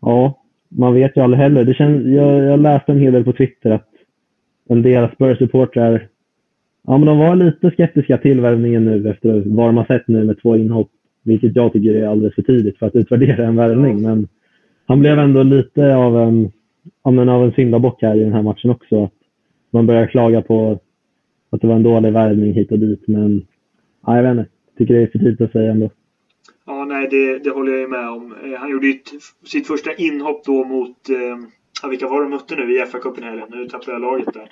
ja, 0.00 0.42
man 0.68 0.94
vet 0.94 1.16
ju 1.16 1.20
aldrig 1.20 1.42
heller. 1.42 1.64
Det 1.64 1.74
känns, 1.74 2.06
jag, 2.06 2.44
jag 2.44 2.60
läste 2.60 2.92
en 2.92 3.00
hel 3.00 3.12
del 3.12 3.24
på 3.24 3.32
Twitter 3.32 3.70
att 3.70 3.88
en 4.68 4.82
del 4.82 5.08
Spurs-supportrar 5.08 6.08
ja, 6.86 6.98
men 6.98 7.06
de 7.06 7.18
var 7.18 7.36
lite 7.36 7.70
skeptiska 7.70 8.18
till 8.18 8.40
värvningen 8.40 8.84
nu 8.84 9.10
efter 9.10 9.42
vad 9.46 9.68
de 9.68 9.76
har 9.76 9.84
sett 9.84 10.08
nu 10.08 10.24
med 10.24 10.42
två 10.42 10.56
inhopp. 10.56 10.90
Vilket 11.22 11.56
jag 11.56 11.72
tycker 11.72 11.94
är 11.94 12.08
alldeles 12.08 12.34
för 12.34 12.42
tidigt 12.42 12.78
för 12.78 12.86
att 12.86 12.94
utvärdera 12.94 13.46
en 13.46 13.56
värvning. 13.56 14.02
Men 14.02 14.28
han 14.86 15.00
blev 15.00 15.18
ändå 15.18 15.42
lite 15.42 15.96
av 15.96 16.20
en, 16.20 16.52
ja, 17.04 17.10
men 17.10 17.28
av 17.28 17.44
en 17.44 17.52
syndabock 17.52 18.02
här 18.02 18.16
i 18.16 18.24
den 18.24 18.32
här 18.32 18.42
matchen 18.42 18.70
också. 18.70 19.04
Att 19.04 19.12
man 19.70 19.86
börjar 19.86 20.06
klaga 20.06 20.42
på 20.42 20.78
att 21.50 21.60
det 21.60 21.66
var 21.66 21.74
en 21.74 21.82
dålig 21.82 22.12
värvning 22.12 22.52
hit 22.52 22.72
och 22.72 22.78
dit. 22.78 23.02
Men 23.06 23.46
ja, 24.06 24.16
jag 24.16 24.22
vet 24.22 24.30
inte. 24.30 24.50
Jag 24.68 24.78
tycker 24.78 24.94
det 24.94 25.02
är 25.02 25.06
för 25.06 25.18
tidigt 25.18 25.40
att 25.40 25.52
säga 25.52 25.70
ändå. 25.70 25.90
Nej, 26.86 27.08
det, 27.10 27.38
det 27.38 27.50
håller 27.50 27.72
jag 27.72 27.80
ju 27.80 27.88
med 27.88 28.08
om. 28.08 28.34
Eh, 28.44 28.58
han 28.58 28.70
gjorde 28.70 28.86
ju 28.86 28.98
sitt 29.44 29.66
första 29.66 29.94
inhopp 29.94 30.44
då 30.44 30.64
mot, 30.64 31.08
eh, 31.08 31.88
vilka 31.88 32.08
var 32.08 32.20
de 32.20 32.30
mötte 32.30 32.56
nu 32.56 32.76
i 32.76 32.84
FA-cupen 32.84 33.22
helgen? 33.22 33.48
Nu 33.50 33.68
tappade 33.68 33.92
jag 33.92 34.00
laget 34.00 34.34
där. 34.34 34.48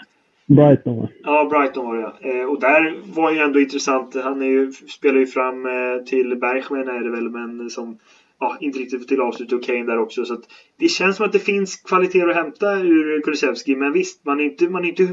Brighton 0.46 0.96
va? 0.96 1.08
Ja, 1.22 1.48
Brighton 1.50 1.86
var 1.86 1.96
det 1.96 2.02
ja. 2.02 2.30
Eh, 2.30 2.44
och 2.44 2.60
där 2.60 2.96
var 3.14 3.30
ju 3.32 3.38
ändå 3.38 3.60
intressant. 3.60 4.14
Han 4.14 4.42
är 4.42 4.46
ju, 4.46 4.72
spelar 4.72 5.18
ju 5.18 5.26
fram 5.26 5.66
eh, 5.66 6.04
till 6.06 6.36
Bergman 6.36 6.88
är 6.88 7.02
det 7.02 7.10
väl, 7.10 7.30
men 7.30 7.70
som 7.70 7.98
ja, 8.40 8.56
inte 8.60 8.78
riktigt 8.78 9.08
till 9.08 9.20
avslut 9.20 9.52
och 9.52 9.62
Kane 9.62 9.84
där 9.84 9.98
också. 9.98 10.24
Så 10.24 10.36
det 10.76 10.88
känns 10.88 11.16
som 11.16 11.26
att 11.26 11.32
det 11.32 11.38
finns 11.38 11.76
kvaliteter 11.76 12.28
att 12.28 12.36
hämta 12.36 12.80
ur 12.80 13.20
Kulusevski. 13.20 13.76
Men 13.76 13.92
visst, 13.92 14.24
man 14.24 14.40
är 14.40 14.44
inte, 14.44 14.68
man 14.68 14.84
är 14.84 14.88
inte 14.88 15.08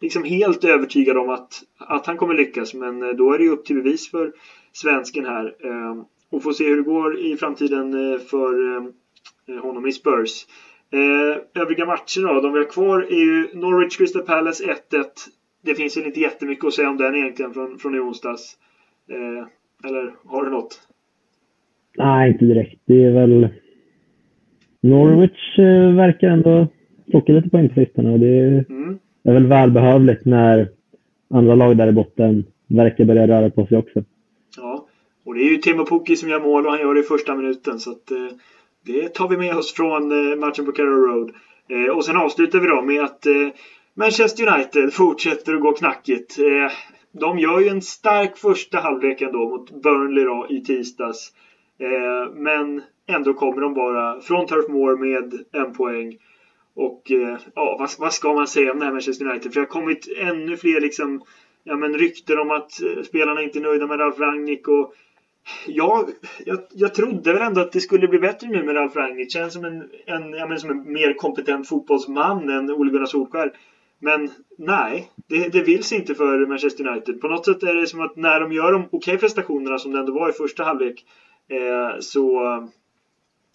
liksom 0.00 0.24
helt 0.24 0.64
övertygad 0.64 1.16
om 1.16 1.28
att, 1.28 1.62
att 1.78 2.06
han 2.06 2.16
kommer 2.16 2.34
lyckas. 2.34 2.74
Men 2.74 3.02
eh, 3.02 3.08
då 3.08 3.32
är 3.32 3.38
det 3.38 3.44
ju 3.44 3.50
upp 3.50 3.64
till 3.64 3.76
bevis 3.76 4.10
för 4.10 4.32
svensken 4.72 5.24
här. 5.24 5.54
Ehm, 5.66 6.04
och 6.34 6.42
få 6.42 6.52
se 6.52 6.64
hur 6.64 6.76
det 6.76 6.82
går 6.82 7.18
i 7.18 7.36
framtiden 7.36 8.12
eh, 8.12 8.18
för 8.18 8.76
eh, 8.76 9.62
honom 9.62 9.86
i 9.86 9.92
Spurs. 9.92 10.46
Övriga 11.54 11.86
matcher 11.86 12.20
då, 12.20 12.40
de 12.40 12.52
vi 12.52 12.58
har 12.58 12.70
kvar 12.70 13.00
är 13.00 13.24
ju 13.24 13.48
Norwich 13.54 13.96
Crystal 13.96 14.22
Palace 14.22 14.64
1-1. 14.64 14.70
Det 15.62 15.74
finns 15.74 15.96
ju 15.96 16.04
inte 16.04 16.20
jättemycket 16.20 16.64
att 16.64 16.74
säga 16.74 16.90
om 16.90 16.96
den 16.96 17.14
egentligen 17.14 17.54
från, 17.54 17.78
från 17.78 17.94
i 17.94 17.98
onsdags. 17.98 18.56
Eller 19.84 20.14
har 20.24 20.44
du 20.44 20.50
något? 20.50 20.80
Nej, 21.96 22.32
inte 22.32 22.44
direkt. 22.44 22.80
Det 22.84 23.04
är 23.04 23.12
väl... 23.12 23.48
Norwich 24.80 25.58
eh, 25.58 25.94
verkar 25.94 26.28
ändå 26.28 26.66
plocka 27.10 27.32
lite 27.32 27.50
poäng 27.50 27.68
på 27.68 27.74
sistone 27.74 28.10
och 28.10 28.20
det 28.20 28.38
är, 28.38 28.64
mm. 28.68 28.98
är 29.24 29.32
väl 29.32 29.46
välbehövligt 29.46 30.24
när 30.24 30.68
andra 31.30 31.54
lag 31.54 31.76
där 31.76 31.88
i 31.88 31.92
botten 31.92 32.44
verkar 32.66 33.04
börja 33.04 33.26
röra 33.26 33.50
på 33.50 33.66
sig 33.66 33.78
också. 33.78 34.04
Och 35.24 35.34
det 35.34 35.40
är 35.40 35.50
ju 35.50 35.56
Timo 35.56 35.86
Pukki 35.86 36.16
som 36.16 36.28
gör 36.28 36.40
mål 36.40 36.66
och 36.66 36.72
han 36.72 36.80
gör 36.80 36.94
det 36.94 37.00
i 37.00 37.02
första 37.02 37.34
minuten 37.34 37.80
så 37.80 37.90
att 37.90 38.10
eh, 38.10 38.28
det 38.84 39.08
tar 39.08 39.28
vi 39.28 39.36
med 39.36 39.56
oss 39.56 39.74
från 39.74 40.12
eh, 40.12 40.36
matchen 40.36 40.64
på 40.64 40.72
Carrow 40.72 41.06
Road. 41.06 41.32
Eh, 41.68 41.96
och 41.96 42.04
sen 42.04 42.16
avslutar 42.16 42.60
vi 42.60 42.66
då 42.66 42.82
med 42.82 43.04
att 43.04 43.26
eh, 43.26 43.48
Manchester 43.94 44.54
United 44.54 44.92
fortsätter 44.92 45.54
att 45.54 45.60
gå 45.60 45.72
knackigt. 45.72 46.38
Eh, 46.38 46.72
de 47.20 47.38
gör 47.38 47.60
ju 47.60 47.68
en 47.68 47.82
stark 47.82 48.36
första 48.36 48.78
halvlek 48.78 49.20
ändå 49.20 49.48
mot 49.48 49.82
Burnley 49.82 50.24
då 50.24 50.46
i 50.50 50.60
tisdags. 50.60 51.32
Eh, 51.78 52.32
men 52.34 52.82
ändå 53.06 53.34
kommer 53.34 53.60
de 53.60 53.74
bara 53.74 54.20
från 54.20 54.46
Turf 54.46 54.68
Moor 54.68 54.96
med 54.96 55.44
en 55.52 55.72
poäng. 55.72 56.18
Och 56.74 57.10
eh, 57.10 57.38
ja, 57.54 57.76
vad, 57.78 57.90
vad, 57.98 58.12
ska 58.12 58.32
man 58.32 58.46
säga 58.46 58.72
om 58.72 58.78
det 58.78 58.84
här 58.84 58.92
Manchester 58.92 59.26
United? 59.26 59.52
För 59.52 59.60
det 59.60 59.66
har 59.66 59.80
kommit 59.80 60.08
ännu 60.16 60.56
fler 60.56 60.80
liksom, 60.80 61.22
ja, 61.64 61.76
men 61.76 61.98
rykten 61.98 62.38
om 62.38 62.50
att 62.50 62.82
eh, 62.82 63.02
spelarna 63.02 63.42
inte 63.42 63.58
är 63.58 63.62
nöjda 63.62 63.86
med 63.86 64.00
Ralf 64.00 64.18
Rangnick. 64.18 64.68
Och, 64.68 64.94
ja, 65.66 66.08
jag, 66.44 66.58
jag 66.72 66.94
trodde 66.94 67.32
väl 67.32 67.42
ändå 67.42 67.60
att 67.60 67.72
det 67.72 67.80
skulle 67.80 68.08
bli 68.08 68.18
bättre 68.18 68.48
nu 68.48 68.62
med 68.62 68.74
Ralf 68.74 68.96
Rangnick. 68.96 69.32
Känns 69.32 69.52
som 69.52 69.64
en, 69.64 69.90
en, 70.06 70.32
jag 70.32 70.48
menar, 70.48 70.56
som 70.56 70.70
en 70.70 70.92
mer 70.92 71.14
kompetent 71.14 71.68
fotbollsman 71.68 72.48
än 72.48 72.70
Ole 72.70 72.90
Gunnar 72.90 73.06
Solskjaer. 73.06 73.52
Men 73.98 74.30
nej, 74.58 75.10
det, 75.28 75.48
det 75.48 75.62
vill 75.62 75.84
sig 75.84 75.98
inte 75.98 76.14
för 76.14 76.46
Manchester 76.46 76.86
United. 76.86 77.20
På 77.20 77.28
något 77.28 77.44
sätt 77.44 77.62
är 77.62 77.74
det 77.74 77.86
som 77.86 78.00
att 78.00 78.16
när 78.16 78.40
de 78.40 78.52
gör 78.52 78.72
de 78.72 78.84
okej 78.84 78.98
okay 78.98 79.16
prestationerna 79.16 79.78
som 79.78 79.92
det 79.92 79.98
ändå 79.98 80.12
var 80.12 80.28
i 80.28 80.32
första 80.32 80.64
halvlek 80.64 81.04
Eh, 81.48 82.00
så, 82.00 82.68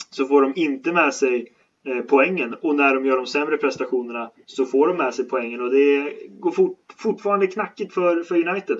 så 0.09 0.25
får 0.25 0.41
de 0.41 0.53
inte 0.55 0.91
med 0.91 1.13
sig 1.13 1.53
eh, 1.85 2.01
poängen 2.01 2.53
och 2.61 2.75
när 2.75 2.93
de 2.93 3.05
gör 3.05 3.17
de 3.17 3.27
sämre 3.27 3.57
prestationerna 3.57 4.31
så 4.45 4.65
får 4.65 4.87
de 4.87 4.97
med 4.97 5.13
sig 5.13 5.25
poängen 5.25 5.61
och 5.61 5.71
det 5.71 6.13
går 6.29 6.51
fort, 6.51 6.77
fortfarande 6.97 7.47
knackigt 7.47 7.93
för, 7.93 8.23
för 8.23 8.47
United. 8.47 8.77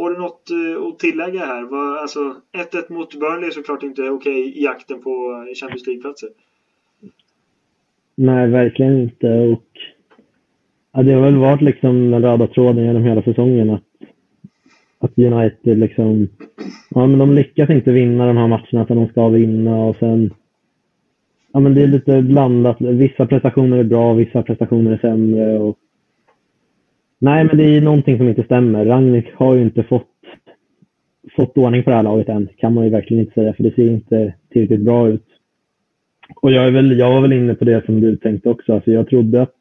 Har 0.00 0.10
du 0.10 0.18
något 0.18 0.50
eh, 0.50 0.88
att 0.88 0.98
tillägga 0.98 1.40
här? 1.40 1.62
Alltså 2.02 2.18
1-1 2.52 2.92
mot 2.92 3.20
Burnley 3.20 3.46
är 3.46 3.50
såklart 3.50 3.82
inte 3.82 4.10
okej 4.10 4.58
i 4.58 4.64
jakten 4.64 5.02
på 5.02 5.10
eh, 5.10 5.54
Champions 5.54 5.86
League-platser. 5.86 6.28
Nej, 8.14 8.48
verkligen 8.48 9.00
inte. 9.00 9.28
Och, 9.28 9.66
ja, 10.92 11.02
det 11.02 11.12
har 11.12 11.22
väl 11.22 11.36
varit 11.36 11.62
liksom 11.62 12.10
den 12.10 12.22
röda 12.22 12.46
tråden 12.46 12.84
genom 12.84 13.04
hela 13.04 13.22
säsongen 13.22 13.70
att 13.70 13.82
att 15.00 15.18
United 15.18 15.78
liksom, 15.78 16.28
ja 16.90 17.06
men 17.06 17.18
de 17.18 17.32
lyckas 17.32 17.70
inte 17.70 17.92
vinna 17.92 18.26
de 18.26 18.36
här 18.36 18.48
matcherna 18.48 18.86
som 18.86 18.96
de 18.96 19.08
ska 19.08 19.28
vinna 19.28 19.76
och 19.76 19.96
sen, 19.96 20.34
ja 21.52 21.60
men 21.60 21.74
det 21.74 21.82
är 21.82 21.86
lite 21.86 22.22
blandat. 22.22 22.76
Vissa 22.80 23.26
prestationer 23.26 23.78
är 23.78 23.84
bra, 23.84 24.12
vissa 24.12 24.42
prestationer 24.42 24.92
är 24.92 24.98
sämre 24.98 25.58
och 25.58 25.78
Nej, 27.20 27.44
men 27.44 27.56
det 27.56 27.64
är 27.64 27.80
någonting 27.80 28.18
som 28.18 28.28
inte 28.28 28.42
stämmer. 28.42 28.84
Ragnik 28.84 29.26
har 29.34 29.54
ju 29.54 29.62
inte 29.62 29.82
fått, 29.82 30.06
fått 31.36 31.58
ordning 31.58 31.82
på 31.82 31.90
det 31.90 31.96
här 31.96 32.02
laget 32.02 32.28
än, 32.28 32.48
kan 32.56 32.74
man 32.74 32.84
ju 32.84 32.90
verkligen 32.90 33.22
inte 33.22 33.34
säga, 33.34 33.54
för 33.54 33.62
det 33.62 33.74
ser 33.74 33.90
inte 33.90 34.34
tillräckligt 34.52 34.84
bra 34.84 35.08
ut. 35.08 35.26
Och 36.42 36.52
jag, 36.52 36.66
är 36.66 36.70
väl, 36.70 36.98
jag 36.98 37.10
var 37.10 37.20
väl 37.20 37.32
inne 37.32 37.54
på 37.54 37.64
det 37.64 37.84
som 37.86 38.00
du 38.00 38.16
tänkte 38.16 38.48
också. 38.48 38.72
Alltså 38.72 38.90
jag 38.90 39.08
trodde 39.08 39.42
att 39.42 39.54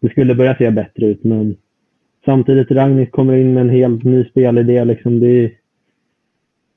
det 0.00 0.08
skulle 0.08 0.34
börja 0.34 0.56
se 0.56 0.70
bättre 0.70 1.06
ut, 1.06 1.24
men 1.24 1.56
Samtidigt 2.26 2.70
Ragnhild 2.70 3.10
kommer 3.10 3.36
in 3.36 3.54
med 3.54 3.60
en 3.60 3.70
helt 3.70 4.04
ny 4.04 4.24
spelidé. 4.24 4.84
Liksom 4.84 5.20
det, 5.20 5.52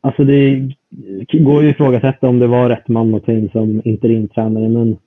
alltså 0.01 0.23
det 0.23 0.71
går 1.31 1.63
ju 1.63 1.69
att 1.69 1.75
ifrågasätta 1.75 2.27
om 2.27 2.39
det 2.39 2.47
var 2.47 2.69
rätt 2.69 2.87
man 2.87 3.15
att 3.15 3.25
ta 3.25 3.31
in 3.31 3.49
som 3.49 3.81
interimtränare. 3.85 4.69
Men 4.69 4.97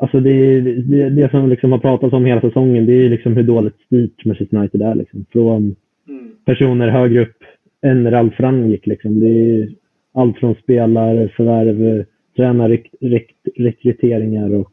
alltså 0.00 0.20
det, 0.20 0.60
det, 0.60 1.10
det 1.10 1.30
som 1.30 1.48
liksom 1.48 1.72
har 1.72 1.78
pratats 1.78 2.12
om 2.12 2.24
hela 2.24 2.40
säsongen 2.40 2.86
det 2.86 2.92
är 2.92 3.08
liksom 3.08 3.36
hur 3.36 3.42
dåligt 3.42 3.80
styrt 3.86 4.24
Manchester 4.24 4.56
United 4.56 4.82
är. 4.82 4.94
Liksom. 4.94 5.24
Från 5.32 5.76
mm. 6.08 6.30
personer 6.44 6.88
högre 6.88 7.22
upp 7.22 7.36
än 7.82 8.10
Ralf 8.10 8.40
Rangnick. 8.40 8.86
Liksom. 8.86 9.20
Det 9.20 9.28
är 9.28 9.68
allt 10.14 10.38
från 10.38 10.54
spelare, 10.54 11.28
förvärv, 11.28 12.04
fotbollstränar, 12.40 12.68
rek, 12.68 13.36
och 14.60 14.72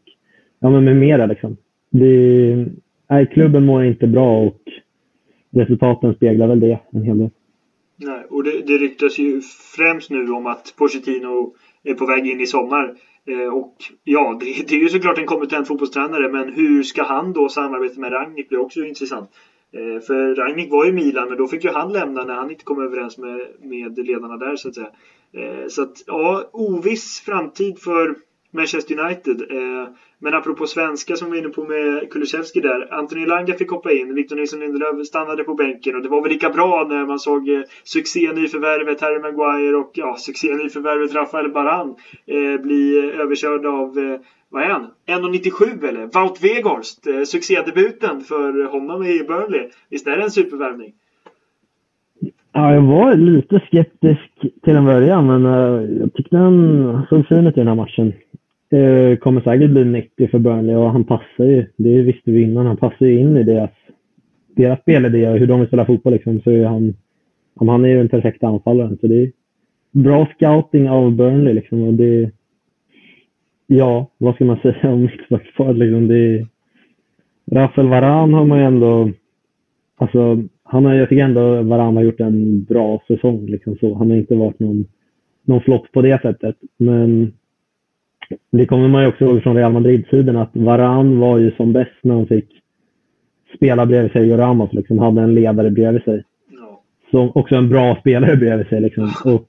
ja, 0.59 0.69
men 0.69 0.83
med 0.83 0.95
mera. 0.95 1.25
Liksom. 1.25 1.57
Det, 1.89 2.65
nej, 3.09 3.27
klubben 3.27 3.65
mår 3.65 3.83
inte 3.83 4.07
bra 4.07 4.41
och 4.41 4.61
resultaten 5.51 6.15
speglar 6.15 6.47
väl 6.47 6.59
det 6.59 6.79
en 6.91 7.03
hel 7.03 7.17
del. 7.17 7.29
Nej, 7.97 8.23
och 8.29 8.43
det, 8.43 8.51
det 8.67 8.77
ryktas 8.77 9.19
ju 9.19 9.41
främst 9.75 10.09
nu 10.09 10.31
om 10.31 10.47
att 10.47 10.73
Pochettino 10.77 11.53
är 11.83 11.93
på 11.93 12.05
väg 12.05 12.27
in 12.27 12.41
i 12.41 12.45
sommar. 12.45 12.93
Eh, 13.27 13.47
och 13.47 13.75
ja, 14.03 14.37
det, 14.39 14.67
det, 14.67 14.75
är 14.75 14.79
ju 14.79 14.89
såklart 14.89 15.17
en 15.17 15.25
kompetent 15.25 15.67
fotbollstränare, 15.67 16.29
men 16.29 16.53
hur 16.53 16.83
ska 16.83 17.03
han 17.03 17.33
då 17.33 17.49
samarbeta 17.49 17.99
med 17.99 18.11
Ragnik 18.11 18.49
blir 18.49 18.59
också 18.59 18.83
intressant. 18.83 19.29
Eh, 19.73 20.01
för 20.01 20.35
Rangnick 20.35 20.71
var 20.71 20.85
i 20.85 20.91
Milan, 20.91 21.29
men 21.29 21.37
då 21.37 21.47
fick 21.47 21.63
ju 21.63 21.69
han 21.69 21.93
lämna 21.93 22.23
när 22.23 22.35
han 22.35 22.51
inte 22.51 22.63
kom 22.63 22.79
överens 22.79 23.17
med, 23.17 23.47
med 23.59 23.97
ledarna 23.97 24.37
där 24.37 24.55
så 24.55 24.67
att 24.67 24.75
säga. 24.75 24.89
Eh, 25.33 25.67
så 25.67 25.81
att 25.81 26.03
ja, 26.05 26.49
oviss 26.53 27.23
framtid 27.25 27.79
för 27.79 28.15
Manchester 28.51 28.99
United. 28.99 29.41
Eh, 29.51 29.87
men 30.19 30.33
apropå 30.33 30.67
svenska 30.67 31.15
som 31.15 31.31
vi 31.31 31.31
var 31.31 31.45
inne 31.45 31.53
på 31.53 31.63
med 31.63 32.11
Kulusevski 32.11 32.61
där. 32.61 32.93
Anthony 32.93 33.25
Langa 33.25 33.53
fick 33.53 33.71
hoppa 33.71 33.91
in. 33.91 34.15
Victor 34.15 34.35
Nilsson 34.35 34.59
Lindelöf 34.59 35.07
stannade 35.07 35.43
på 35.43 35.53
bänken 35.53 35.95
och 35.95 36.01
det 36.01 36.09
var 36.09 36.21
väl 36.21 36.31
lika 36.31 36.49
bra 36.49 36.85
när 36.89 37.05
man 37.05 37.19
såg 37.19 37.49
eh, 37.49 37.61
succé-nyförvärvet 37.83 39.01
Harry 39.01 39.19
Maguire 39.19 39.77
och 39.77 39.91
ja, 39.93 40.15
succé-nyförvärvet 40.17 41.13
Rafael 41.13 41.51
Baran 41.51 41.95
eh, 42.25 42.61
bli 42.61 42.97
eh, 42.97 43.19
överkörd 43.19 43.65
av 43.65 43.99
eh, 43.99 44.19
vad 44.49 44.63
är 44.63 44.67
han? 44.67 44.87
1,97 45.07 45.87
eller? 45.87 46.01
Wout 46.01 46.43
Weghorst. 46.43 47.07
Eh, 47.07 47.23
succédebuten 47.23 48.21
för 48.21 48.63
honom 48.63 49.03
i 49.03 49.23
Burnley. 49.23 49.69
Visst 49.89 50.07
är 50.07 50.17
det 50.17 50.23
en 50.23 50.31
supervärvning? 50.31 50.93
Ja, 52.57 52.73
jag 52.73 52.81
var 52.81 53.15
lite 53.15 53.59
skeptisk 53.59 54.31
till 54.63 54.75
en 54.75 54.85
början, 54.85 55.27
men 55.27 55.45
uh, 55.45 55.99
jag 55.99 56.13
tyckte 56.13 56.37
han 56.37 57.05
såg 57.09 57.27
fin 57.27 57.47
ut 57.47 57.57
i 57.57 57.59
den 57.59 57.67
här 57.67 57.75
matchen 57.75 58.13
eh, 58.69 59.17
kommer 59.17 59.41
säkert 59.41 59.71
bli 59.71 59.85
90 59.85 60.27
för 60.27 60.39
Burnley 60.39 60.75
och 60.75 60.91
han 60.91 61.03
passar 61.03 61.45
ju, 61.45 61.65
det 61.77 62.01
visste 62.01 62.31
vi 62.31 62.41
innan, 62.41 62.65
han 62.65 62.77
passar 62.77 63.05
ju 63.05 63.19
in 63.19 63.37
i 63.37 63.43
deras, 63.43 63.71
deras 64.55 64.79
spelidé 64.79 65.29
och 65.29 65.37
hur 65.37 65.47
de 65.47 65.59
vill 65.59 65.67
spela 65.67 65.85
fotboll. 65.85 66.13
Liksom, 66.13 66.41
så 66.41 66.51
är 66.51 66.65
han, 66.65 66.93
han 67.59 67.85
är 67.85 67.89
ju 67.89 67.97
den 67.97 68.09
perfekta 68.09 68.47
anfallaren. 68.47 68.97
Så 69.01 69.07
det 69.07 69.23
är 69.23 69.31
bra 69.91 70.27
scouting 70.35 70.89
av 70.89 71.15
Burnley. 71.15 71.53
Liksom, 71.53 71.81
och 71.83 71.93
det, 71.93 72.31
ja, 73.67 74.11
vad 74.17 74.35
ska 74.35 74.45
man 74.45 74.59
säga 74.59 74.91
om 74.91 75.01
mittbacksparet? 75.01 75.77
Liksom, 75.77 76.09
Rafael 77.51 77.87
Varan 77.87 78.33
har 78.33 78.45
man 78.45 78.59
ju 78.59 78.65
ändå, 78.65 79.11
alltså 79.95 80.43
han 80.63 80.85
har, 80.85 80.93
jag 80.93 81.09
tycker 81.09 81.23
ändå 81.23 81.61
Varan 81.61 81.95
har 81.95 82.03
gjort 82.03 82.19
en 82.19 82.63
bra 82.63 83.03
säsong. 83.07 83.45
Liksom 83.45 83.77
så. 83.77 83.93
Han 83.93 84.09
har 84.09 84.17
inte 84.17 84.35
varit 84.35 84.59
någon, 84.59 84.85
någon 85.45 85.61
flopp 85.61 85.91
på 85.91 86.01
det 86.01 86.21
sättet. 86.21 86.55
Men 86.77 87.33
det 88.51 88.65
kommer 88.65 88.87
man 88.87 89.01
ju 89.01 89.07
också 89.07 89.25
ihåg 89.25 89.43
från 89.43 89.55
Real 89.55 89.73
Madrid-tiden 89.73 90.37
att 90.37 90.49
Varann 90.53 91.19
var 91.19 91.37
ju 91.37 91.51
som 91.51 91.73
bäst 91.73 91.91
när 92.01 92.15
han 92.15 92.27
fick 92.27 92.45
spela 93.55 93.85
bredvid 93.85 94.11
sig 94.11 94.29
Ramos. 94.29 94.73
Liksom, 94.73 94.99
hade 94.99 95.21
en 95.21 95.35
ledare 95.35 95.71
bredvid 95.71 96.03
sig. 96.03 96.23
Ja. 96.51 96.81
Som 97.11 97.31
också 97.35 97.55
en 97.55 97.69
bra 97.69 97.95
spelare 97.95 98.35
bredvid 98.35 98.67
sig. 98.67 98.81
Liksom. 98.81 99.11
Och 99.25 99.47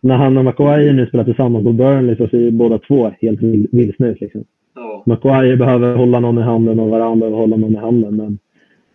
när 0.00 0.16
han 0.16 0.38
och 0.38 0.44
Maguire 0.44 0.92
nu 0.92 1.06
spelar 1.06 1.24
tillsammans 1.24 1.64
på 1.64 1.72
Burnley 1.72 2.16
så 2.16 2.28
ser 2.28 2.50
båda 2.50 2.78
två 2.78 3.12
helt 3.20 3.40
vilsna 3.72 4.06
ut. 4.06 4.20
Liksom. 4.20 4.44
Ja. 4.74 5.02
Maguire 5.06 5.56
behöver 5.56 5.96
hålla 5.96 6.20
någon 6.20 6.38
i 6.38 6.42
handen 6.42 6.80
och 6.80 6.88
Varann 6.88 7.20
behöver 7.20 7.38
hålla 7.38 7.56
någon 7.56 7.74
i 7.74 7.78
handen. 7.78 8.16
Men 8.16 8.38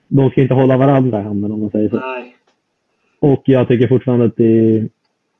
de 0.07 0.29
ska 0.29 0.41
inte 0.41 0.53
hålla 0.53 0.77
varandra 0.77 1.19
i 1.19 1.23
handen 1.23 1.51
om 1.51 1.61
man 1.61 1.69
säger 1.69 1.89
så. 1.89 1.95
Nej. 1.95 2.33
Och 3.19 3.43
jag 3.45 3.67
tycker 3.67 3.87
fortfarande 3.87 4.25
att 4.25 4.35
det 4.35 4.45
är, 4.45 4.89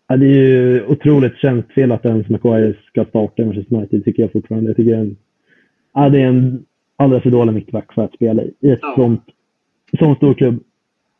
ja, 0.07 0.17
det 0.17 0.25
är 0.25 0.29
ju 0.29 0.85
otroligt 0.85 1.37
tjänstfel 1.37 1.91
att 1.91 2.05
ens 2.05 2.29
Maguire 2.29 2.73
ska 2.87 3.05
starta 3.05 3.41
i 3.41 3.45
Manchester 3.45 3.75
United, 3.75 4.05
tycker 4.05 4.23
jag 4.23 4.31
fortfarande. 4.31 4.69
Jag 4.69 4.77
tycker 4.77 4.91
det 4.91 4.97
är 4.97 5.01
en, 5.01 5.17
ja, 5.93 6.09
det 6.09 6.21
är 6.21 6.27
en 6.27 6.65
alldeles 6.95 7.23
för 7.23 7.29
dålig 7.29 7.53
mittback 7.53 7.93
för 7.93 8.01
att 8.01 8.13
spela 8.13 8.43
i, 8.43 8.53
i 8.59 8.69
ett 8.71 8.79
ja. 8.81 8.93
sånt, 8.95 9.23
sån 9.99 10.15
stor 10.15 10.33
klubb. 10.33 10.63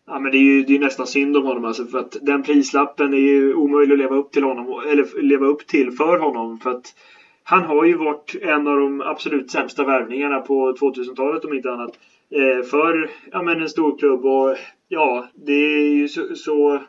Ja, 0.07 0.19
men 0.19 0.31
det 0.31 0.37
är 0.37 0.41
ju 0.41 0.63
det 0.63 0.75
är 0.75 0.79
nästan 0.79 1.07
synd 1.07 1.37
om 1.37 1.45
honom 1.45 1.65
alltså, 1.65 1.85
för 1.85 1.99
att 1.99 2.17
den 2.21 2.43
prislappen 2.43 3.13
är 3.13 3.17
ju 3.17 3.53
omöjlig 3.53 3.93
att 3.93 3.99
leva 3.99 4.15
upp 4.15 4.31
till 4.31 4.43
honom, 4.43 4.81
eller 4.91 5.21
leva 5.21 5.45
upp 5.45 5.67
till 5.67 5.91
för 5.91 6.19
honom. 6.19 6.59
För 6.59 6.69
att 6.69 6.85
han 7.43 7.63
har 7.63 7.85
ju 7.85 7.97
varit 7.97 8.35
en 8.41 8.67
av 8.67 8.77
de 8.77 9.01
absolut 9.01 9.51
sämsta 9.51 9.83
värvningarna 9.83 10.39
på 10.39 10.71
2000-talet 10.71 11.45
om 11.45 11.53
inte 11.53 11.71
annat. 11.71 11.91
Eh, 12.29 12.65
för 12.65 13.09
ja, 13.31 13.41
men 13.41 13.61
en 13.61 13.69
stor 13.69 13.97
klubb 13.97 14.25
och 14.25 14.55
ja, 14.87 15.27
det 15.35 15.53
är 15.53 15.89
ju 15.93 16.07
så, 16.07 16.35
så 16.35 16.81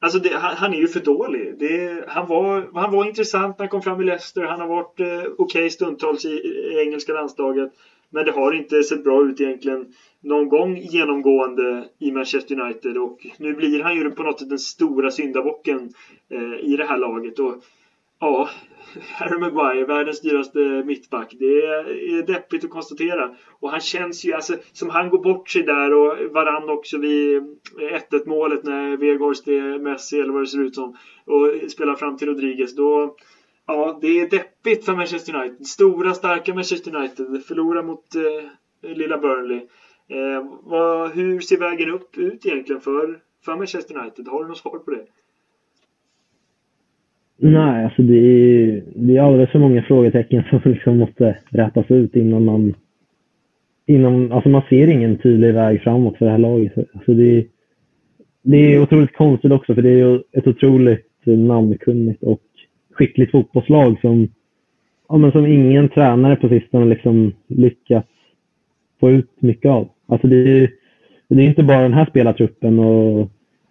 Alltså 0.00 0.18
det, 0.18 0.34
han, 0.34 0.56
han, 0.56 0.72
är 0.72 0.78
ju 0.78 0.88
för 0.88 1.00
dålig. 1.00 1.58
Det, 1.58 2.04
han, 2.08 2.26
var, 2.28 2.70
han 2.74 2.92
var 2.92 3.04
intressant 3.04 3.58
när 3.58 3.64
han 3.64 3.70
kom 3.70 3.82
fram 3.82 4.00
i 4.00 4.04
Leicester. 4.04 4.42
Han 4.42 4.60
har 4.60 4.66
varit 4.66 5.00
eh, 5.00 5.06
okej 5.06 5.28
okay 5.38 5.70
stundtals 5.70 6.24
i, 6.24 6.28
i, 6.28 6.78
engelska 6.78 7.12
landslaget. 7.12 7.72
Men 8.10 8.24
det 8.24 8.30
har 8.30 8.52
inte 8.52 8.82
sett 8.82 9.04
bra 9.04 9.28
ut 9.28 9.40
egentligen 9.40 9.86
någon 10.20 10.48
gång 10.48 10.76
genomgående 10.76 11.88
i 11.98 12.10
Manchester 12.10 12.60
United. 12.60 12.98
Och 12.98 13.26
nu 13.38 13.54
blir 13.54 13.82
han 13.82 13.94
ju 13.94 14.10
på 14.10 14.22
något 14.22 14.38
sätt 14.38 14.48
den 14.48 14.58
stora 14.58 15.10
syndabocken 15.10 15.92
eh, 16.30 16.72
i 16.72 16.76
det 16.76 16.84
här 16.84 16.98
laget. 16.98 17.38
Och 17.38 17.62
ja, 18.20 18.48
Harry 19.14 19.38
Maguire, 19.38 19.84
världens 19.84 20.20
dyraste 20.20 20.82
mittback. 20.86 21.34
Det 21.38 21.66
är 21.66 22.26
deppigt 22.26 22.64
att 22.64 22.70
konstatera. 22.70 23.34
Och 23.60 23.70
han 23.70 23.80
känns 23.80 24.24
ju, 24.24 24.32
alltså, 24.32 24.56
som 24.72 24.90
han 24.90 25.10
går 25.10 25.18
bort 25.18 25.48
sig 25.50 25.62
där 25.62 25.92
och 25.92 26.32
varann 26.32 26.70
också 26.70 26.98
vid 26.98 27.36
eh, 27.36 28.00
1-1 28.10 28.26
målet 28.26 28.64
när 28.64 28.96
Weghorst 28.96 29.48
är 29.48 29.78
Messi 29.78 30.20
eller 30.20 30.32
vad 30.32 30.42
det 30.42 30.46
ser 30.46 30.62
ut 30.62 30.74
som 30.74 30.96
och 31.24 31.70
spelar 31.70 31.94
fram 31.94 32.16
till 32.16 32.28
Rodriguez. 32.28 32.74
Då, 32.74 33.16
ja, 33.66 33.98
det 34.00 34.20
är 34.20 34.30
deppigt 34.30 34.84
för 34.84 34.94
Manchester 34.94 35.36
United. 35.36 35.66
Stora, 35.66 36.14
starka 36.14 36.54
Manchester 36.54 36.96
United 36.96 37.42
förlorar 37.44 37.82
mot 37.82 38.14
eh, 38.14 38.94
lilla 38.94 39.18
Burnley. 39.18 39.66
Eh, 40.08 40.58
vad, 40.62 41.10
hur 41.10 41.40
ser 41.40 41.58
vägen 41.58 41.90
upp 41.90 42.18
ut 42.18 42.46
egentligen 42.46 42.80
för, 42.80 43.20
för 43.44 43.56
Manchester 43.56 43.98
United? 43.98 44.28
Har 44.28 44.42
du 44.42 44.48
något 44.48 44.58
svar 44.58 44.78
på 44.78 44.90
det? 44.90 45.04
Nej, 47.40 47.84
alltså 47.84 48.02
det 48.02 48.16
är, 48.16 48.82
det 48.94 49.16
är 49.16 49.22
alldeles 49.22 49.50
för 49.50 49.58
många 49.58 49.82
frågetecken 49.82 50.44
som 50.50 50.60
liksom 50.72 50.98
måste 50.98 51.38
rätas 51.50 51.90
ut 51.90 52.16
innan 52.16 52.44
man... 52.44 52.74
Innan, 53.86 54.32
alltså 54.32 54.48
man 54.48 54.62
ser 54.68 54.88
ingen 54.88 55.18
tydlig 55.18 55.54
väg 55.54 55.82
framåt 55.82 56.18
för 56.18 56.24
det 56.24 56.30
här 56.30 56.38
laget. 56.38 56.72
Alltså 56.94 57.14
det, 57.14 57.46
det 58.42 58.56
är 58.56 58.82
otroligt 58.82 59.16
konstigt 59.16 59.52
också 59.52 59.74
för 59.74 59.82
det 59.82 60.00
är 60.00 60.22
ett 60.32 60.46
otroligt 60.46 61.06
namnkunnigt 61.24 62.22
och 62.22 62.42
skickligt 62.92 63.30
fotbollslag 63.30 64.00
som, 64.00 64.28
ja, 65.08 65.16
men 65.16 65.32
som 65.32 65.46
ingen 65.46 65.88
tränare 65.88 66.36
på 66.36 66.48
sistone 66.48 66.86
liksom 66.86 67.32
lyckats 67.46 68.08
få 69.00 69.10
ut 69.10 69.30
mycket 69.38 69.70
av. 69.70 69.88
Alltså 70.06 70.26
det 70.26 70.36
är, 70.36 70.70
det 71.28 71.42
är 71.42 71.46
inte 71.46 71.62
bara 71.62 71.82
den 71.82 71.94
här 71.94 72.06
spelartruppen 72.06 72.78
och 72.78 73.30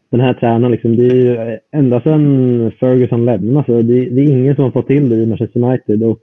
den 0.09 0.19
här 0.19 0.33
tränaren, 0.33 0.71
liksom, 0.71 0.95
det 0.95 1.05
är 1.05 1.15
ju 1.15 1.59
ända 1.71 2.01
sedan 2.01 2.71
Ferguson 2.79 3.25
lämnade, 3.25 3.57
alltså, 3.57 3.81
det, 3.81 4.09
det, 4.09 4.21
är 4.21 4.25
ingen 4.25 4.55
som 4.55 4.63
har 4.63 4.71
fått 4.71 4.87
till 4.87 5.09
det 5.09 5.15
i 5.15 5.25
Manchester 5.25 5.63
United. 5.63 6.03
Och, 6.03 6.19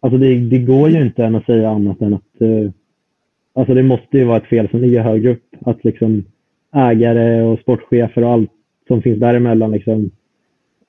alltså, 0.00 0.18
det, 0.18 0.34
det 0.34 0.58
går 0.58 0.90
ju 0.90 1.02
inte 1.02 1.24
än 1.24 1.34
att 1.34 1.46
säga 1.46 1.70
annat 1.70 2.00
än 2.00 2.14
att 2.14 2.42
uh, 2.42 2.70
alltså, 3.54 3.74
det 3.74 3.82
måste 3.82 4.18
ju 4.18 4.24
vara 4.24 4.36
ett 4.36 4.46
fel 4.46 4.68
som 4.68 4.80
ligger 4.80 5.02
högre 5.02 5.30
upp. 5.30 5.44
Att 5.60 5.84
liksom, 5.84 6.24
ägare 6.74 7.42
och 7.42 7.58
sportchefer 7.58 8.24
och 8.24 8.30
allt 8.30 8.50
som 8.88 9.02
finns 9.02 9.20
däremellan, 9.20 9.72
liksom, 9.72 10.10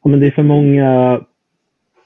ja, 0.04 0.10
men 0.10 0.20
det 0.20 0.28
är 0.28 0.32
för 0.32 0.44
många 0.44 1.22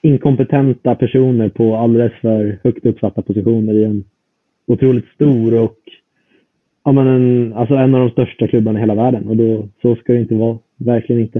inkompetenta 0.02 0.96
personer 0.96 1.50
på 1.50 1.76
alldeles 1.76 2.14
för 2.22 2.60
högt 2.64 2.86
uppsatta 2.86 3.22
positioner 3.22 3.74
i 3.74 3.84
en 3.84 4.04
otroligt 4.68 5.08
stor 5.16 5.60
och 5.62 5.78
ja, 6.86 6.92
men 6.92 7.08
en, 7.08 7.54
alltså 7.54 7.74
en 7.74 7.96
av 7.96 8.02
de 8.02 8.10
största 8.10 8.48
klubbarna 8.48 8.80
i 8.80 8.82
hela 8.82 8.96
världen 8.96 9.28
och 9.28 9.38
då, 9.38 9.70
så 9.82 9.96
ska 9.96 10.14
det 10.14 10.20
inte 10.20 10.36
vara. 10.36 10.58
Verkligen 10.78 11.22
inte. 11.22 11.40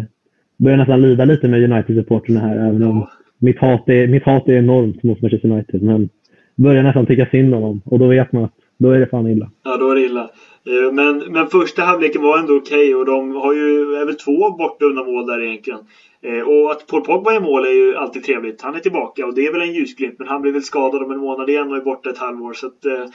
Jag 0.58 0.66
börjar 0.66 0.78
nästan 0.78 1.02
lida 1.02 1.26
lite 1.26 1.48
med 1.48 1.64
United-supporterna 1.64 2.40
här, 2.40 2.56
även 2.56 2.84
om 2.84 3.08
mitt 3.40 3.60
hat, 3.60 3.90
är, 3.90 4.08
mitt 4.08 4.24
hat 4.24 4.48
är 4.48 4.54
enormt 4.54 5.04
mot 5.04 5.22
Manchester 5.22 5.52
United. 5.52 5.82
Men 5.82 6.10
börjar 6.56 6.84
nästan 6.84 7.06
tycka 7.06 7.28
synd 7.32 7.56
om 7.56 7.62
dem 7.62 7.82
och 7.86 8.00
då 8.00 8.08
vet 8.08 8.32
man 8.32 8.44
att 8.44 8.54
då 8.78 8.92
är 8.92 9.00
det 9.00 9.08
fan 9.08 9.28
illa. 9.28 9.52
Ja, 9.64 9.78
då 9.78 9.92
är 9.92 9.96
det 9.96 10.02
illa. 10.02 10.30
Eh, 10.66 10.94
men, 10.94 11.24
men 11.30 11.48
första 11.48 11.82
halvleken 11.82 12.22
var 12.22 12.40
ändå 12.40 12.56
okej 12.56 12.96
okay 12.96 12.96
och 12.96 13.06
de 13.06 13.36
har 13.36 13.54
ju 13.54 13.96
är 14.02 14.06
väl 14.06 14.16
två 14.16 14.52
bortdömda 14.58 15.04
mål 15.04 15.26
där 15.26 15.44
egentligen. 15.44 15.80
Eh, 16.24 16.42
och 16.42 16.72
att 16.72 16.88
Paul 16.88 17.04
Pogba 17.04 17.32
är 17.32 17.38
i 17.38 17.40
mål 17.40 17.66
är 17.66 17.72
ju 17.72 17.96
alltid 17.96 18.24
trevligt. 18.24 18.62
Han 18.62 18.76
är 18.76 18.80
tillbaka 18.80 19.26
och 19.26 19.36
det 19.36 19.46
är 19.46 19.52
väl 19.52 19.62
en 19.62 19.74
ljusglimt 19.74 20.16
men 20.18 20.28
han 20.28 20.42
blir 20.42 20.52
väl 20.52 20.64
skadad 20.64 21.02
om 21.04 21.12
en 21.12 21.18
månad 21.18 21.50
igen 21.50 21.72
och 21.72 21.78
är 21.78 21.82
borta 21.82 22.10
ett 22.10 22.18
halvår. 22.18 22.54
Så 22.54 22.68
att, 22.68 22.86
eh, 22.86 23.06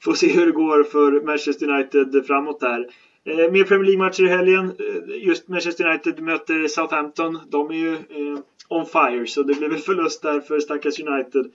Får 0.00 0.14
se 0.14 0.28
hur 0.28 0.46
det 0.46 0.52
går 0.52 0.82
för 0.82 1.20
Manchester 1.20 1.70
United 1.70 2.26
framåt 2.26 2.60
där. 2.60 2.86
Eh, 3.24 3.50
mer 3.50 3.64
Premier 3.64 3.84
League-matcher 3.84 4.24
i 4.24 4.28
helgen. 4.28 4.64
Eh, 4.64 5.26
just 5.26 5.48
Manchester 5.48 5.86
United 5.86 6.20
möter 6.20 6.66
Southampton. 6.66 7.38
De 7.48 7.70
är 7.70 7.74
ju 7.74 7.92
eh, 7.92 8.38
on 8.68 8.86
fire, 8.86 9.26
så 9.26 9.42
det 9.42 9.54
blir 9.54 9.68
väl 9.68 9.78
förlust 9.78 10.22
där 10.22 10.40
för 10.40 10.60
stackars 10.60 11.00
United. 11.00 11.46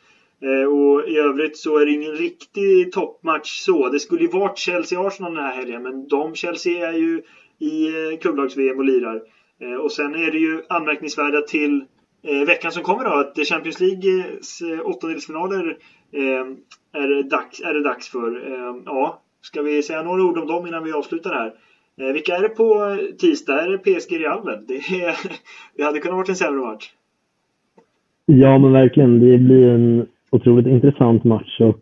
Eh, 0.42 0.64
och 0.64 1.08
i 1.08 1.18
övrigt 1.18 1.58
så 1.58 1.78
är 1.78 1.86
det 1.86 1.92
ingen 1.92 2.16
riktig 2.16 2.92
toppmatch 2.92 3.60
så. 3.60 3.90
Det 3.90 4.00
skulle 4.00 4.22
ju 4.22 4.30
varit 4.30 4.58
Chelsea-Arsenal 4.58 5.34
den 5.34 5.44
här 5.44 5.54
helgen, 5.54 5.84
men 5.84 6.08
de 6.08 6.36
Chelsea 6.36 6.90
är 6.90 6.94
ju 6.94 7.22
i 7.60 7.88
eh, 7.88 8.20
klubblags-VM 8.20 8.78
och 8.78 8.86
lirar. 8.86 9.22
Eh, 9.62 9.76
och 9.76 9.92
sen 9.92 10.16
är 10.16 10.32
det 10.32 10.38
ju 10.38 10.62
anmärkningsvärda 10.70 11.42
till 11.42 11.84
eh, 12.24 12.48
veckan 12.48 12.72
som 12.72 12.84
kommer 12.84 13.04
då 13.04 13.10
att 13.10 13.48
Champions 13.48 13.80
Leagues 13.80 14.62
eh, 14.62 14.88
åttondelsfinaler 14.88 15.78
eh, 16.12 16.46
är, 17.02 17.08
det 17.08 17.24
dags, 17.24 17.62
är 17.62 17.74
det 17.74 17.84
dags 17.84 18.10
för. 18.10 18.52
Eh, 18.52 18.76
ja, 18.86 19.22
ska 19.42 19.62
vi 19.62 19.84
säga 19.84 20.04
några 20.04 20.24
ord 20.24 20.38
om 20.38 20.48
dem 20.48 20.68
innan 20.68 20.84
vi 20.84 20.94
avslutar 20.94 21.34
här? 21.34 21.54
Eh, 21.98 22.14
vilka 22.14 22.36
är 22.36 22.42
det 22.42 22.50
på 22.50 22.98
eh, 23.00 23.16
tisdag? 23.16 23.62
Är 23.62 23.70
det 23.70 23.78
PSG 23.78 24.20
Real 24.20 24.66
det, 24.68 24.76
är, 24.76 25.16
det 25.78 25.84
hade 25.84 26.00
kunnat 26.00 26.16
vara 26.16 26.26
en 26.28 26.36
sämre 26.36 26.62
match. 26.62 26.92
Ja, 28.26 28.58
men 28.58 28.72
verkligen. 28.72 29.20
Det 29.20 29.38
blir 29.38 29.70
en 29.70 30.08
otroligt 30.30 30.68
intressant 30.68 31.24
match 31.24 31.60
och, 31.60 31.80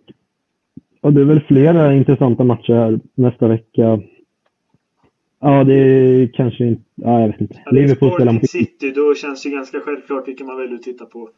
och 1.02 1.14
det 1.14 1.22
är 1.22 1.26
väl 1.26 1.42
flera 1.48 1.94
intressanta 1.94 2.44
matcher 2.44 2.74
här 2.74 3.00
nästa 3.16 3.48
vecka. 3.48 4.02
Ja, 5.42 5.64
det 5.64 5.74
är 5.74 6.28
kanske 6.34 6.66
inte... 6.66 6.84
Ja, 6.96 7.20
jag 7.20 7.28
vet 7.28 7.42
inte. 7.42 7.62
Ja, 7.66 7.72
Liverpool 7.72 8.14
spelar 8.14 8.34
mot 8.34 8.50
City, 8.50 8.92
då 8.92 9.16
känns 9.16 9.44
det 9.44 9.50
ganska 9.50 9.80
självklart 9.80 10.28
vilka 10.28 10.44
man 10.44 10.58
väljer 10.58 10.76
att 10.76 10.84
titta 10.84 11.06
på. 11.06 11.30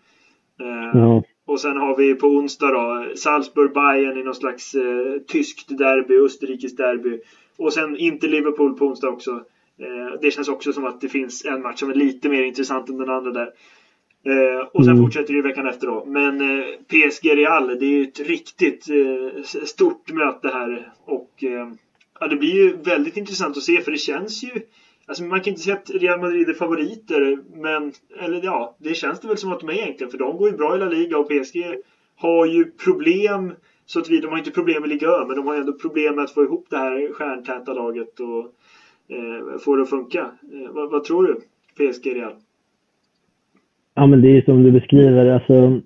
Eh, 0.62 1.00
ja. 1.00 1.24
Och 1.46 1.60
sen 1.60 1.78
har 1.78 1.98
vi 1.98 2.16
på 2.16 2.28
onsdag 2.28 2.72
då 2.72 3.06
Salzburg-Bayern 3.16 4.20
i 4.20 4.24
någon 4.24 4.36
slags 4.36 4.76
eh, 4.76 5.20
tyskt 5.28 5.78
derby, 5.78 6.26
österrikiskt 6.26 6.78
derby. 6.78 7.20
Och 7.58 7.74
sen 7.74 7.98
inte 7.98 8.28
Liverpool 8.28 8.78
på 8.78 8.86
onsdag 8.86 9.10
också. 9.10 9.32
Eh, 9.80 10.20
det 10.22 10.32
känns 10.32 10.48
också 10.48 10.74
som 10.74 10.86
att 10.86 11.02
det 11.02 11.10
finns 11.10 11.46
en 11.46 11.62
match 11.62 11.80
som 11.80 11.90
är 11.90 11.96
lite 11.96 12.30
mer 12.30 12.44
intressant 12.44 12.90
än 12.90 12.98
den 12.98 13.10
andra 13.10 13.32
där. 13.32 13.50
Eh, 14.26 14.68
och 14.74 14.86
sen 14.86 14.94
mm. 14.94 15.04
fortsätter 15.04 15.34
det 15.34 15.42
veckan 15.42 15.68
efter 15.68 15.88
då. 15.88 16.06
Men 16.06 16.42
eh, 16.42 16.66
PSG-Real, 16.88 17.68
det 17.68 17.86
är 17.86 17.90
ju 17.90 18.04
ett 18.04 18.20
riktigt 18.20 18.90
eh, 18.90 19.44
stort 19.44 20.12
möte 20.14 20.48
här. 20.48 20.92
Och 21.06 21.44
eh, 21.44 21.68
ja, 22.20 22.28
det 22.28 22.36
blir 22.36 22.54
ju 22.54 22.78
väldigt 22.78 23.18
intressant 23.18 23.58
att 23.58 23.64
se 23.64 23.82
för 23.82 23.92
det 23.92 23.98
känns 23.98 24.44
ju 24.44 24.50
Alltså 25.06 25.24
man 25.24 25.42
kan 25.42 25.52
inte 25.52 25.62
säga 25.62 25.76
att 25.76 25.90
Real 25.90 26.20
Madrid 26.20 26.50
är 26.50 26.54
favoriter, 26.54 27.38
men 27.56 27.92
eller 28.20 28.42
ja, 28.44 28.76
det 28.80 28.94
känns 28.94 29.20
det 29.20 29.28
väl 29.28 29.38
som 29.38 29.52
att 29.52 29.60
de 29.60 29.70
är 29.70 29.74
egentligen, 29.74 30.12
för 30.12 30.18
de 30.18 30.38
går 30.38 30.50
ju 30.50 30.58
bra 30.58 30.76
i 30.76 30.80
La 30.80 30.86
Liga 30.86 31.18
och 31.18 31.28
PSG 31.28 31.64
har 32.16 32.46
ju 32.46 32.66
problem 32.66 33.54
så 33.86 34.00
att 34.00 34.10
vi, 34.10 34.20
de 34.20 34.28
har 34.28 34.38
inte 34.38 34.52
problem 34.52 34.82
med 34.82 34.90
Liga 34.90 35.08
Ö, 35.08 35.26
men 35.28 35.36
de 35.36 35.48
har 35.48 35.56
ändå 35.56 35.74
problem 35.74 36.16
med 36.16 36.24
att 36.24 36.34
få 36.34 36.44
ihop 36.44 36.68
det 36.70 36.78
här 36.78 37.14
stjärntäta 37.14 37.74
laget 37.74 38.20
och 38.20 38.40
eh, 39.16 39.60
få 39.60 39.76
det 39.76 39.82
att 39.82 39.90
funka. 39.90 40.20
Eh, 40.54 40.72
vad, 40.72 40.92
vad, 40.92 41.04
tror 41.04 41.24
du? 41.24 41.36
PSG 41.76 42.16
Real? 42.16 42.34
Ja, 43.94 44.08
men 44.08 44.22
det 44.22 44.38
är 44.38 44.42
som 44.42 44.64
du 44.64 44.72
beskriver. 44.72 45.26
Alltså, 45.26 45.82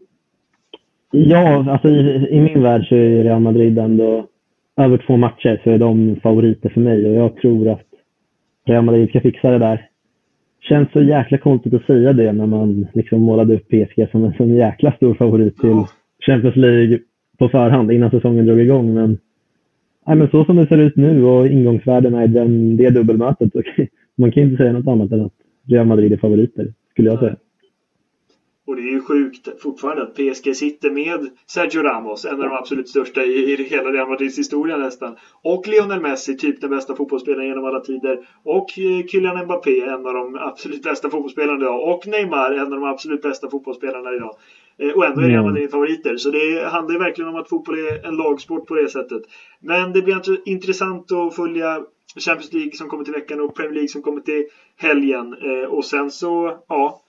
ja, 1.11 1.71
alltså 1.71 1.87
i, 1.87 2.27
i 2.31 2.41
min 2.41 2.63
värld 2.63 2.87
så 2.87 2.95
är 2.95 3.23
Real 3.23 3.41
Madrid 3.41 3.77
ändå 3.77 4.27
över 4.77 4.97
två 4.97 5.17
matcher 5.17 5.61
så 5.63 5.69
är 5.69 5.77
de 5.77 6.19
favoriter 6.23 6.69
för 6.69 6.81
mig 6.81 7.05
och 7.05 7.15
jag 7.15 7.35
tror 7.35 7.69
att 7.69 7.85
Real 8.65 8.85
Madrid 8.85 9.09
ska 9.09 9.21
fixa 9.21 9.51
det 9.51 9.57
där. 9.57 9.89
Känns 10.61 10.91
så 10.91 11.03
jäkla 11.03 11.37
konstigt 11.37 11.73
att 11.73 11.85
säga 11.85 12.13
det 12.13 12.31
när 12.31 12.45
man 12.45 12.87
liksom 12.93 13.21
målade 13.21 13.55
upp 13.55 13.67
PSG 13.67 14.07
som 14.11 14.23
en 14.23 14.33
sån 14.33 14.55
jäkla 14.55 14.91
stor 14.91 15.13
favorit 15.13 15.57
till 15.57 15.83
Champions 16.25 16.55
League 16.55 16.99
på 17.37 17.49
förhand 17.49 17.91
innan 17.91 18.11
säsongen 18.11 18.45
drog 18.45 18.61
igång. 18.61 18.93
Men, 18.93 19.17
nej, 20.07 20.17
men 20.17 20.29
så 20.29 20.45
som 20.45 20.55
det 20.55 20.67
ser 20.67 20.77
ut 20.77 20.95
nu 20.95 21.23
och 21.23 21.47
ingångsvärdena 21.47 22.23
i 22.23 22.27
den, 22.27 22.77
det 22.77 22.89
dubbelmötet, 22.89 23.51
så 23.53 23.61
man 24.15 24.31
kan 24.31 24.43
inte 24.43 24.57
säga 24.57 24.73
något 24.73 24.87
annat 24.87 25.11
än 25.11 25.25
att 25.25 25.33
Real 25.67 25.87
Madrid 25.87 26.13
är 26.13 26.17
favoriter, 26.17 26.73
skulle 26.91 27.09
jag 27.09 27.19
säga. 27.19 27.35
Och 28.67 28.75
det 28.75 28.81
är 28.81 28.91
ju 28.91 29.01
sjukt 29.01 29.61
fortfarande 29.61 30.03
att 30.03 30.15
PSG 30.15 30.55
sitter 30.55 30.91
med 30.91 31.29
Sergio 31.45 31.81
Ramos, 31.81 32.25
en 32.25 32.31
av 32.31 32.49
de 32.49 32.51
absolut 32.51 32.89
största 32.89 33.23
i, 33.23 33.53
i 33.53 33.63
hela 33.63 33.91
Real 33.91 34.09
Madrids 34.09 34.37
historia 34.37 34.77
nästan. 34.77 35.15
Och 35.41 35.67
Lionel 35.67 36.01
Messi, 36.01 36.37
typ 36.37 36.61
den 36.61 36.69
bästa 36.69 36.95
fotbollsspelaren 36.95 37.47
genom 37.47 37.65
alla 37.65 37.79
tider. 37.79 38.27
Och 38.43 38.79
eh, 38.79 39.05
Kylian 39.05 39.45
Mbappé, 39.45 39.81
en 39.81 40.05
av 40.05 40.13
de 40.13 40.35
absolut 40.35 40.83
bästa 40.83 41.09
fotbollsspelarna 41.09 41.59
idag. 41.59 41.93
Och 41.93 42.07
Neymar, 42.07 42.51
en 42.51 42.73
av 42.73 42.79
de 42.79 42.83
absolut 42.83 43.21
bästa 43.21 43.49
fotbollsspelarna 43.49 44.13
idag. 44.13 44.35
Eh, 44.77 44.91
och 44.91 45.05
ändå 45.05 45.21
är 45.21 45.27
Real 45.27 45.45
Madrid 45.45 45.71
favoriter. 45.71 46.17
Så 46.17 46.29
det 46.29 46.69
handlar 46.69 46.99
verkligen 46.99 47.29
om 47.29 47.35
att 47.35 47.49
fotboll 47.49 47.75
är 47.75 48.07
en 48.07 48.15
lagsport 48.15 48.67
på 48.67 48.75
det 48.75 48.89
sättet. 48.89 49.21
Men 49.59 49.93
det 49.93 50.01
blir 50.01 50.15
alltså 50.15 50.37
intressant 50.45 51.11
att 51.11 51.35
följa 51.35 51.81
Champions 52.19 52.53
League 52.53 52.75
som 52.75 52.89
kommer 52.89 53.03
till 53.03 53.13
veckan 53.13 53.39
och 53.39 53.55
Premier 53.55 53.73
League 53.73 53.89
som 53.89 54.01
kommer 54.01 54.21
till 54.21 54.43
helgen. 54.77 55.33
Eh, 55.33 55.69
och 55.69 55.85
sen 55.85 56.11
så, 56.11 56.57
ja 56.67 57.03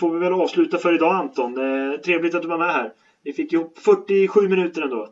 får 0.00 0.10
vi 0.14 0.18
väl 0.18 0.32
avsluta 0.32 0.78
för 0.78 0.94
idag 0.94 1.14
Anton. 1.14 1.58
Eh, 1.58 2.00
trevligt 2.00 2.34
att 2.34 2.42
du 2.42 2.48
var 2.48 2.58
med 2.58 2.72
här. 2.72 2.90
Vi 3.24 3.32
fick 3.32 3.52
ihop 3.52 3.78
47 3.78 4.48
minuter 4.48 4.82
ändå. 4.82 5.08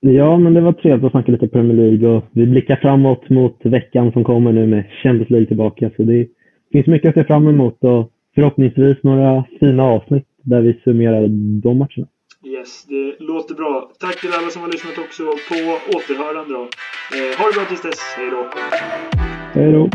Ja, 0.00 0.38
men 0.38 0.54
det 0.54 0.60
var 0.60 0.72
trevligt 0.72 1.04
att 1.04 1.10
snacka 1.10 1.32
lite 1.32 1.48
Premier 1.48 1.76
League 1.76 2.08
och 2.08 2.24
vi 2.32 2.46
blickar 2.46 2.76
framåt 2.76 3.30
mot 3.30 3.60
veckan 3.64 4.12
som 4.12 4.24
kommer 4.24 4.52
nu 4.52 4.66
med 4.66 4.84
Champions 5.02 5.30
League 5.30 5.46
tillbaka. 5.46 5.90
Så 5.96 6.02
det 6.02 6.28
finns 6.72 6.86
mycket 6.86 7.08
att 7.08 7.14
se 7.14 7.24
fram 7.24 7.48
emot 7.48 7.84
och 7.84 8.10
förhoppningsvis 8.34 9.02
några 9.02 9.44
fina 9.60 9.82
avsnitt 9.82 10.26
där 10.42 10.60
vi 10.60 10.80
summerar 10.84 11.28
de 11.62 11.78
matcherna. 11.78 12.06
Yes, 12.46 12.84
det 12.84 13.16
låter 13.18 13.54
bra. 13.54 13.90
Tack 14.00 14.20
till 14.20 14.30
alla 14.32 14.50
som 14.50 14.62
har 14.62 14.68
lyssnat 14.68 14.98
också 14.98 15.22
på 15.22 15.56
återhörande 15.96 16.54
då. 16.54 16.62
Eh, 16.62 17.38
ha 17.38 17.46
det 17.46 17.54
bra 17.54 17.64
tills 17.68 17.82
dess. 17.82 18.00
Hej 18.16 18.30
då! 18.30 18.50
Hej 19.54 19.72
då! 19.72 19.88